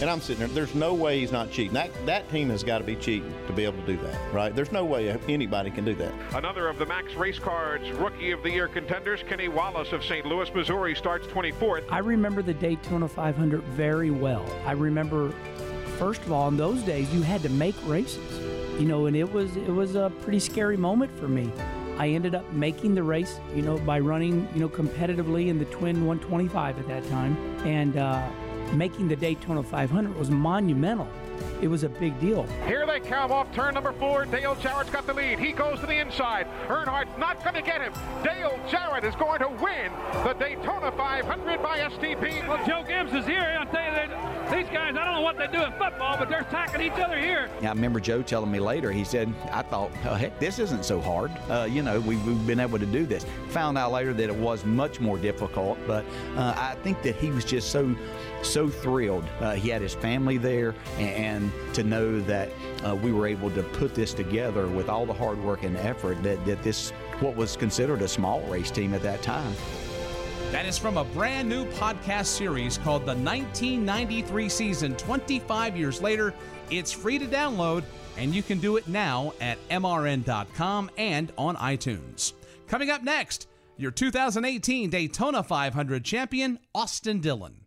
And 0.00 0.10
I'm 0.10 0.20
sitting 0.20 0.40
there. 0.40 0.48
There's 0.48 0.74
no 0.74 0.92
way 0.92 1.20
he's 1.20 1.30
not 1.30 1.52
cheating. 1.52 1.72
That 1.74 1.90
that 2.04 2.28
team 2.30 2.50
has 2.50 2.64
got 2.64 2.78
to 2.78 2.84
be 2.84 2.96
cheating 2.96 3.32
to 3.46 3.52
be 3.52 3.64
able 3.64 3.78
to 3.80 3.86
do 3.86 3.96
that, 3.98 4.34
right? 4.34 4.54
There's 4.54 4.72
no 4.72 4.84
way 4.84 5.16
anybody 5.28 5.70
can 5.70 5.84
do 5.84 5.94
that. 5.94 6.12
Another 6.34 6.68
of 6.68 6.78
the 6.78 6.86
Maxx 6.86 7.14
Race 7.14 7.38
Cards 7.38 7.88
Rookie 7.92 8.32
of 8.32 8.42
the 8.42 8.50
Year 8.50 8.66
contenders, 8.66 9.22
Kenny 9.28 9.48
Wallace 9.48 9.92
of 9.92 10.04
St. 10.04 10.26
Louis, 10.26 10.52
Missouri, 10.52 10.94
starts 10.96 11.26
24th. 11.28 11.84
I 11.90 11.98
remember 11.98 12.42
the 12.42 12.54
Daytona 12.54 13.06
500 13.06 13.62
very 13.62 14.10
well. 14.10 14.44
I 14.66 14.72
remember, 14.72 15.32
first 15.96 16.22
of 16.22 16.32
all, 16.32 16.48
in 16.48 16.56
those 16.56 16.82
days 16.82 17.12
you 17.14 17.22
had 17.22 17.42
to 17.42 17.48
make 17.50 17.76
races, 17.86 18.40
you 18.80 18.86
know, 18.86 19.06
and 19.06 19.16
it 19.16 19.32
was 19.32 19.56
it 19.56 19.72
was 19.72 19.94
a 19.94 20.12
pretty 20.22 20.40
scary 20.40 20.76
moment 20.76 21.16
for 21.18 21.28
me. 21.28 21.52
I 21.98 22.08
ended 22.08 22.34
up 22.34 22.50
making 22.52 22.94
the 22.94 23.02
race, 23.02 23.38
you 23.54 23.62
know, 23.62 23.78
by 23.78 24.00
running, 24.00 24.48
you 24.54 24.60
know, 24.60 24.68
competitively 24.68 25.48
in 25.48 25.58
the 25.58 25.64
twin 25.66 26.06
125 26.06 26.78
at 26.78 26.88
that 26.88 27.08
time, 27.08 27.36
and. 27.64 27.96
Uh, 27.96 28.28
making 28.72 29.08
the 29.08 29.16
Daytona 29.16 29.62
500 29.62 30.16
was 30.16 30.30
monumental. 30.30 31.08
It 31.64 31.68
was 31.68 31.82
a 31.82 31.88
big 31.88 32.20
deal. 32.20 32.42
Here 32.66 32.84
they 32.86 33.00
come 33.00 33.32
off 33.32 33.50
turn 33.54 33.72
number 33.72 33.94
four. 33.94 34.26
Dale 34.26 34.54
Jarrett's 34.56 34.90
got 34.90 35.06
the 35.06 35.14
lead. 35.14 35.38
He 35.38 35.50
goes 35.50 35.80
to 35.80 35.86
the 35.86 35.98
inside. 35.98 36.46
Earnhardt's 36.68 37.16
not 37.18 37.42
going 37.42 37.54
to 37.54 37.62
get 37.62 37.80
him. 37.80 37.94
Dale 38.22 38.60
Jarrett 38.70 39.02
is 39.02 39.14
going 39.14 39.38
to 39.38 39.48
win 39.48 39.90
the 40.24 40.34
Daytona 40.34 40.92
500 40.92 41.62
by 41.62 41.78
STP. 41.78 42.46
Well, 42.46 42.62
Joe 42.66 42.84
Gibbs 42.86 43.14
is 43.14 43.24
here. 43.24 43.56
I'll 43.58 43.64
tell 43.64 43.82
you, 43.82 43.94
these 44.54 44.70
guys, 44.70 44.94
I 44.94 45.04
don't 45.06 45.14
know 45.14 45.22
what 45.22 45.38
they 45.38 45.46
do 45.46 45.64
in 45.64 45.72
football, 45.72 46.18
but 46.18 46.28
they're 46.28 46.42
attacking 46.42 46.82
each 46.82 47.00
other 47.00 47.18
here. 47.18 47.48
Yeah, 47.62 47.70
I 47.70 47.72
remember 47.72 47.98
Joe 47.98 48.20
telling 48.20 48.50
me 48.50 48.60
later, 48.60 48.92
he 48.92 49.02
said, 49.02 49.32
I 49.50 49.62
thought, 49.62 49.90
oh, 50.04 50.14
heck, 50.14 50.38
this 50.38 50.58
isn't 50.58 50.84
so 50.84 51.00
hard. 51.00 51.32
Uh, 51.48 51.66
you 51.68 51.82
know, 51.82 51.98
we've, 52.00 52.22
we've, 52.26 52.46
been 52.46 52.60
able 52.60 52.78
to 52.78 52.84
do 52.84 53.06
this. 53.06 53.24
Found 53.48 53.78
out 53.78 53.90
later 53.90 54.12
that 54.12 54.28
it 54.28 54.36
was 54.36 54.66
much 54.66 55.00
more 55.00 55.16
difficult, 55.16 55.78
but 55.86 56.04
uh, 56.36 56.52
I 56.54 56.76
think 56.82 57.00
that 57.04 57.16
he 57.16 57.30
was 57.30 57.42
just 57.42 57.70
so 57.70 57.96
so 58.42 58.68
thrilled. 58.68 59.24
Uh, 59.40 59.54
he 59.54 59.70
had 59.70 59.82
his 59.82 59.94
family 59.94 60.36
there, 60.36 60.74
and, 60.98 61.44
and 61.44 61.52
to 61.74 61.82
know 61.82 62.20
that 62.20 62.50
uh, 62.84 62.94
we 62.94 63.12
were 63.12 63.26
able 63.26 63.50
to 63.50 63.62
put 63.62 63.94
this 63.94 64.14
together 64.14 64.66
with 64.66 64.88
all 64.88 65.06
the 65.06 65.12
hard 65.12 65.42
work 65.42 65.62
and 65.62 65.76
effort 65.76 66.22
that, 66.22 66.44
that 66.46 66.62
this, 66.62 66.90
what 67.20 67.36
was 67.36 67.56
considered 67.56 68.02
a 68.02 68.08
small 68.08 68.40
race 68.42 68.70
team 68.70 68.94
at 68.94 69.02
that 69.02 69.22
time. 69.22 69.54
That 70.52 70.66
is 70.66 70.78
from 70.78 70.98
a 70.98 71.04
brand 71.04 71.48
new 71.48 71.64
podcast 71.72 72.26
series 72.26 72.78
called 72.78 73.02
The 73.02 73.16
1993 73.16 74.48
Season 74.48 74.94
25 74.94 75.76
Years 75.76 76.00
Later. 76.00 76.32
It's 76.70 76.92
free 76.92 77.18
to 77.18 77.26
download, 77.26 77.82
and 78.16 78.32
you 78.32 78.42
can 78.42 78.60
do 78.60 78.76
it 78.76 78.86
now 78.86 79.32
at 79.40 79.58
MRN.com 79.68 80.90
and 80.96 81.32
on 81.36 81.56
iTunes. 81.56 82.34
Coming 82.68 82.90
up 82.90 83.02
next, 83.02 83.48
your 83.76 83.90
2018 83.90 84.90
Daytona 84.90 85.42
500 85.42 86.04
champion, 86.04 86.60
Austin 86.72 87.20
Dillon. 87.20 87.63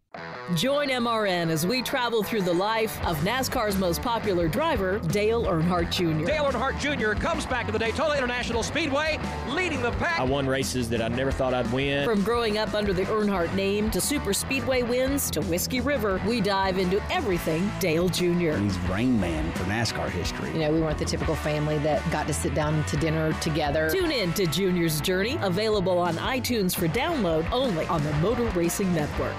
Join 0.55 0.87
MRN 0.87 1.49
as 1.49 1.67
we 1.67 1.81
travel 1.81 2.23
through 2.23 2.43
the 2.43 2.53
life 2.53 3.05
of 3.05 3.17
NASCAR's 3.17 3.77
most 3.77 4.01
popular 4.01 4.47
driver, 4.47 4.99
Dale 4.99 5.43
Earnhardt 5.43 5.91
Jr. 5.91 6.25
Dale 6.25 6.45
Earnhardt 6.45 6.79
Jr. 6.79 7.19
comes 7.19 7.45
back 7.45 7.65
to 7.65 7.73
the 7.73 7.77
Daytona 7.77 8.15
International 8.15 8.63
Speedway, 8.63 9.19
leading 9.49 9.81
the 9.81 9.91
pack. 9.91 10.21
I 10.21 10.23
won 10.23 10.47
races 10.47 10.89
that 10.89 11.01
I 11.01 11.09
never 11.09 11.31
thought 11.31 11.53
I'd 11.53 11.69
win. 11.73 12.05
From 12.05 12.23
growing 12.23 12.57
up 12.57 12.73
under 12.73 12.93
the 12.93 13.03
Earnhardt 13.03 13.53
name 13.55 13.91
to 13.91 13.99
super 13.99 14.31
speedway 14.31 14.83
wins 14.83 15.29
to 15.31 15.41
Whiskey 15.41 15.81
River, 15.81 16.21
we 16.25 16.39
dive 16.39 16.77
into 16.77 17.03
everything 17.11 17.69
Dale 17.81 18.07
Jr. 18.07 18.55
He's 18.55 18.77
brain 18.87 19.19
Man 19.19 19.51
for 19.51 19.65
NASCAR 19.65 20.09
history. 20.09 20.49
You 20.53 20.59
know, 20.59 20.71
we 20.71 20.79
weren't 20.79 20.97
the 20.97 21.05
typical 21.05 21.35
family 21.35 21.77
that 21.79 22.09
got 22.09 22.25
to 22.27 22.33
sit 22.33 22.55
down 22.55 22.85
to 22.85 22.95
dinner 22.95 23.33
together. 23.41 23.89
Tune 23.89 24.11
in 24.11 24.31
to 24.35 24.45
Junior's 24.45 25.01
Journey, 25.01 25.37
available 25.41 25.97
on 25.99 26.15
iTunes 26.15 26.73
for 26.73 26.87
download 26.87 27.51
only 27.51 27.85
on 27.87 28.01
the 28.05 28.13
Motor 28.13 28.45
Racing 28.51 28.93
Network. 28.93 29.35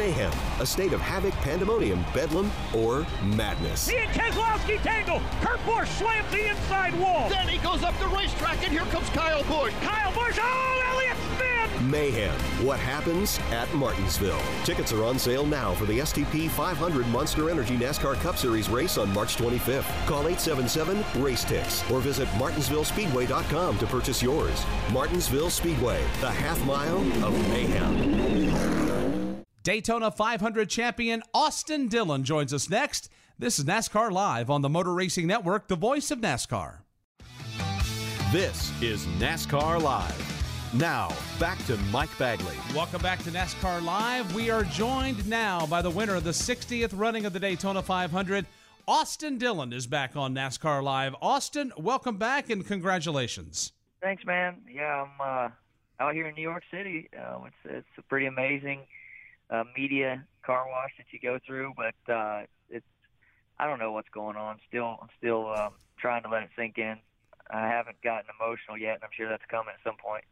Mayhem, 0.00 0.32
a 0.60 0.64
state 0.64 0.94
of 0.94 1.00
havoc, 1.02 1.34
pandemonium, 1.42 2.02
bedlam, 2.14 2.50
or 2.74 3.06
madness. 3.22 3.86
Me 3.86 3.98
and 3.98 4.10
Keselowski 4.12 4.80
tangle. 4.82 5.20
Kurt 5.42 5.62
Busch 5.66 5.90
slams 5.90 6.30
the 6.30 6.48
inside 6.48 6.98
wall. 6.98 7.28
Then 7.28 7.46
he 7.46 7.58
goes 7.58 7.82
up 7.82 7.94
the 7.98 8.08
racetrack, 8.08 8.62
and 8.64 8.72
here 8.72 8.86
comes 8.86 9.10
Kyle 9.10 9.42
Busch. 9.42 9.74
Kyle 9.82 10.10
Busch, 10.14 10.38
oh, 10.40 10.92
Elliott 10.94 11.18
spin! 11.36 11.90
Mayhem, 11.90 12.34
what 12.64 12.80
happens 12.80 13.38
at 13.50 13.70
Martinsville. 13.74 14.40
Tickets 14.64 14.90
are 14.90 15.04
on 15.04 15.18
sale 15.18 15.44
now 15.44 15.74
for 15.74 15.84
the 15.84 15.98
STP 15.98 16.48
500 16.48 17.06
Monster 17.08 17.50
Energy 17.50 17.76
NASCAR 17.76 18.14
Cup 18.22 18.38
Series 18.38 18.70
race 18.70 18.96
on 18.96 19.12
March 19.12 19.36
25th. 19.36 20.06
Call 20.06 20.28
877 20.28 21.22
Race 21.22 21.44
Ticks 21.44 21.88
or 21.90 22.00
visit 22.00 22.26
martinsvillespeedway.com 22.38 23.76
to 23.76 23.86
purchase 23.86 24.22
yours. 24.22 24.64
Martinsville 24.92 25.50
Speedway, 25.50 26.02
the 26.22 26.30
half 26.30 26.58
mile 26.64 27.00
of 27.22 27.34
mayhem. 27.50 28.80
Daytona 29.62 30.10
500 30.10 30.70
champion 30.70 31.22
Austin 31.34 31.86
Dillon 31.88 32.24
joins 32.24 32.54
us 32.54 32.70
next. 32.70 33.10
This 33.38 33.58
is 33.58 33.66
NASCAR 33.66 34.10
Live 34.10 34.48
on 34.48 34.62
the 34.62 34.70
Motor 34.70 34.94
Racing 34.94 35.26
Network, 35.26 35.68
the 35.68 35.76
voice 35.76 36.10
of 36.10 36.20
NASCAR. 36.20 36.78
This 38.32 38.72
is 38.80 39.04
NASCAR 39.18 39.82
Live. 39.82 40.72
Now, 40.72 41.14
back 41.38 41.62
to 41.66 41.76
Mike 41.92 42.16
Bagley. 42.16 42.56
Welcome 42.74 43.02
back 43.02 43.22
to 43.24 43.30
NASCAR 43.30 43.84
Live. 43.84 44.34
We 44.34 44.48
are 44.48 44.64
joined 44.64 45.28
now 45.28 45.66
by 45.66 45.82
the 45.82 45.90
winner 45.90 46.14
of 46.14 46.24
the 46.24 46.30
60th 46.30 46.92
running 46.94 47.26
of 47.26 47.34
the 47.34 47.40
Daytona 47.40 47.82
500. 47.82 48.46
Austin 48.88 49.36
Dillon 49.36 49.74
is 49.74 49.86
back 49.86 50.16
on 50.16 50.34
NASCAR 50.34 50.82
Live. 50.82 51.14
Austin, 51.20 51.70
welcome 51.76 52.16
back 52.16 52.48
and 52.48 52.66
congratulations. 52.66 53.72
Thanks, 54.00 54.24
man. 54.24 54.62
Yeah, 54.72 55.04
I'm 55.04 55.20
uh, 55.20 55.48
out 56.02 56.14
here 56.14 56.28
in 56.28 56.34
New 56.34 56.40
York 56.40 56.62
City. 56.70 57.10
Uh, 57.14 57.40
it's 57.44 57.86
it's 57.98 58.08
pretty 58.08 58.24
amazing 58.24 58.86
uh, 59.50 59.64
media 59.76 60.24
car 60.44 60.66
wash 60.68 60.90
that 60.98 61.06
you 61.10 61.18
go 61.20 61.38
through, 61.46 61.74
but 61.76 62.12
uh, 62.12 62.42
it's 62.68 62.86
I 63.58 63.66
don't 63.66 63.78
know 63.78 63.92
what's 63.92 64.08
going 64.08 64.36
on. 64.36 64.58
Still, 64.68 64.98
I'm 65.02 65.08
still 65.18 65.52
um, 65.52 65.72
trying 65.98 66.22
to 66.22 66.28
let 66.28 66.42
it 66.42 66.50
sink 66.56 66.78
in. 66.78 66.96
I 67.50 67.66
haven't 67.66 68.00
gotten 68.02 68.30
emotional 68.40 68.78
yet, 68.78 68.94
and 68.94 69.04
I'm 69.04 69.10
sure 69.14 69.28
that's 69.28 69.44
coming 69.50 69.74
at 69.74 69.82
some 69.84 69.96
point. 69.96 70.24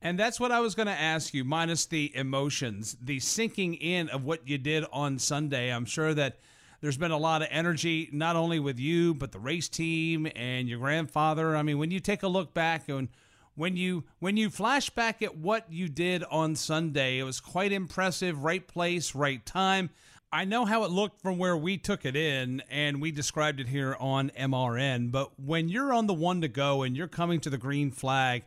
And 0.00 0.18
that's 0.18 0.38
what 0.38 0.52
I 0.52 0.60
was 0.60 0.74
going 0.74 0.86
to 0.86 0.92
ask 0.92 1.32
you, 1.34 1.44
minus 1.44 1.86
the 1.86 2.14
emotions, 2.14 2.96
the 3.02 3.20
sinking 3.20 3.74
in 3.74 4.08
of 4.10 4.24
what 4.24 4.46
you 4.46 4.58
did 4.58 4.84
on 4.92 5.18
Sunday. 5.18 5.72
I'm 5.72 5.86
sure 5.86 6.12
that 6.14 6.38
there's 6.80 6.98
been 6.98 7.10
a 7.10 7.18
lot 7.18 7.40
of 7.40 7.48
energy, 7.50 8.10
not 8.12 8.36
only 8.36 8.60
with 8.60 8.78
you, 8.78 9.14
but 9.14 9.32
the 9.32 9.38
race 9.38 9.68
team 9.68 10.28
and 10.36 10.68
your 10.68 10.78
grandfather. 10.78 11.56
I 11.56 11.62
mean, 11.62 11.78
when 11.78 11.90
you 11.90 12.00
take 12.00 12.22
a 12.22 12.28
look 12.28 12.52
back 12.52 12.88
and 12.88 13.08
when 13.54 13.76
you 13.76 14.04
when 14.18 14.36
you 14.36 14.50
flash 14.50 14.90
back 14.90 15.22
at 15.22 15.36
what 15.36 15.70
you 15.70 15.88
did 15.88 16.24
on 16.24 16.56
Sunday, 16.56 17.18
it 17.18 17.24
was 17.24 17.40
quite 17.40 17.72
impressive. 17.72 18.42
Right 18.42 18.66
place, 18.66 19.14
right 19.14 19.44
time. 19.44 19.90
I 20.32 20.44
know 20.44 20.64
how 20.64 20.82
it 20.82 20.90
looked 20.90 21.20
from 21.20 21.38
where 21.38 21.56
we 21.56 21.76
took 21.76 22.04
it 22.04 22.16
in 22.16 22.60
and 22.68 23.00
we 23.00 23.12
described 23.12 23.60
it 23.60 23.68
here 23.68 23.96
on 24.00 24.30
MRN, 24.30 25.12
but 25.12 25.38
when 25.38 25.68
you're 25.68 25.92
on 25.92 26.08
the 26.08 26.14
one 26.14 26.40
to 26.40 26.48
go 26.48 26.82
and 26.82 26.96
you're 26.96 27.06
coming 27.06 27.38
to 27.42 27.50
the 27.50 27.58
green 27.58 27.92
flag 27.92 28.42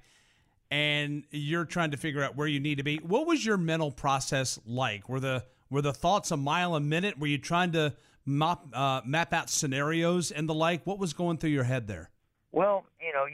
and 0.69 1.23
you're 1.31 1.63
trying 1.63 1.91
to 1.91 1.97
figure 1.97 2.21
out 2.21 2.35
where 2.35 2.47
you 2.47 2.59
need 2.59 2.79
to 2.79 2.83
be, 2.83 2.97
what 2.97 3.25
was 3.25 3.45
your 3.45 3.55
mental 3.55 3.89
process 3.89 4.59
like? 4.65 5.07
Were 5.07 5.21
the 5.21 5.45
were 5.69 5.81
the 5.81 5.93
thoughts 5.93 6.31
a 6.31 6.37
mile 6.37 6.75
a 6.75 6.81
minute? 6.81 7.17
Were 7.17 7.27
you 7.27 7.37
trying 7.37 7.71
to 7.71 7.95
map 8.25 8.65
uh, 8.73 9.01
map 9.05 9.31
out 9.31 9.49
scenarios 9.49 10.31
and 10.31 10.49
the 10.49 10.53
like? 10.53 10.85
What 10.85 10.99
was 10.99 11.13
going 11.13 11.37
through 11.37 11.51
your 11.51 11.63
head 11.63 11.87
there? 11.87 12.09
Well, 12.51 12.85
you 12.99 13.13
know, 13.13 13.25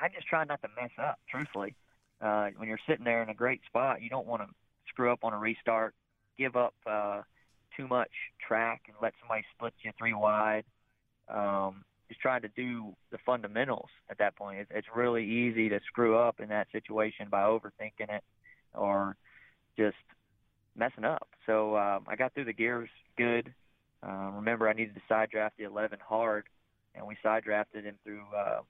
I 0.00 0.08
just 0.08 0.26
try 0.26 0.44
not 0.44 0.60
to 0.62 0.68
mess 0.80 0.90
up. 0.98 1.18
Truthfully, 1.30 1.74
uh, 2.20 2.48
when 2.56 2.68
you're 2.68 2.78
sitting 2.88 3.04
there 3.04 3.22
in 3.22 3.28
a 3.28 3.34
great 3.34 3.60
spot, 3.66 4.02
you 4.02 4.08
don't 4.08 4.26
want 4.26 4.42
to 4.42 4.48
screw 4.88 5.12
up 5.12 5.20
on 5.22 5.32
a 5.32 5.38
restart 5.38 5.94
give 6.38 6.56
up 6.56 6.74
uh, 6.86 7.22
too 7.76 7.86
much 7.86 8.10
track 8.46 8.82
and 8.86 8.96
let 9.02 9.12
somebody 9.20 9.44
split 9.54 9.74
you 9.82 9.90
three 9.98 10.14
wide. 10.14 10.64
Um, 11.28 11.84
just 12.08 12.20
trying 12.20 12.40
to 12.42 12.48
do 12.56 12.94
the 13.10 13.18
fundamentals 13.26 13.90
at 14.10 14.18
that 14.18 14.36
point. 14.36 14.60
It's, 14.60 14.70
it's 14.74 14.86
really 14.94 15.24
easy 15.24 15.68
to 15.68 15.80
screw 15.86 16.16
up 16.16 16.40
in 16.40 16.48
that 16.48 16.68
situation 16.72 17.26
by 17.30 17.42
overthinking 17.42 18.08
it 18.08 18.24
or 18.72 19.16
just 19.76 19.96
messing 20.74 21.04
up. 21.04 21.28
So 21.44 21.76
um, 21.76 22.04
I 22.06 22.16
got 22.16 22.32
through 22.32 22.46
the 22.46 22.52
gears 22.52 22.88
good. 23.18 23.52
Uh, 24.02 24.30
remember, 24.36 24.68
I 24.68 24.72
needed 24.72 24.94
to 24.94 25.02
side 25.08 25.28
draft 25.30 25.56
the 25.58 25.64
11 25.64 25.98
hard, 26.06 26.44
and 26.94 27.06
we 27.06 27.16
side 27.22 27.42
drafted 27.44 27.84
him 27.84 27.96
through, 28.04 28.22
uh, 28.34 28.60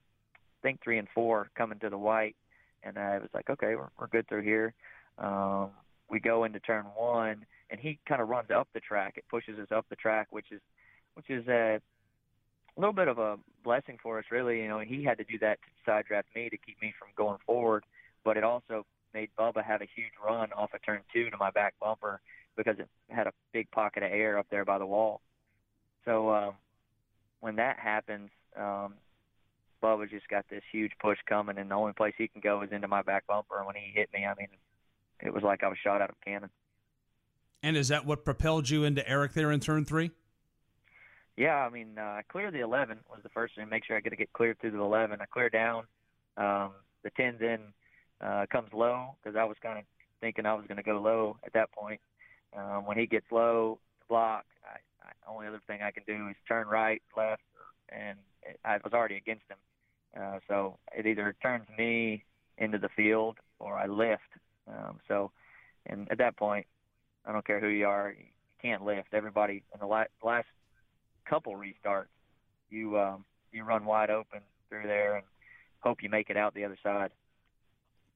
think, 0.61 0.81
three 0.83 0.97
and 0.97 1.07
four 1.13 1.49
coming 1.55 1.79
to 1.79 1.89
the 1.89 1.97
white. 1.97 2.35
And 2.83 2.97
I 2.97 3.19
was 3.19 3.29
like, 3.33 3.49
okay, 3.49 3.75
we're, 3.75 3.89
we're 3.99 4.07
good 4.07 4.27
through 4.27 4.43
here. 4.43 4.73
Um, 5.17 5.71
we 6.09 6.19
go 6.19 6.43
into 6.43 6.59
turn 6.59 6.85
one, 6.95 7.45
and 7.69 7.79
he 7.79 7.99
kind 8.07 8.21
of 8.21 8.29
runs 8.29 8.49
up 8.51 8.67
the 8.73 8.79
track. 8.79 9.13
It 9.17 9.25
pushes 9.29 9.59
us 9.59 9.67
up 9.75 9.85
the 9.89 9.95
track, 9.95 10.27
which 10.31 10.51
is 10.51 10.61
which 11.15 11.29
is 11.29 11.47
a 11.47 11.81
little 12.77 12.93
bit 12.93 13.09
of 13.09 13.17
a 13.17 13.37
blessing 13.63 13.97
for 14.01 14.19
us, 14.19 14.25
really. 14.31 14.61
You 14.61 14.69
know, 14.69 14.79
he 14.79 15.03
had 15.03 15.17
to 15.17 15.23
do 15.25 15.37
that 15.39 15.59
to 15.61 15.67
side 15.85 16.05
draft 16.07 16.27
me 16.35 16.49
to 16.49 16.57
keep 16.57 16.81
me 16.81 16.93
from 16.97 17.09
going 17.17 17.39
forward, 17.45 17.83
but 18.23 18.37
it 18.37 18.43
also 18.43 18.85
made 19.13 19.29
Bubba 19.37 19.63
have 19.63 19.81
a 19.81 19.87
huge 19.95 20.13
run 20.25 20.51
off 20.53 20.73
of 20.73 20.83
turn 20.85 21.01
two 21.13 21.29
to 21.29 21.37
my 21.37 21.51
back 21.51 21.73
bumper 21.81 22.21
because 22.55 22.77
it 22.79 22.87
had 23.09 23.27
a 23.27 23.33
big 23.53 23.69
pocket 23.71 24.03
of 24.03 24.11
air 24.11 24.37
up 24.37 24.47
there 24.49 24.65
by 24.65 24.77
the 24.77 24.85
wall. 24.85 25.21
So 26.05 26.29
um, 26.33 26.53
when 27.39 27.55
that 27.57 27.79
happens, 27.79 28.29
um, 28.57 28.93
Bubba 29.81 30.09
just 30.09 30.27
got 30.27 30.45
this 30.49 30.63
huge 30.71 30.91
push 30.99 31.17
coming, 31.27 31.57
and 31.57 31.71
the 31.71 31.75
only 31.75 31.93
place 31.93 32.13
he 32.17 32.27
can 32.27 32.41
go 32.41 32.61
is 32.61 32.71
into 32.71 32.87
my 32.87 33.01
back 33.01 33.27
bumper. 33.27 33.57
And 33.57 33.65
when 33.65 33.75
he 33.75 33.91
hit 33.93 34.09
me, 34.13 34.25
I 34.25 34.33
mean, 34.37 34.49
it 35.21 35.33
was 35.33 35.43
like 35.43 35.63
I 35.63 35.67
was 35.67 35.77
shot 35.83 36.01
out 36.01 36.09
of 36.09 36.15
a 36.21 36.25
cannon. 36.25 36.49
And 37.61 37.75
is 37.75 37.89
that 37.89 38.05
what 38.05 38.23
propelled 38.23 38.69
you 38.69 38.83
into 38.83 39.01
Aric 39.01 39.33
there 39.33 39.51
in 39.51 39.59
turn 39.59 39.85
three? 39.85 40.11
Yeah, 41.35 41.55
I 41.55 41.69
mean, 41.69 41.97
uh, 41.97 42.01
I 42.01 42.21
cleared 42.29 42.53
the 42.53 42.61
11 42.61 42.99
was 43.09 43.19
the 43.23 43.29
first 43.29 43.55
thing. 43.55 43.69
Make 43.69 43.85
sure 43.85 43.95
I 43.95 44.01
got 44.01 44.09
to 44.09 44.15
get 44.15 44.31
cleared 44.33 44.59
through 44.59 44.71
the 44.71 44.79
11. 44.79 45.19
I 45.21 45.25
clear 45.25 45.49
down. 45.49 45.83
Um, 46.37 46.71
the 47.03 47.11
10's 47.11 47.41
in 47.41 47.59
uh, 48.21 48.45
comes 48.51 48.69
low 48.73 49.15
because 49.23 49.37
I 49.37 49.45
was 49.45 49.57
kind 49.61 49.79
of 49.79 49.85
thinking 50.21 50.45
I 50.45 50.53
was 50.53 50.65
going 50.67 50.77
to 50.77 50.83
go 50.83 50.99
low 50.99 51.37
at 51.45 51.53
that 51.53 51.71
point. 51.71 52.01
Um, 52.55 52.85
when 52.85 52.97
he 52.97 53.05
gets 53.05 53.25
low, 53.31 53.79
block. 54.09 54.45
I, 54.65 54.79
I, 55.07 55.31
only 55.31 55.47
other 55.47 55.61
thing 55.67 55.81
I 55.81 55.91
can 55.91 56.03
do 56.05 56.27
is 56.27 56.35
turn 56.47 56.67
right, 56.67 57.01
left, 57.15 57.43
and 57.89 58.17
I 58.65 58.77
was 58.83 58.93
already 58.93 59.15
against 59.15 59.43
him. 59.49 59.57
Uh, 60.19 60.39
so 60.47 60.77
it 60.95 61.05
either 61.05 61.35
turns 61.41 61.65
me 61.77 62.23
into 62.57 62.77
the 62.77 62.89
field 62.89 63.37
or 63.59 63.75
I 63.75 63.87
lift. 63.87 64.21
Um, 64.67 64.99
so, 65.07 65.31
and 65.85 66.07
at 66.11 66.17
that 66.17 66.37
point, 66.37 66.65
I 67.25 67.31
don't 67.31 67.45
care 67.45 67.59
who 67.59 67.67
you 67.67 67.87
are, 67.87 68.13
you 68.17 68.25
can't 68.61 68.83
lift. 68.83 69.13
Everybody 69.13 69.63
in 69.73 69.79
the 69.79 69.85
la- 69.85 70.05
last 70.23 70.47
couple 71.25 71.55
restarts, 71.55 72.05
you 72.69 72.97
um, 72.99 73.25
you 73.51 73.63
run 73.63 73.85
wide 73.85 74.09
open 74.09 74.41
through 74.69 74.83
there 74.83 75.15
and 75.15 75.25
hope 75.79 76.03
you 76.03 76.09
make 76.09 76.29
it 76.29 76.37
out 76.37 76.53
the 76.53 76.65
other 76.65 76.77
side. 76.81 77.11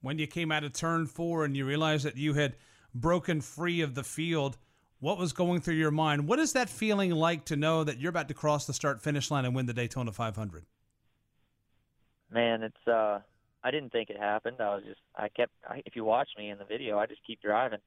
When 0.01 0.19
you 0.19 0.27
came 0.27 0.51
out 0.51 0.63
of 0.63 0.73
turn 0.73 1.07
four 1.07 1.45
and 1.45 1.55
you 1.55 1.65
realized 1.65 2.05
that 2.05 2.17
you 2.17 2.33
had 2.33 2.55
broken 2.93 3.41
free 3.41 3.81
of 3.81 3.95
the 3.95 4.03
field, 4.03 4.57
what 5.03 5.17
was 5.17 5.33
going 5.33 5.59
through 5.59 5.73
your 5.73 5.91
mind? 5.91 6.29
What 6.29 6.39
is 6.39 6.53
that 6.53 6.69
feeling 6.69 7.11
like 7.11 7.43
to 7.45 7.57
know 7.57 7.83
that 7.83 7.99
you're 7.99 8.09
about 8.09 8.29
to 8.29 8.33
cross 8.33 8.65
the 8.65 8.73
start 8.73 9.01
finish 9.01 9.29
line 9.29 9.43
and 9.43 9.53
win 9.53 9.65
the 9.65 9.73
Daytona 9.73 10.13
500? 10.13 10.65
Man, 12.31 12.63
it's 12.63 12.87
uh 12.87 13.19
I 13.61 13.71
didn't 13.71 13.91
think 13.91 14.09
it 14.09 14.17
happened. 14.17 14.61
I 14.61 14.75
was 14.75 14.85
just 14.85 15.01
I 15.13 15.27
kept 15.27 15.51
I, 15.67 15.83
if 15.85 15.97
you 15.97 16.05
watch 16.05 16.29
me 16.37 16.49
in 16.49 16.57
the 16.57 16.63
video, 16.63 16.97
I 16.97 17.05
just 17.05 17.19
keep 17.27 17.41
driving. 17.41 17.79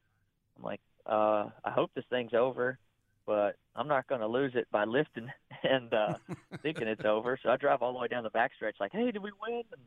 I'm 0.59 0.63
like, 0.63 0.81
uh 1.07 1.49
I 1.65 1.71
hope 1.71 1.91
this 1.95 2.05
thing's 2.11 2.35
over, 2.35 2.79
but 3.25 3.57
I'm 3.75 3.89
not 3.89 4.07
going 4.09 4.21
to 4.21 4.27
lose 4.27 4.53
it 4.55 4.69
by 4.71 4.85
lifting 4.85 5.33
and 5.63 5.95
uh 5.95 6.15
thinking 6.63 6.87
it's 6.87 7.07
over. 7.07 7.39
So 7.43 7.49
I 7.49 7.57
drive 7.57 7.81
all 7.81 7.95
the 7.95 7.99
way 7.99 8.09
down 8.09 8.25
the 8.25 8.31
backstretch 8.31 8.79
like, 8.79 8.93
"Hey, 8.93 9.11
did 9.11 9.23
we 9.23 9.31
win?" 9.41 9.63
And 9.73 9.81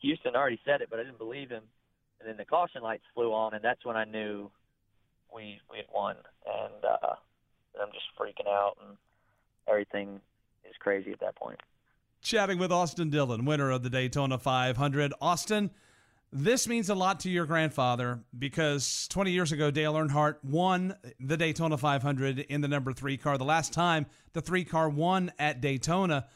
Houston 0.00 0.34
already 0.34 0.58
said 0.64 0.80
it, 0.80 0.88
but 0.90 0.98
I 0.98 1.04
didn't 1.04 1.18
believe 1.18 1.50
him. 1.50 1.62
And 2.18 2.28
then 2.28 2.36
the 2.36 2.44
caution 2.44 2.82
lights 2.82 3.04
flew 3.14 3.32
on, 3.32 3.54
and 3.54 3.62
that's 3.62 3.84
when 3.84 3.96
I 3.96 4.04
knew 4.06 4.50
we 5.34 5.60
we 5.70 5.78
had 5.78 5.86
won. 5.94 6.16
And 6.46 6.84
uh, 6.84 7.14
I'm 7.80 7.90
just 7.92 8.06
freaking 8.18 8.48
out, 8.48 8.76
and 8.86 8.96
everything 9.68 10.20
is 10.68 10.76
crazy 10.78 11.12
at 11.12 11.20
that 11.20 11.36
point. 11.36 11.60
Chatting 12.22 12.58
with 12.58 12.72
Austin 12.72 13.10
Dillon, 13.10 13.44
winner 13.44 13.70
of 13.70 13.82
the 13.82 13.90
Daytona 13.90 14.38
500. 14.38 15.12
Austin, 15.20 15.70
this 16.32 16.66
means 16.66 16.88
a 16.88 16.94
lot 16.94 17.20
to 17.20 17.30
your 17.30 17.44
grandfather 17.44 18.20
because 18.38 19.06
20 19.08 19.30
years 19.30 19.52
ago, 19.52 19.70
Dale 19.70 19.92
Earnhardt 19.92 20.36
won 20.42 20.96
the 21.20 21.36
Daytona 21.36 21.76
500 21.76 22.40
in 22.40 22.60
the 22.62 22.68
number 22.68 22.92
three 22.92 23.18
car. 23.18 23.36
The 23.36 23.44
last 23.44 23.72
time 23.72 24.06
the 24.32 24.40
three 24.40 24.64
car 24.64 24.88
won 24.88 25.32
at 25.38 25.60
Daytona. 25.60 26.26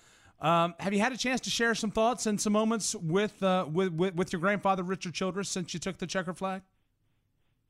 Um, 0.41 0.75
have 0.79 0.93
you 0.93 1.01
had 1.01 1.13
a 1.13 1.17
chance 1.17 1.41
to 1.43 1.51
share 1.51 1.75
some 1.75 1.91
thoughts 1.91 2.27
and 2.27 2.41
some 2.41 2.53
moments 2.53 2.95
with, 2.95 3.43
uh, 3.43 3.67
with, 3.73 3.93
with 3.93 4.15
with 4.15 4.33
your 4.33 4.41
grandfather 4.41 4.85
Richard 4.85 5.15
Childress 5.15 5.49
since 5.49 5.75
you 5.75 5.81
took 5.81 5.99
the 5.99 6.07
checker 6.07 6.33
flag? 6.33 6.63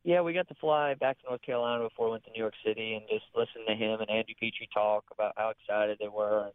Yeah, 0.09 0.23
we 0.23 0.33
got 0.33 0.49
to 0.49 0.55
fly 0.55 0.95
back 0.95 1.21
to 1.21 1.29
North 1.29 1.43
Carolina 1.43 1.85
before 1.85 2.07
we 2.07 2.13
went 2.13 2.25
to 2.25 2.31
New 2.31 2.41
York 2.41 2.55
City 2.65 2.95
and 2.95 3.05
just 3.11 3.27
listen 3.37 3.61
to 3.69 3.75
him 3.75 4.01
and 4.01 4.09
Andy 4.09 4.35
Petree 4.41 4.67
talk 4.73 5.05
about 5.13 5.35
how 5.37 5.51
excited 5.51 5.99
they 6.01 6.09
were 6.09 6.45
and 6.45 6.55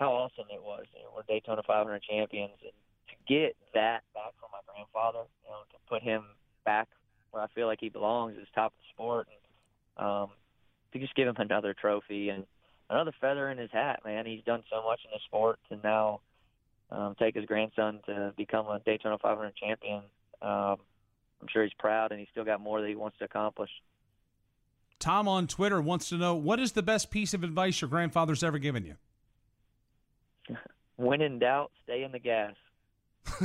how 0.00 0.10
awesome 0.10 0.46
it 0.52 0.60
was. 0.60 0.82
You 0.92 1.04
know, 1.04 1.10
we're 1.14 1.22
Daytona 1.28 1.62
500 1.64 2.02
champions, 2.02 2.58
and 2.64 2.72
to 3.06 3.14
get 3.32 3.54
that 3.74 4.02
back 4.14 4.34
from 4.40 4.50
my 4.50 4.58
grandfather, 4.66 5.28
you 5.44 5.50
know, 5.50 5.62
to 5.70 5.76
put 5.88 6.02
him 6.02 6.24
back 6.64 6.88
where 7.30 7.40
I 7.40 7.46
feel 7.54 7.68
like 7.68 7.78
he 7.80 7.88
belongs 7.88 8.36
is 8.36 8.48
top 8.52 8.72
of 8.72 8.78
the 8.78 8.90
sport, 8.92 9.28
and 9.30 10.04
um, 10.04 10.30
to 10.92 10.98
just 10.98 11.14
give 11.14 11.28
him 11.28 11.36
another 11.38 11.72
trophy 11.72 12.30
and 12.30 12.46
another 12.90 13.12
feather 13.20 13.48
in 13.48 13.58
his 13.58 13.70
hat, 13.70 14.00
man. 14.04 14.26
He's 14.26 14.42
done 14.42 14.64
so 14.68 14.82
much 14.82 14.98
in 15.04 15.12
the 15.12 15.20
sport 15.24 15.60
to 15.68 15.78
now 15.84 16.18
um, 16.90 17.14
take 17.16 17.36
his 17.36 17.44
grandson 17.44 18.00
to 18.06 18.34
become 18.36 18.66
a 18.66 18.80
Daytona 18.84 19.18
500 19.18 19.54
champion. 19.54 20.02
Um, 20.42 20.78
I'm 21.46 21.52
sure 21.52 21.62
he's 21.62 21.72
proud, 21.74 22.10
and 22.10 22.18
he's 22.18 22.28
still 22.32 22.44
got 22.44 22.60
more 22.60 22.80
that 22.80 22.88
he 22.88 22.96
wants 22.96 23.18
to 23.18 23.24
accomplish. 23.24 23.70
Tom 24.98 25.28
on 25.28 25.46
Twitter 25.46 25.80
wants 25.80 26.08
to 26.08 26.16
know 26.16 26.34
what 26.34 26.58
is 26.58 26.72
the 26.72 26.82
best 26.82 27.10
piece 27.10 27.34
of 27.34 27.44
advice 27.44 27.80
your 27.80 27.88
grandfather's 27.88 28.42
ever 28.42 28.58
given 28.58 28.84
you? 28.84 28.96
when 30.96 31.20
in 31.20 31.38
doubt, 31.38 31.70
stay 31.84 32.02
in 32.02 32.10
the 32.10 32.18
gas. 32.18 32.54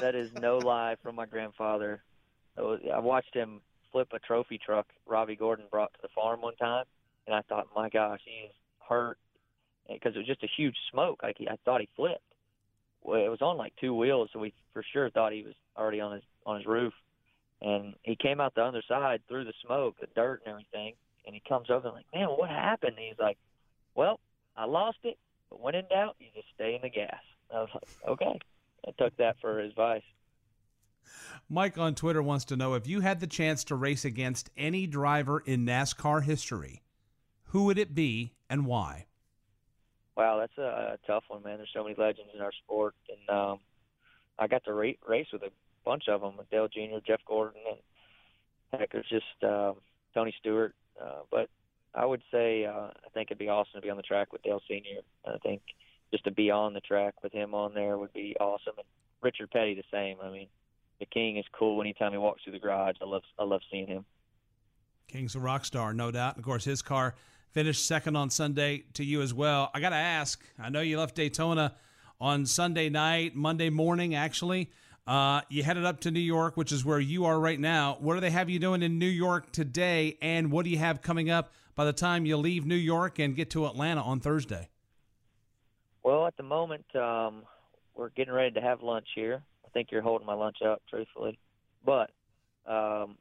that 0.00 0.14
is 0.14 0.30
no 0.34 0.58
lie 0.58 0.96
from 1.02 1.14
my 1.14 1.24
grandfather. 1.24 2.02
I 2.58 2.98
watched 2.98 3.34
him 3.34 3.62
flip 3.90 4.08
a 4.12 4.18
trophy 4.18 4.58
truck 4.58 4.86
Robby 5.06 5.36
Gordon 5.36 5.64
brought 5.70 5.94
to 5.94 5.98
the 6.02 6.08
farm 6.14 6.42
one 6.42 6.56
time, 6.56 6.84
and 7.26 7.34
I 7.34 7.40
thought, 7.42 7.68
my 7.74 7.88
gosh, 7.88 8.20
he 8.24 8.46
is 8.46 8.52
hurt 8.86 9.18
because 9.90 10.14
it 10.14 10.18
was 10.18 10.26
just 10.26 10.42
a 10.42 10.48
huge 10.56 10.76
smoke. 10.90 11.22
Like 11.22 11.36
he, 11.38 11.48
I 11.48 11.56
thought 11.64 11.80
he 11.80 11.88
flipped. 11.96 12.20
Well, 13.02 13.24
it 13.24 13.28
was 13.28 13.40
on 13.40 13.56
like 13.56 13.72
two 13.80 13.94
wheels, 13.94 14.28
so 14.32 14.40
we 14.40 14.52
for 14.72 14.84
sure 14.92 15.08
thought 15.10 15.32
he 15.32 15.42
was 15.42 15.54
already 15.76 16.00
on 16.00 16.12
his 16.12 16.22
on 16.46 16.56
his 16.56 16.66
roof. 16.66 16.92
And 17.64 17.94
he 18.02 18.14
came 18.14 18.40
out 18.40 18.54
the 18.54 18.62
other 18.62 18.82
side 18.86 19.22
through 19.26 19.44
the 19.44 19.54
smoke, 19.64 19.96
the 19.98 20.06
dirt, 20.14 20.42
and 20.44 20.52
everything. 20.52 20.92
And 21.26 21.34
he 21.34 21.42
comes 21.48 21.70
over 21.70 21.88
and 21.88 21.96
like, 21.96 22.06
man, 22.14 22.28
what 22.28 22.50
happened? 22.50 22.96
And 22.98 23.06
he's 23.08 23.18
like, 23.18 23.38
well, 23.94 24.20
I 24.54 24.66
lost 24.66 24.98
it, 25.02 25.16
but 25.48 25.60
when 25.60 25.74
in 25.74 25.86
doubt, 25.88 26.16
you 26.18 26.26
just 26.34 26.48
stay 26.54 26.74
in 26.74 26.82
the 26.82 26.90
gas. 26.90 27.20
I 27.52 27.60
was 27.60 27.70
like, 27.72 28.10
okay. 28.10 28.38
I 28.86 28.90
took 29.02 29.16
that 29.16 29.36
for 29.40 29.60
advice. 29.60 30.02
Mike 31.48 31.78
on 31.78 31.94
Twitter 31.94 32.22
wants 32.22 32.44
to 32.46 32.56
know 32.56 32.74
if 32.74 32.86
you 32.86 33.00
had 33.00 33.20
the 33.20 33.26
chance 33.26 33.64
to 33.64 33.74
race 33.74 34.04
against 34.04 34.50
any 34.58 34.86
driver 34.86 35.42
in 35.46 35.64
NASCAR 35.64 36.22
history, 36.22 36.82
who 37.44 37.64
would 37.64 37.78
it 37.78 37.94
be 37.94 38.34
and 38.50 38.66
why? 38.66 39.06
Wow, 40.16 40.38
that's 40.38 40.58
a, 40.58 40.94
a 40.94 40.98
tough 41.06 41.24
one, 41.28 41.42
man. 41.42 41.56
There's 41.56 41.70
so 41.74 41.82
many 41.82 41.94
legends 41.96 42.30
in 42.34 42.42
our 42.42 42.52
sport, 42.52 42.94
and 43.08 43.36
um, 43.36 43.58
I 44.38 44.48
got 44.48 44.64
to 44.64 44.72
ra- 44.74 44.92
race 45.08 45.26
with 45.32 45.42
a 45.42 45.50
bunch 45.84 46.08
of 46.08 46.20
them: 46.20 46.34
Dale 46.50 46.68
Jr., 46.68 46.98
Jeff 47.06 47.20
Gordon, 47.26 47.60
and 47.68 48.80
heck, 48.80 48.92
there's 48.92 49.08
just 49.08 49.44
uh, 49.44 49.72
Tony 50.14 50.34
Stewart. 50.38 50.74
Uh, 51.00 51.22
but 51.30 51.48
I 51.94 52.06
would 52.06 52.22
say 52.30 52.64
uh, 52.64 52.88
I 53.04 53.08
think 53.12 53.28
it'd 53.28 53.38
be 53.38 53.48
awesome 53.48 53.72
to 53.74 53.80
be 53.80 53.90
on 53.90 53.96
the 53.96 54.02
track 54.02 54.32
with 54.32 54.42
Dale 54.42 54.60
Sr. 54.68 55.00
I 55.26 55.38
think 55.38 55.62
just 56.10 56.24
to 56.24 56.30
be 56.30 56.50
on 56.50 56.74
the 56.74 56.80
track 56.80 57.22
with 57.22 57.32
him 57.32 57.54
on 57.54 57.74
there 57.74 57.98
would 57.98 58.12
be 58.12 58.36
awesome. 58.38 58.74
And 58.76 58.86
Richard 59.22 59.50
Petty 59.50 59.74
the 59.74 59.82
same. 59.92 60.18
I 60.22 60.30
mean, 60.30 60.48
the 61.00 61.06
King 61.06 61.36
is 61.38 61.44
cool 61.52 61.80
anytime 61.80 62.12
he 62.12 62.18
walks 62.18 62.44
through 62.44 62.52
the 62.52 62.58
garage. 62.58 62.96
I 63.00 63.04
love 63.04 63.22
I 63.38 63.44
love 63.44 63.62
seeing 63.70 63.86
him. 63.86 64.04
King's 65.08 65.34
a 65.34 65.40
rock 65.40 65.64
star, 65.64 65.92
no 65.92 66.10
doubt. 66.10 66.38
Of 66.38 66.44
course, 66.44 66.64
his 66.64 66.82
car 66.82 67.14
finished 67.50 67.86
second 67.86 68.16
on 68.16 68.30
Sunday 68.30 68.84
to 68.94 69.04
you 69.04 69.22
as 69.22 69.32
well. 69.32 69.70
I 69.74 69.80
got 69.80 69.90
to 69.90 69.96
ask. 69.96 70.42
I 70.58 70.70
know 70.70 70.80
you 70.80 70.98
left 70.98 71.14
Daytona 71.14 71.74
on 72.20 72.46
Sunday 72.46 72.88
night, 72.88 73.36
Monday 73.36 73.70
morning, 73.70 74.14
actually. 74.14 74.70
Uh, 75.06 75.42
you 75.50 75.62
headed 75.62 75.84
up 75.84 76.00
to 76.00 76.10
New 76.10 76.20
York, 76.20 76.56
which 76.56 76.72
is 76.72 76.84
where 76.84 76.98
you 76.98 77.26
are 77.26 77.38
right 77.38 77.60
now. 77.60 77.98
What 78.00 78.14
do 78.14 78.20
they 78.20 78.30
have 78.30 78.48
you 78.48 78.58
doing 78.58 78.82
in 78.82 78.98
New 78.98 79.06
York 79.06 79.52
today, 79.52 80.16
and 80.22 80.50
what 80.50 80.64
do 80.64 80.70
you 80.70 80.78
have 80.78 81.02
coming 81.02 81.28
up 81.28 81.52
by 81.74 81.84
the 81.84 81.92
time 81.92 82.24
you 82.24 82.38
leave 82.38 82.64
New 82.64 82.74
York 82.74 83.18
and 83.18 83.36
get 83.36 83.50
to 83.50 83.66
Atlanta 83.66 84.00
on 84.00 84.20
Thursday? 84.20 84.70
Well, 86.02 86.26
at 86.26 86.36
the 86.38 86.42
moment, 86.42 86.86
um, 86.96 87.42
we're 87.94 88.08
getting 88.10 88.32
ready 88.32 88.52
to 88.52 88.62
have 88.62 88.82
lunch 88.82 89.08
here. 89.14 89.42
I 89.66 89.68
think 89.70 89.88
you're 89.90 90.02
holding 90.02 90.26
my 90.26 90.34
lunch 90.34 90.58
up, 90.66 90.80
truthfully. 90.88 91.38
But 91.84 92.10
um, 92.66 93.16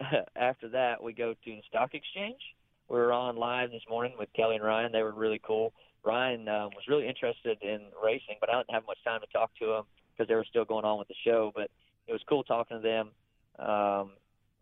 after 0.36 0.68
that, 0.68 1.02
we 1.02 1.14
go 1.14 1.32
to 1.32 1.38
the 1.44 1.62
stock 1.68 1.94
exchange. 1.94 2.40
We 2.88 2.96
were 2.96 3.12
on 3.12 3.36
live 3.36 3.72
this 3.72 3.82
morning 3.90 4.14
with 4.18 4.28
Kelly 4.36 4.54
and 4.54 4.64
Ryan. 4.64 4.92
They 4.92 5.02
were 5.02 5.12
really 5.12 5.40
cool. 5.44 5.72
Ryan 6.04 6.48
um, 6.48 6.70
was 6.76 6.84
really 6.88 7.08
interested 7.08 7.58
in 7.62 7.80
racing, 8.04 8.36
but 8.38 8.50
I 8.50 8.58
didn't 8.58 8.70
have 8.70 8.86
much 8.86 9.02
time 9.04 9.20
to 9.20 9.26
talk 9.32 9.50
to 9.58 9.72
him 9.72 9.84
because 10.16 10.28
they 10.28 10.34
were 10.34 10.46
still 10.48 10.64
going 10.64 10.84
on 10.84 10.98
with 10.98 11.08
the 11.08 11.14
show. 11.24 11.52
But 11.54 11.70
it 12.06 12.12
was 12.12 12.22
cool 12.28 12.44
talking 12.44 12.80
to 12.80 12.82
them. 12.82 13.10
Um, 13.58 14.12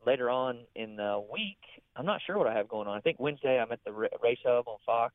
later 0.07 0.31
on 0.31 0.59
in 0.75 0.97
the 0.97 1.23
week, 1.33 1.59
I'm 1.97 2.07
not 2.07 2.21
sure 2.27 2.39
what 2.39 2.47
I 2.47 2.55
have 2.55 2.69
going 2.69 2.89
on. 2.89 2.97
I 2.97 3.01
think 3.01 3.19
Wednesday 3.21 3.61
I'm 3.61 3.73
at 3.73 3.81
the 3.85 3.93
Race 3.93 4.39
Hub 4.45 4.69
on 4.69 4.79
Fox 4.85 5.15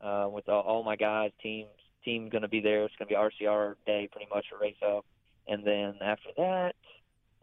uh, 0.00 0.28
with 0.30 0.48
all, 0.48 0.62
all 0.62 0.82
my 0.82 0.96
guys. 0.96 1.30
Teams 1.42 1.68
team 2.04 2.28
going 2.28 2.42
to 2.42 2.48
be 2.48 2.60
there. 2.60 2.84
It's 2.84 2.94
going 2.96 3.08
to 3.08 3.14
be 3.14 3.44
RCR 3.44 3.74
day 3.86 4.08
pretty 4.10 4.28
much 4.32 4.46
for 4.50 4.58
Race 4.58 4.76
Hub, 4.82 5.04
and 5.46 5.64
then 5.64 5.94
after 6.02 6.30
that, 6.36 6.74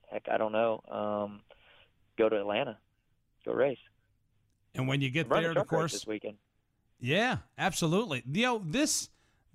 heck, 0.10 0.28
I 0.32 0.38
don't 0.38 0.52
know. 0.52 0.82
Um, 0.90 1.42
go 2.18 2.30
to 2.30 2.38
Atlanta, 2.40 2.78
go 3.46 3.54
race. 3.54 3.78
And 4.76 4.88
when 4.88 5.02
you 5.02 5.10
get 5.10 5.28
a 5.28 5.30
there, 5.30 5.52
of 5.52 5.68
course, 5.68 5.94
this 5.94 6.08
weekend. 6.08 6.38
Yeah, 7.00 7.38
absolutely. 7.58 8.24
You 8.32 8.44
know, 8.44 8.62
this 8.64 9.10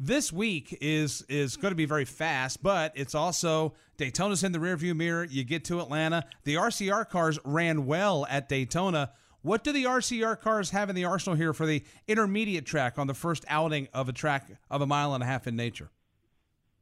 this 0.04 0.32
week 0.32 0.76
is 0.80 1.24
is 1.28 1.56
going 1.56 1.70
to 1.70 1.76
be 1.76 1.84
very 1.84 2.04
fast, 2.04 2.60
but 2.62 2.92
it's 2.96 3.14
also 3.14 3.74
Daytona's 3.96 4.42
in 4.42 4.50
the 4.50 4.58
rearview 4.58 4.96
mirror. 4.96 5.24
You 5.24 5.44
get 5.44 5.64
to 5.66 5.80
Atlanta. 5.80 6.24
The 6.42 6.56
RCR 6.56 7.08
cars 7.08 7.38
ran 7.44 7.86
well 7.86 8.26
at 8.28 8.48
Daytona. 8.48 9.12
What 9.42 9.62
do 9.62 9.72
the 9.72 9.84
RCR 9.84 10.40
cars 10.40 10.70
have 10.70 10.90
in 10.90 10.96
the 10.96 11.04
arsenal 11.04 11.36
here 11.36 11.52
for 11.52 11.66
the 11.66 11.84
intermediate 12.08 12.66
track 12.66 12.98
on 12.98 13.06
the 13.06 13.14
first 13.14 13.44
outing 13.48 13.88
of 13.94 14.08
a 14.08 14.12
track 14.12 14.50
of 14.70 14.82
a 14.82 14.86
mile 14.86 15.14
and 15.14 15.22
a 15.22 15.26
half 15.26 15.46
in 15.46 15.54
nature? 15.54 15.90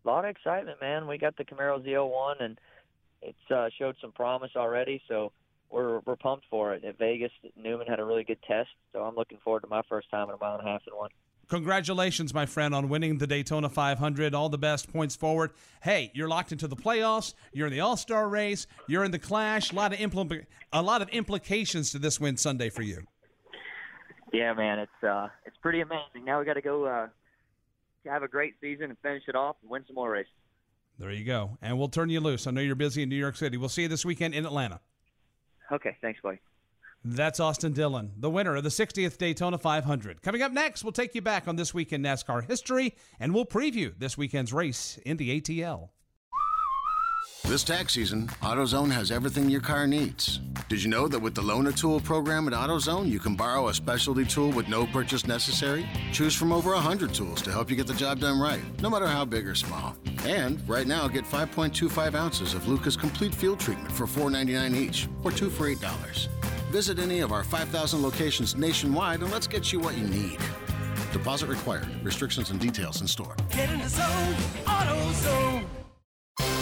A 0.05 0.09
lot 0.09 0.25
of 0.25 0.31
excitement, 0.31 0.81
man. 0.81 1.07
We 1.07 1.19
got 1.19 1.37
the 1.37 1.45
Camaro 1.45 1.85
ZL1, 1.85 2.43
and 2.43 2.59
it's 3.21 3.51
uh, 3.51 3.69
showed 3.79 3.97
some 4.01 4.13
promise 4.13 4.53
already. 4.57 5.03
So 5.09 5.33
we're 5.69 6.01
we're 6.07 6.17
pumped 6.17 6.47
for 6.49 6.73
it. 6.73 6.85
At 6.85 6.97
Vegas, 6.99 7.33
Newman 7.55 7.87
had 7.87 8.01
a 8.01 8.05
really 8.05 8.25
good 8.25 8.43
test, 8.49 8.71
so 8.95 9.01
I'm 9.03 9.15
looking 9.15 9.39
forward 9.45 9.61
to 9.61 9.69
my 9.69 9.83
first 9.91 10.11
time 10.11 10.31
in 10.31 10.37
a 10.37 10.39
mile 10.39 10.59
and 10.59 10.67
a 10.67 10.71
half 10.71 10.83
in 10.87 10.97
one. 10.97 11.11
Congratulations, 11.51 12.33
my 12.33 12.47
friend, 12.47 12.73
on 12.77 12.89
winning 12.89 13.19
the 13.19 13.27
Daytona 13.27 13.69
500. 13.69 14.35
All 14.37 14.49
the 14.49 14.57
best 14.57 14.91
points 14.93 15.17
forward. 15.17 15.51
Hey, 15.83 16.13
you're 16.15 16.29
locked 16.29 16.53
into 16.53 16.69
the 16.69 16.77
playoffs. 16.77 17.35
You're 17.53 17.67
in 17.67 17.73
the 17.73 17.81
All 17.81 17.97
Star 17.97 18.29
race. 18.29 18.69
You're 18.87 19.03
in 19.03 19.11
the 19.11 19.19
Clash. 19.19 19.73
A 19.73 19.75
lot 19.75 19.93
of 19.93 19.99
impl- 19.99 20.47
a 20.73 20.83
lot 20.83 21.03
of 21.03 21.09
implications 21.09 21.91
to 21.91 21.99
this 21.99 22.21
win 22.21 22.37
Sunday 22.37 22.71
for 22.71 22.83
you. 22.83 23.03
Yeah, 24.33 24.55
man, 24.55 24.79
it's 24.79 25.05
uh, 25.05 25.29
it's 25.45 25.57
pretty 25.57 25.81
amazing. 25.81 26.25
Now 26.25 26.39
we 26.39 26.45
got 26.45 26.55
to 26.55 26.63
go 26.63 26.85
uh, 26.85 27.09
have 28.07 28.23
a 28.23 28.29
great 28.29 28.55
season 28.61 28.85
and 28.85 28.97
finish 29.03 29.25
it 29.27 29.35
off 29.35 29.57
and 29.63 29.71
win 29.71 29.83
some 29.89 29.97
more 29.97 30.11
races. 30.11 30.33
There 31.01 31.11
you 31.11 31.25
go. 31.25 31.59
And 31.61 31.77
we'll 31.79 31.89
turn 31.89 32.11
you 32.11 32.21
loose. 32.21 32.47
I 32.47 32.53
know 32.53 32.61
you're 32.61 32.77
busy 32.77 33.03
in 33.03 33.09
New 33.09 33.17
York 33.17 33.35
City. 33.35 33.57
We'll 33.57 33.69
see 33.69 33.83
you 33.83 33.89
this 33.89 34.05
weekend 34.05 34.35
in 34.35 34.47
Atlanta. 34.47 34.81
Okay, 35.73 35.97
thanks, 36.01 36.21
buddy. 36.21 36.39
That's 37.03 37.41
Austin 37.41 37.73
Dillon, 37.73 38.13
the 38.19 38.29
winner 38.29 38.57
of 38.57 38.63
the 38.63 38.69
60th 38.69 39.17
Daytona 39.17 39.57
500. 39.57 40.21
Coming 40.21 40.43
up 40.43 40.53
next, 40.53 40.85
we'll 40.85 40.93
take 40.93 41.15
you 41.15 41.23
back 41.23 41.49
on 41.49 41.57
this 41.57 41.73
week 41.73 41.95
in 41.95 42.03
NASCAR 42.03 42.47
history 42.47 42.95
and 43.19 43.35
we'll 43.35 43.47
preview 43.47 43.95
this 43.99 44.19
weekend's 44.19 44.53
race 44.53 44.99
in 45.07 45.17
the 45.17 45.41
ATL. 45.41 45.89
This 47.45 47.65
tax 47.65 47.95
season, 47.95 48.29
AutoZone 48.43 48.93
has 48.93 49.11
everything 49.11 49.49
your 49.49 49.63
car 49.63 49.87
needs. 49.87 50.41
Did 50.69 50.83
you 50.83 50.91
know 50.91 51.09
that 51.09 51.19
with 51.19 51.35
the 51.35 51.41
Loaner 51.41 51.75
Tool 51.75 52.01
program 52.01 52.47
at 52.47 52.53
AutoZone, 52.53 53.09
you 53.09 53.19
can 53.19 53.35
borrow 53.35 53.69
a 53.69 53.75
specialty 53.75 54.27
tool 54.27 54.51
with 54.51 54.69
no 54.69 54.87
purchase 54.87 55.27
necessary? 55.27 55.89
Choose 56.13 56.35
from 56.35 56.53
over 56.53 56.73
100 56.73 57.15
tools 57.15 57.41
to 57.43 57.51
help 57.51 57.71
you 57.71 57.77
get 57.77 57.87
the 57.87 57.95
job 57.95 58.21
done 58.21 58.39
right, 58.39 58.61
no 58.83 58.91
matter 58.91 59.07
how 59.07 59.25
big 59.25 59.49
or 59.49 59.55
small. 59.55 59.97
And 60.25 60.67
right 60.69 60.87
now, 60.87 61.09
get 61.09 61.25
5.25 61.25 62.15
ounces 62.15 62.53
of 62.53 62.69
Lucas 62.69 62.95
Complete 62.95 63.35
Fuel 63.35 63.57
Treatment 63.57 63.91
for 63.91 64.07
$4.99 64.07 64.77
each, 64.77 65.09
or 65.25 65.33
two 65.33 65.49
for 65.49 65.65
$8. 65.75 66.60
Visit 66.71 67.01
any 67.01 67.19
of 67.19 67.33
our 67.33 67.43
5,000 67.43 68.01
locations 68.01 68.55
nationwide 68.55 69.23
and 69.23 69.33
let's 69.33 69.49
get 69.49 69.73
you 69.73 69.81
what 69.81 69.99
you 69.99 70.05
need. 70.05 70.39
Deposit 71.13 71.49
required. 71.49 71.89
Restrictions 72.05 72.51
and 72.51 72.61
details 72.61 73.01
in 73.01 73.09
store. 73.09 73.35
Get 73.51 73.71
in 73.71 73.81
the 73.81 73.89
zone, 73.89 74.35
AutoZone. 74.67 75.65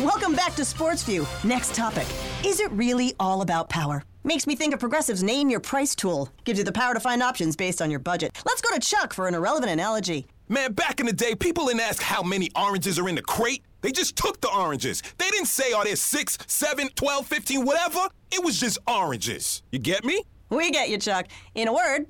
Welcome 0.02 0.34
back 0.34 0.54
to 0.54 0.64
Sports 0.64 1.02
View. 1.02 1.26
Next 1.44 1.74
topic. 1.74 2.06
Is 2.42 2.58
it 2.58 2.70
really 2.72 3.14
all 3.20 3.42
about 3.42 3.68
power? 3.68 4.02
Makes 4.24 4.46
me 4.46 4.56
think 4.56 4.72
of 4.72 4.80
Progressive's 4.80 5.22
Name 5.22 5.50
Your 5.50 5.60
Price 5.60 5.94
tool. 5.94 6.30
Gives 6.44 6.58
you 6.58 6.64
the 6.64 6.72
power 6.72 6.94
to 6.94 7.00
find 7.00 7.22
options 7.22 7.54
based 7.54 7.82
on 7.82 7.90
your 7.90 8.00
budget. 8.00 8.34
Let's 8.46 8.62
go 8.62 8.74
to 8.74 8.80
Chuck 8.80 9.12
for 9.12 9.28
an 9.28 9.34
irrelevant 9.34 9.70
analogy. 9.70 10.26
Man, 10.48 10.72
back 10.72 11.00
in 11.00 11.06
the 11.06 11.12
day, 11.12 11.34
people 11.34 11.66
didn't 11.66 11.80
ask 11.80 12.00
how 12.00 12.22
many 12.22 12.48
oranges 12.56 12.98
are 12.98 13.10
in 13.10 13.14
the 13.14 13.22
crate. 13.22 13.62
They 13.80 13.92
just 13.92 14.16
took 14.16 14.40
the 14.40 14.48
oranges. 14.48 15.02
They 15.18 15.30
didn't 15.30 15.46
say, 15.46 15.72
oh, 15.72 15.78
are 15.78 15.84
there 15.84 15.96
6, 15.96 16.38
7, 16.46 16.88
12, 16.94 17.26
15, 17.26 17.64
whatever. 17.64 18.08
It 18.32 18.44
was 18.44 18.58
just 18.58 18.78
oranges. 18.86 19.62
You 19.70 19.78
get 19.78 20.04
me? 20.04 20.22
We 20.50 20.70
get 20.70 20.88
you, 20.88 20.98
Chuck. 20.98 21.26
In 21.54 21.68
a 21.68 21.72
word, 21.72 22.06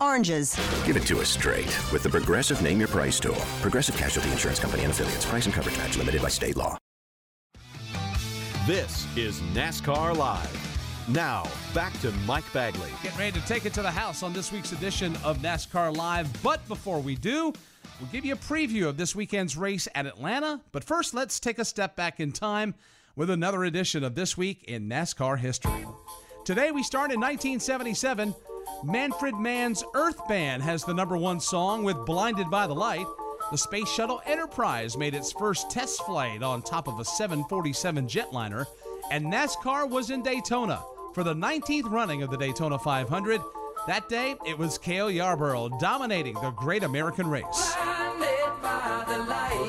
oranges. 0.00 0.56
Give 0.86 0.96
it 0.96 1.06
to 1.06 1.20
us 1.20 1.28
straight 1.28 1.66
with 1.92 2.02
the 2.02 2.08
Progressive 2.08 2.62
Name 2.62 2.78
Your 2.78 2.88
Price 2.88 3.18
tool. 3.18 3.34
Progressive 3.60 3.96
Casualty 3.96 4.30
Insurance 4.30 4.60
Company 4.60 4.84
and 4.84 4.92
affiliates. 4.92 5.26
Price 5.26 5.46
and 5.46 5.54
coverage 5.54 5.76
match 5.78 5.96
limited 5.96 6.22
by 6.22 6.28
state 6.28 6.56
law. 6.56 6.76
This 8.66 9.06
is 9.16 9.40
NASCAR 9.54 10.16
Live. 10.16 10.56
Now, 11.08 11.44
back 11.74 11.98
to 12.02 12.12
Mike 12.24 12.44
Bagley. 12.52 12.90
Getting 13.02 13.18
ready 13.18 13.40
to 13.40 13.46
take 13.46 13.66
it 13.66 13.72
to 13.74 13.82
the 13.82 13.90
house 13.90 14.22
on 14.22 14.32
this 14.32 14.52
week's 14.52 14.70
edition 14.70 15.16
of 15.24 15.38
NASCAR 15.38 15.96
Live. 15.96 16.30
But 16.42 16.66
before 16.68 17.00
we 17.00 17.16
do, 17.16 17.52
we'll 18.00 18.10
give 18.10 18.24
you 18.24 18.32
a 18.32 18.36
preview 18.36 18.88
of 18.88 18.96
this 18.96 19.14
weekend's 19.14 19.56
race 19.56 19.86
at 19.94 20.06
Atlanta. 20.06 20.60
But 20.72 20.84
first, 20.84 21.14
let's 21.14 21.38
take 21.38 21.58
a 21.58 21.64
step 21.64 21.96
back 21.96 22.18
in 22.18 22.32
time 22.32 22.74
with 23.14 23.30
another 23.30 23.64
edition 23.64 24.02
of 24.02 24.14
This 24.14 24.36
Week 24.36 24.64
in 24.64 24.88
NASCAR 24.88 25.38
History. 25.38 25.86
Today, 26.44 26.70
we 26.70 26.82
start 26.82 27.12
in 27.12 27.20
1977. 27.20 28.34
Manfred 28.84 29.34
Mann's 29.34 29.84
Earth 29.94 30.26
Band 30.28 30.62
has 30.62 30.84
the 30.84 30.94
number 30.94 31.16
one 31.16 31.38
song 31.40 31.84
with 31.84 32.06
Blinded 32.06 32.50
by 32.50 32.66
the 32.66 32.74
Light. 32.74 33.06
The 33.50 33.58
Space 33.58 33.88
Shuttle 33.88 34.22
Enterprise 34.26 34.96
made 34.96 35.14
its 35.14 35.32
first 35.32 35.70
test 35.70 36.02
flight 36.04 36.42
on 36.42 36.62
top 36.62 36.88
of 36.88 36.98
a 36.98 37.04
747 37.04 38.06
jetliner, 38.06 38.64
and 39.10 39.26
NASCAR 39.26 39.88
was 39.88 40.10
in 40.10 40.22
Daytona 40.22 40.82
for 41.14 41.24
the 41.24 41.34
19th 41.34 41.90
running 41.90 42.22
of 42.22 42.30
the 42.30 42.38
Daytona 42.38 42.78
500. 42.78 43.40
That 43.86 44.08
day, 44.08 44.36
it 44.44 44.58
was 44.58 44.76
Cale 44.76 45.10
Yarborough 45.10 45.70
dominating 45.80 46.34
the 46.34 46.50
Great 46.50 46.82
American 46.82 47.26
Race. 47.28 47.74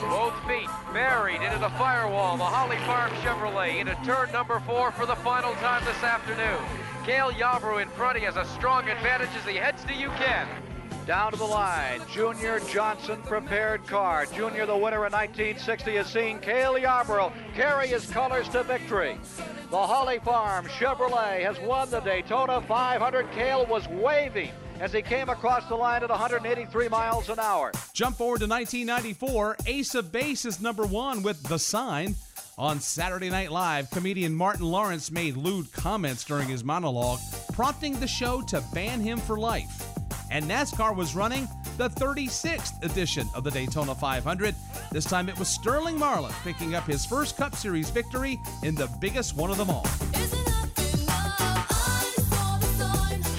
Both 0.10 0.36
feet 0.46 0.68
buried 0.94 1.42
into 1.42 1.58
the 1.60 1.70
firewall. 1.78 2.36
The 2.38 2.44
Holly 2.44 2.78
Farm 2.80 3.12
Chevrolet 3.24 3.80
into 3.80 3.96
turn 4.04 4.32
number 4.32 4.60
four 4.62 4.92
for 4.92 5.06
the 5.06 5.16
final 5.18 5.54
time 5.56 5.84
this 5.86 6.04
afternoon. 6.04 6.60
Cale 7.06 7.32
Yarborough 7.32 7.78
in 7.78 7.88
front. 7.90 8.18
He 8.18 8.26
has 8.26 8.36
a 8.36 8.46
strong 8.46 8.90
advantage 8.90 9.30
as 9.38 9.46
he 9.46 9.56
heads 9.56 9.84
to 9.86 9.94
UCAN. 9.94 10.48
Down 11.12 11.34
to 11.34 11.38
the 11.38 11.44
line, 11.44 12.00
Junior 12.10 12.62
Johnson 12.62 13.22
prepared 13.24 13.86
car. 13.86 14.26
Junior, 14.28 14.66
the 14.66 14.78
winner 14.78 15.06
in 15.06 15.12
1960, 15.12 15.98
has 15.98 16.08
seen 16.08 16.40
Cale 16.40 16.78
Yarborough 16.78 17.34
carry 17.54 17.90
his 17.90 18.06
colors 18.06 18.48
to 18.48 18.64
victory. 18.64 19.20
The 19.72 19.78
Holly 19.78 20.20
Farm 20.20 20.68
Chevrolet 20.68 21.44
has 21.44 21.60
won 21.68 21.90
the 21.90 22.00
Daytona 22.00 22.62
500. 22.62 23.30
Cale 23.32 23.66
was 23.66 23.86
waving 23.90 24.52
as 24.80 24.94
he 24.94 25.02
came 25.02 25.28
across 25.28 25.68
the 25.68 25.76
line 25.76 26.02
at 26.02 26.10
183 26.10 26.88
miles 26.88 27.28
an 27.28 27.40
hour. 27.40 27.74
Jump 27.92 28.16
forward 28.16 28.40
to 28.40 28.48
1994. 28.48 29.58
Ace 29.66 29.94
of 29.96 30.14
Base 30.14 30.46
is 30.46 30.62
number 30.62 30.86
one 30.86 31.24
with 31.24 31.44
The 31.44 31.60
Sign. 31.60 32.16
On 32.58 32.80
Saturday 32.80 33.30
Night 33.30 33.52
Live, 33.52 33.92
comedian 33.92 34.34
Martin 34.34 34.66
Lawrence 34.66 35.12
made 35.12 35.36
lewd 35.36 35.74
comments 35.74 36.24
during 36.24 36.48
his 36.48 36.64
monologue, 36.64 37.20
prompting 37.52 38.00
the 38.00 38.08
show 38.08 38.42
to 38.44 38.64
ban 38.74 39.02
him 39.02 39.20
for 39.20 39.38
life. 39.38 39.91
And 40.32 40.46
NASCAR 40.50 40.96
was 40.96 41.14
running 41.14 41.48
the 41.78 41.90
36th 41.90 42.82
edition 42.84 43.28
of 43.36 43.44
the 43.44 43.52
Daytona 43.52 43.94
500. 43.94 44.56
This 44.92 45.04
time 45.04 45.28
it 45.28 45.38
was 45.38 45.50
Sterling 45.50 46.00
Marlin 46.00 46.34
picking 46.44 46.74
up 46.74 46.86
his 46.86 47.06
first 47.06 47.36
Cup 47.36 47.54
Series 47.54 47.90
victory 47.90 48.40
in 48.64 48.74
the 48.74 48.88
biggest 49.02 49.36
one 49.36 49.52
of 49.52 49.58
them 49.58 49.70
all. 49.70 49.86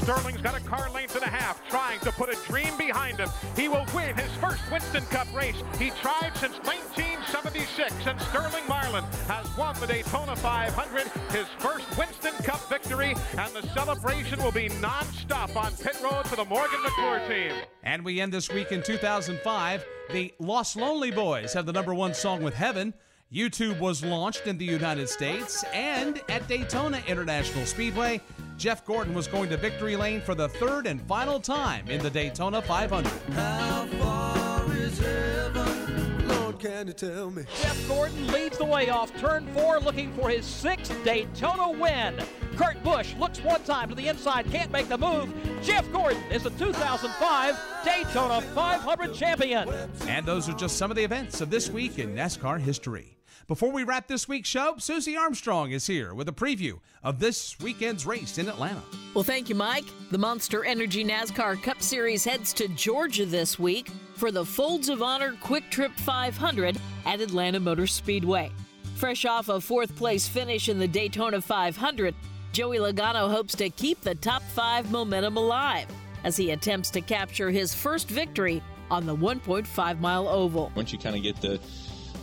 Sterling's 0.02 0.42
got 0.42 0.54
a 0.54 0.60
car 0.60 0.90
length 0.90 1.11
and 1.11 1.11
a 1.11 1.11
half, 1.42 1.68
trying 1.68 1.98
to 2.00 2.12
put 2.12 2.28
a 2.28 2.36
dream 2.46 2.76
behind 2.78 3.18
him. 3.18 3.28
He 3.56 3.68
will 3.68 3.86
win 3.94 4.14
his 4.16 4.30
first 4.36 4.62
Winston 4.70 5.04
Cup 5.06 5.26
race. 5.34 5.56
He 5.78 5.90
tried 5.90 6.30
since 6.36 6.56
1976, 6.58 8.06
and 8.06 8.20
Sterling 8.20 8.66
Marlin 8.68 9.04
has 9.26 9.56
won 9.56 9.74
the 9.80 9.86
Daytona 9.86 10.36
500, 10.36 11.08
his 11.32 11.46
first 11.58 11.86
Winston 11.98 12.34
Cup 12.44 12.60
victory, 12.68 13.14
and 13.36 13.52
the 13.54 13.66
celebration 13.68 14.42
will 14.42 14.52
be 14.52 14.68
non-stop 14.80 15.56
on 15.56 15.72
pit 15.72 15.98
road 16.02 16.26
for 16.28 16.36
the 16.36 16.44
Morgan 16.44 16.80
McClure 16.82 17.20
team. 17.26 17.52
And 17.82 18.04
we 18.04 18.20
end 18.20 18.32
this 18.32 18.48
week 18.50 18.70
in 18.70 18.82
2005. 18.82 19.84
The 20.12 20.32
Los 20.38 20.76
Lonely 20.76 21.10
Boys 21.10 21.52
have 21.54 21.66
the 21.66 21.72
number 21.72 21.94
one 21.94 22.14
song 22.14 22.42
with 22.42 22.54
Heaven. 22.54 22.94
YouTube 23.32 23.80
was 23.80 24.04
launched 24.04 24.46
in 24.46 24.58
the 24.58 24.64
United 24.64 25.08
States, 25.08 25.64
and 25.72 26.20
at 26.28 26.46
Daytona 26.48 27.02
International 27.08 27.64
Speedway, 27.64 28.20
Jeff 28.62 28.86
Gordon 28.86 29.12
was 29.12 29.26
going 29.26 29.48
to 29.48 29.56
victory 29.56 29.96
lane 29.96 30.20
for 30.20 30.36
the 30.36 30.48
third 30.48 30.86
and 30.86 31.02
final 31.08 31.40
time 31.40 31.84
in 31.88 32.00
the 32.00 32.08
Daytona 32.08 32.62
500. 32.62 33.10
How 33.32 33.86
far 33.86 34.72
is 34.76 35.00
heaven? 35.00 36.28
Lord, 36.28 36.60
can 36.60 36.86
you 36.86 36.92
tell 36.92 37.32
me? 37.32 37.42
Jeff 37.60 37.88
Gordon 37.88 38.28
leads 38.28 38.58
the 38.58 38.64
way 38.64 38.88
off 38.88 39.12
turn 39.18 39.52
four, 39.52 39.80
looking 39.80 40.12
for 40.12 40.30
his 40.30 40.46
sixth 40.46 40.96
Daytona 41.02 41.72
win. 41.72 42.16
Kurt 42.54 42.80
Busch 42.84 43.16
looks 43.16 43.42
one 43.42 43.64
time 43.64 43.88
to 43.88 43.96
the 43.96 44.06
inside, 44.06 44.48
can't 44.52 44.70
make 44.70 44.88
the 44.88 44.96
move. 44.96 45.34
Jeff 45.60 45.90
Gordon 45.92 46.22
is 46.30 46.44
the 46.44 46.50
2005 46.50 47.60
Daytona 47.84 48.42
500 48.42 49.12
champion. 49.12 49.68
And 50.06 50.24
those 50.24 50.48
are 50.48 50.54
just 50.54 50.78
some 50.78 50.92
of 50.92 50.96
the 50.96 51.02
events 51.02 51.40
of 51.40 51.50
this 51.50 51.68
week 51.68 51.98
in 51.98 52.14
NASCAR 52.14 52.60
history. 52.60 53.16
Before 53.48 53.72
we 53.72 53.82
wrap 53.82 54.06
this 54.06 54.28
week's 54.28 54.48
show, 54.48 54.76
Susie 54.78 55.16
Armstrong 55.16 55.72
is 55.72 55.86
here 55.86 56.14
with 56.14 56.28
a 56.28 56.32
preview 56.32 56.78
of 57.02 57.18
this 57.18 57.58
weekend's 57.58 58.06
race 58.06 58.38
in 58.38 58.48
Atlanta. 58.48 58.82
Well, 59.14 59.24
thank 59.24 59.48
you, 59.48 59.56
Mike. 59.56 59.84
The 60.12 60.18
Monster 60.18 60.64
Energy 60.64 61.04
NASCAR 61.04 61.60
Cup 61.60 61.82
Series 61.82 62.24
heads 62.24 62.52
to 62.54 62.68
Georgia 62.68 63.26
this 63.26 63.58
week 63.58 63.88
for 64.14 64.30
the 64.30 64.44
Folds 64.44 64.88
of 64.88 65.02
Honor 65.02 65.32
QuikTrip 65.42 65.92
500 65.98 66.78
at 67.04 67.20
Atlanta 67.20 67.58
Motor 67.58 67.88
Speedway. 67.88 68.52
Fresh 68.94 69.24
off 69.24 69.48
a 69.48 69.60
fourth 69.60 69.96
place 69.96 70.28
finish 70.28 70.68
in 70.68 70.78
the 70.78 70.86
Daytona 70.86 71.40
500, 71.40 72.14
Joey 72.52 72.78
Logano 72.78 73.28
hopes 73.28 73.56
to 73.56 73.70
keep 73.70 74.00
the 74.02 74.14
top 74.14 74.42
five 74.42 74.92
momentum 74.92 75.36
alive 75.36 75.88
as 76.22 76.36
he 76.36 76.52
attempts 76.52 76.90
to 76.90 77.00
capture 77.00 77.50
his 77.50 77.74
first 77.74 78.08
victory 78.08 78.62
on 78.90 79.06
the 79.06 79.16
1.5 79.16 80.00
mile 80.00 80.28
oval. 80.28 80.70
Once 80.76 80.92
you 80.92 80.98
kind 80.98 81.16
of 81.16 81.22
get 81.22 81.40
the 81.40 81.58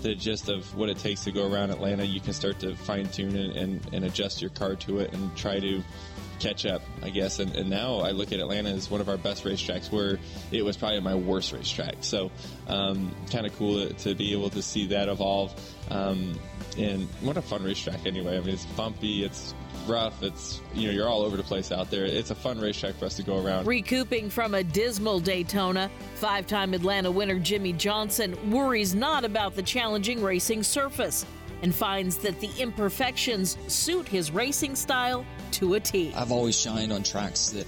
the 0.02 0.16
gist 0.16 0.50
of 0.50 0.76
what 0.76 0.90
it 0.90 0.98
takes 0.98 1.24
to 1.26 1.32
go 1.32 1.52
around 1.52 1.72
Atlanta, 1.72 2.06
you 2.06 2.20
can 2.20 2.34
start 2.34 2.60
to 2.60 2.76
fine 2.76 3.08
tune 3.10 3.36
and, 3.36 3.56
and, 3.56 3.94
and 3.94 4.06
adjust 4.06 4.42
your 4.42 4.52
car 4.52 4.76
to 4.76 5.00
it 5.00 5.14
and 5.14 5.36
try 5.36 5.60
to 5.60 5.84
catch 6.40 6.66
up, 6.66 6.82
I 7.02 7.10
guess. 7.10 7.40
And, 7.40 7.56
and, 7.56 7.70
now 7.70 8.00
I 8.00 8.12
look 8.12 8.32
at 8.32 8.40
Atlanta 8.40 8.70
as 8.70 8.90
one 8.90 9.02
of 9.02 9.10
our 9.10 9.18
best 9.18 9.44
racetracks, 9.44 9.92
where 9.92 10.20
it 10.52 10.64
was 10.64 10.78
probably 10.78 11.00
my 11.02 11.16
worst 11.16 11.52
racetrack. 11.52 11.96
So, 12.02 12.32
um, 12.68 13.14
kind 13.32 13.46
of 13.46 13.56
cool 13.58 13.88
to, 13.88 14.16
be 14.16 14.34
able 14.34 14.50
to 14.52 14.62
see 14.62 14.88
that 14.88 15.08
evolve. 15.08 15.54
Um, 15.90 16.40
and 16.78 17.04
what 17.22 17.38
a 17.38 17.42
fun 17.42 17.64
racetrack, 17.64 18.06
anyway. 18.06 18.38
I 18.38 18.40
mean, 18.40 18.50
it's 18.54 18.66
bumpy, 18.66 19.24
it's 19.24 19.54
rough. 19.88 20.24
It's 20.24 20.62
you 20.74 20.88
know 20.88 20.94
you're 20.94 21.10
all 21.10 21.22
over 21.22 21.36
the 21.36 21.44
place 21.44 21.72
out 21.72 21.90
there. 21.90 22.06
It's 22.06 22.32
a 22.32 22.36
fun 22.36 22.60
racetrack 22.60 22.96
for 22.96 23.06
us 23.06 23.16
to 23.18 23.24
go 23.24 23.44
around. 23.44 23.68
Recouping 23.68 24.30
from 24.30 24.54
a 24.54 24.64
dismal 24.64 25.20
Daytona, 25.20 25.90
five-time 26.16 26.74
Atlanta 26.74 27.12
winner 27.12 27.40
Jimmie 27.40 27.74
Johnson 27.74 28.52
worries 28.52 28.96
not 28.96 29.26
about 29.26 29.56
the 29.56 29.64
challenging 29.64 30.22
racing 30.22 30.64
surface 30.64 31.26
and 31.62 31.76
finds 31.76 32.18
that 32.20 32.40
the 32.40 32.50
imperfections 32.58 33.58
suit 33.68 34.08
his 34.08 34.32
racing 34.32 34.76
style 34.76 35.26
to 35.54 35.74
a 35.76 35.80
T. 35.80 36.14
I've 36.16 36.32
always 36.32 36.60
shined 36.60 36.92
on 36.92 37.04
tracks 37.04 37.50
that 37.50 37.68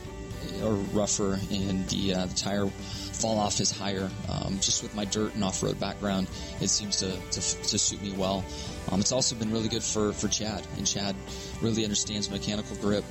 are 0.64 0.74
rougher 0.74 1.40
and 1.52 1.88
the, 1.90 2.14
uh, 2.14 2.26
the 2.26 2.36
tire 2.36 2.68
fall 2.68 3.38
off 3.38 3.60
is 3.60 3.72
higher. 3.72 4.10
Um, 4.30 4.56
just 4.60 4.82
with 4.82 4.96
my 4.96 5.06
dirt 5.06 5.36
and 5.36 5.44
off-road 5.44 5.80
background, 5.80 6.28
it 6.60 6.70
seems 6.70 6.98
to, 6.98 7.12
to, 7.12 7.40
to 7.40 7.78
suit 7.78 8.02
me 8.02 8.14
well. 8.14 8.44
Um, 8.92 9.00
it's 9.00 9.12
also 9.12 9.36
been 9.36 9.52
really 9.52 9.70
good 9.70 9.84
for, 9.84 10.12
for 10.12 10.28
Chad, 10.28 10.66
and 10.78 10.88
Chad 10.88 11.16
really 11.62 11.84
understands 11.84 12.32
mechanical 12.32 12.76
grip. 12.78 13.06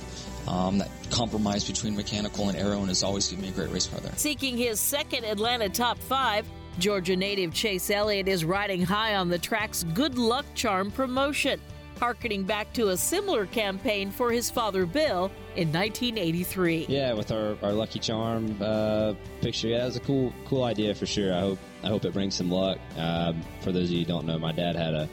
Um, 0.47 0.79
that 0.79 0.89
compromise 1.11 1.65
between 1.65 1.95
mechanical 1.95 2.49
and 2.49 2.57
aero, 2.57 2.79
and 2.79 2.89
has 2.89 3.03
always 3.03 3.29
given 3.29 3.43
me 3.43 3.49
a 3.49 3.53
great 3.53 3.69
race 3.69 3.87
car 3.87 3.99
there. 4.01 4.11
Seeking 4.17 4.57
his 4.57 4.79
second 4.79 5.23
Atlanta 5.23 5.69
top 5.69 5.97
five, 5.97 6.45
Georgia 6.79 7.15
native 7.15 7.53
Chase 7.53 7.89
Elliott 7.89 8.27
is 8.27 8.43
riding 8.43 8.81
high 8.81 9.15
on 9.15 9.29
the 9.29 9.37
track's 9.37 9.83
Good 9.93 10.17
Luck 10.17 10.45
Charm 10.55 10.91
promotion, 10.91 11.61
harkening 12.01 12.43
back 12.43 12.73
to 12.73 12.89
a 12.89 12.97
similar 12.97 13.45
campaign 13.45 14.09
for 14.09 14.31
his 14.31 14.49
father 14.49 14.87
Bill 14.87 15.31
in 15.55 15.71
1983. 15.71 16.87
Yeah, 16.89 17.13
with 17.13 17.31
our, 17.31 17.55
our 17.61 17.73
Lucky 17.73 17.99
Charm 17.99 18.57
uh, 18.59 19.13
picture, 19.39 19.67
yeah, 19.67 19.77
that 19.77 19.85
was 19.85 19.97
a 19.97 20.01
cool 20.01 20.33
cool 20.45 20.63
idea 20.63 20.95
for 20.95 21.05
sure. 21.05 21.31
I 21.31 21.39
hope 21.39 21.59
I 21.83 21.87
hope 21.87 22.03
it 22.03 22.13
brings 22.13 22.33
some 22.33 22.49
luck. 22.49 22.79
Um, 22.97 23.43
for 23.61 23.71
those 23.71 23.85
of 23.85 23.91
you 23.91 23.99
who 23.99 24.05
don't 24.05 24.25
know, 24.25 24.39
my 24.39 24.51
dad 24.51 24.75
had 24.75 24.95
a 24.95 25.07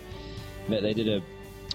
they 0.68 0.94
did 0.94 1.08
a, 1.08 1.22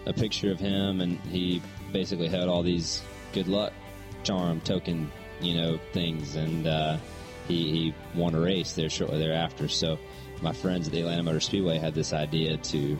a 0.07 0.13
picture 0.13 0.51
of 0.51 0.59
him, 0.59 0.99
and 0.99 1.19
he 1.21 1.61
basically 1.91 2.27
had 2.27 2.47
all 2.47 2.63
these 2.63 3.03
good 3.33 3.47
luck 3.47 3.71
charm 4.23 4.61
token, 4.61 5.11
you 5.41 5.55
know, 5.55 5.79
things, 5.91 6.35
and 6.35 6.65
uh, 6.65 6.97
he, 7.47 7.71
he 7.71 7.93
won 8.15 8.33
a 8.33 8.39
race 8.39 8.73
there 8.73 8.89
shortly 8.89 9.19
thereafter. 9.19 9.67
So 9.67 9.99
my 10.41 10.53
friends 10.53 10.87
at 10.87 10.93
the 10.93 11.01
Atlanta 11.01 11.23
Motor 11.23 11.39
Speedway 11.39 11.77
had 11.77 11.93
this 11.93 12.13
idea 12.13 12.57
to 12.57 12.97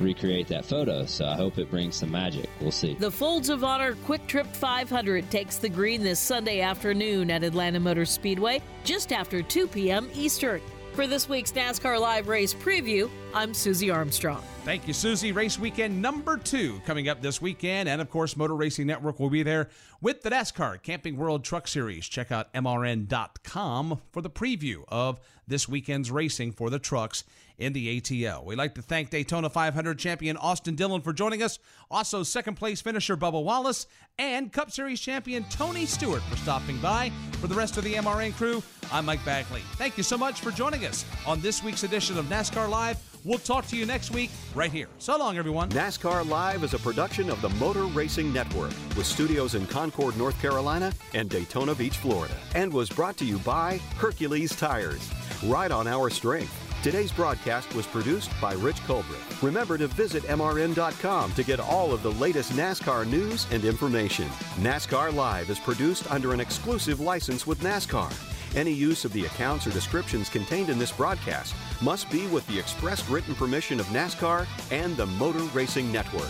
recreate 0.00 0.48
that 0.48 0.64
photo. 0.64 1.06
So 1.06 1.26
I 1.26 1.34
hope 1.34 1.58
it 1.58 1.70
brings 1.70 1.96
some 1.96 2.10
magic. 2.10 2.48
We'll 2.60 2.70
see. 2.70 2.94
The 2.94 3.10
Folds 3.10 3.48
of 3.48 3.64
Honor 3.64 3.94
QuikTrip 4.06 4.46
500 4.46 5.30
takes 5.30 5.56
the 5.56 5.68
green 5.68 6.02
this 6.02 6.18
Sunday 6.20 6.60
afternoon 6.60 7.30
at 7.30 7.42
Atlanta 7.42 7.80
Motor 7.80 8.04
Speedway, 8.04 8.62
just 8.84 9.12
after 9.12 9.42
2 9.42 9.66
p.m. 9.68 10.10
Eastern. 10.14 10.60
For 10.94 11.06
this 11.06 11.28
week's 11.28 11.52
NASCAR 11.52 11.98
Live 11.98 12.28
Race 12.28 12.52
Preview, 12.52 13.08
I'm 13.32 13.54
Susie 13.54 13.90
Armstrong. 13.90 14.42
Thank 14.64 14.86
you, 14.86 14.94
Susie. 14.94 15.32
Race 15.32 15.58
weekend 15.58 16.00
number 16.00 16.36
two 16.36 16.80
coming 16.86 17.08
up 17.08 17.20
this 17.20 17.42
weekend. 17.42 17.88
And 17.88 18.00
of 18.00 18.08
course, 18.10 18.36
Motor 18.36 18.54
Racing 18.54 18.86
Network 18.86 19.18
will 19.18 19.28
be 19.28 19.42
there 19.42 19.68
with 20.00 20.22
the 20.22 20.30
NASCAR 20.30 20.80
Camping 20.80 21.16
World 21.16 21.42
Truck 21.42 21.66
Series. 21.66 22.06
Check 22.06 22.30
out 22.30 22.52
MRN.com 22.54 24.00
for 24.12 24.22
the 24.22 24.30
preview 24.30 24.84
of 24.86 25.18
this 25.48 25.68
weekend's 25.68 26.12
racing 26.12 26.52
for 26.52 26.70
the 26.70 26.78
trucks 26.78 27.24
in 27.58 27.72
the 27.72 28.00
ATL. 28.00 28.44
We'd 28.44 28.56
like 28.56 28.76
to 28.76 28.82
thank 28.82 29.10
Daytona 29.10 29.50
500 29.50 29.98
champion 29.98 30.36
Austin 30.36 30.76
Dillon 30.76 31.02
for 31.02 31.12
joining 31.12 31.42
us, 31.42 31.58
also 31.90 32.22
second 32.22 32.54
place 32.54 32.80
finisher 32.80 33.16
Bubba 33.16 33.42
Wallace, 33.42 33.88
and 34.16 34.52
Cup 34.52 34.70
Series 34.70 35.00
champion 35.00 35.44
Tony 35.50 35.86
Stewart 35.86 36.22
for 36.22 36.36
stopping 36.36 36.78
by. 36.78 37.10
For 37.40 37.48
the 37.48 37.54
rest 37.56 37.78
of 37.78 37.84
the 37.84 37.94
MRN 37.94 38.32
crew, 38.36 38.62
I'm 38.92 39.06
Mike 39.06 39.24
Bagley. 39.24 39.62
Thank 39.74 39.96
you 39.96 40.04
so 40.04 40.16
much 40.16 40.40
for 40.40 40.52
joining 40.52 40.86
us 40.86 41.04
on 41.26 41.40
this 41.40 41.64
week's 41.64 41.82
edition 41.82 42.16
of 42.16 42.26
NASCAR 42.26 42.68
Live. 42.68 43.11
We'll 43.24 43.38
talk 43.38 43.68
to 43.68 43.76
you 43.76 43.86
next 43.86 44.10
week 44.10 44.30
right 44.54 44.72
here. 44.72 44.88
So 44.98 45.16
long, 45.16 45.38
everyone. 45.38 45.68
NASCAR 45.70 46.28
Live 46.28 46.64
is 46.64 46.74
a 46.74 46.78
production 46.78 47.30
of 47.30 47.40
the 47.40 47.50
Motor 47.50 47.84
Racing 47.84 48.32
Network 48.32 48.72
with 48.96 49.06
studios 49.06 49.54
in 49.54 49.66
Concord, 49.66 50.16
North 50.16 50.40
Carolina 50.42 50.92
and 51.14 51.30
Daytona 51.30 51.74
Beach, 51.74 51.98
Florida, 51.98 52.34
and 52.56 52.72
was 52.72 52.88
brought 52.90 53.16
to 53.18 53.24
you 53.24 53.38
by 53.38 53.78
Hercules 53.96 54.56
Tires. 54.56 55.08
Ride 55.44 55.70
on 55.70 55.86
our 55.86 56.10
strength. 56.10 56.52
Today's 56.82 57.12
broadcast 57.12 57.72
was 57.76 57.86
produced 57.86 58.28
by 58.40 58.54
Rich 58.54 58.82
Colbert. 58.86 59.14
Remember 59.40 59.78
to 59.78 59.86
visit 59.86 60.24
MRN.com 60.24 61.32
to 61.34 61.44
get 61.44 61.60
all 61.60 61.92
of 61.92 62.02
the 62.02 62.10
latest 62.12 62.52
NASCAR 62.54 63.06
news 63.06 63.46
and 63.52 63.64
information. 63.64 64.26
NASCAR 64.56 65.14
Live 65.14 65.48
is 65.48 65.60
produced 65.60 66.10
under 66.10 66.32
an 66.32 66.40
exclusive 66.40 66.98
license 66.98 67.46
with 67.46 67.60
NASCAR. 67.60 68.31
Any 68.54 68.72
use 68.72 69.06
of 69.06 69.12
the 69.14 69.24
accounts 69.24 69.66
or 69.66 69.70
descriptions 69.70 70.28
contained 70.28 70.68
in 70.68 70.78
this 70.78 70.92
broadcast 70.92 71.54
must 71.80 72.10
be 72.10 72.26
with 72.26 72.46
the 72.48 72.58
express 72.58 73.08
written 73.08 73.34
permission 73.34 73.80
of 73.80 73.86
NASCAR 73.86 74.46
and 74.70 74.94
the 74.96 75.06
Motor 75.06 75.44
Racing 75.54 75.90
Network. 75.90 76.28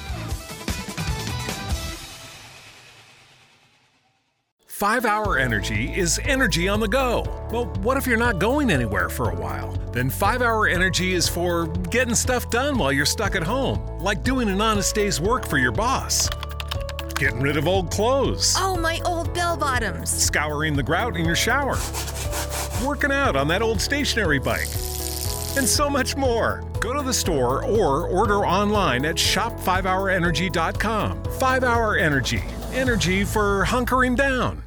Five 4.67 5.05
Hour 5.05 5.39
Energy 5.39 5.93
is 5.95 6.21
energy 6.25 6.69
on 6.69 6.81
the 6.81 6.89
go. 6.89 7.25
Well, 7.53 7.67
what 7.83 7.97
if 7.97 8.07
you're 8.07 8.17
not 8.17 8.41
going 8.41 8.69
anywhere 8.71 9.09
for 9.09 9.31
a 9.31 9.35
while? 9.35 9.73
Then 9.93 10.11
Five 10.11 10.43
Hour 10.43 10.67
Energy 10.67 11.15
is 11.15 11.29
for 11.29 11.67
getting 11.91 12.15
stuff 12.15 12.51
done 12.51 12.79
while 12.79 12.93
you're 12.93 13.07
stuck 13.07 13.37
at 13.37 13.45
home, 13.45 14.01
like 14.01 14.25
doing 14.25 14.49
an 14.49 14.61
honest 14.61 14.95
day's 14.95 15.21
work 15.21 15.47
for 15.47 15.59
your 15.59 15.73
boss 15.73 16.29
getting 17.23 17.41
rid 17.41 17.57
of 17.57 17.69
old 17.69 17.89
clothes. 17.89 18.57
Oh, 18.59 18.77
my 18.77 19.01
old 19.05 19.33
bell 19.33 19.57
bottoms. 19.57 20.11
Scouring 20.11 20.75
the 20.75 20.83
grout 20.83 21.17
in 21.17 21.25
your 21.25 21.37
shower. 21.37 21.77
Working 22.85 23.13
out 23.13 23.37
on 23.37 23.47
that 23.47 23.63
old 23.63 23.81
stationary 23.81 24.41
bike. 24.41 24.67
And 25.57 25.69
so 25.69 25.89
much 25.89 26.17
more. 26.17 26.65
Go 26.81 26.93
to 26.93 27.03
the 27.03 27.15
store 27.15 27.65
or 27.65 28.09
order 28.09 28.45
online 28.45 29.05
at 29.05 29.15
shop5hourenergy.com. 29.15 31.23
5 31.39 31.63
Hour 31.63 31.97
Energy. 31.97 32.43
Energy 32.73 33.23
for 33.23 33.67
hunkering 33.67 34.17
down. 34.17 34.65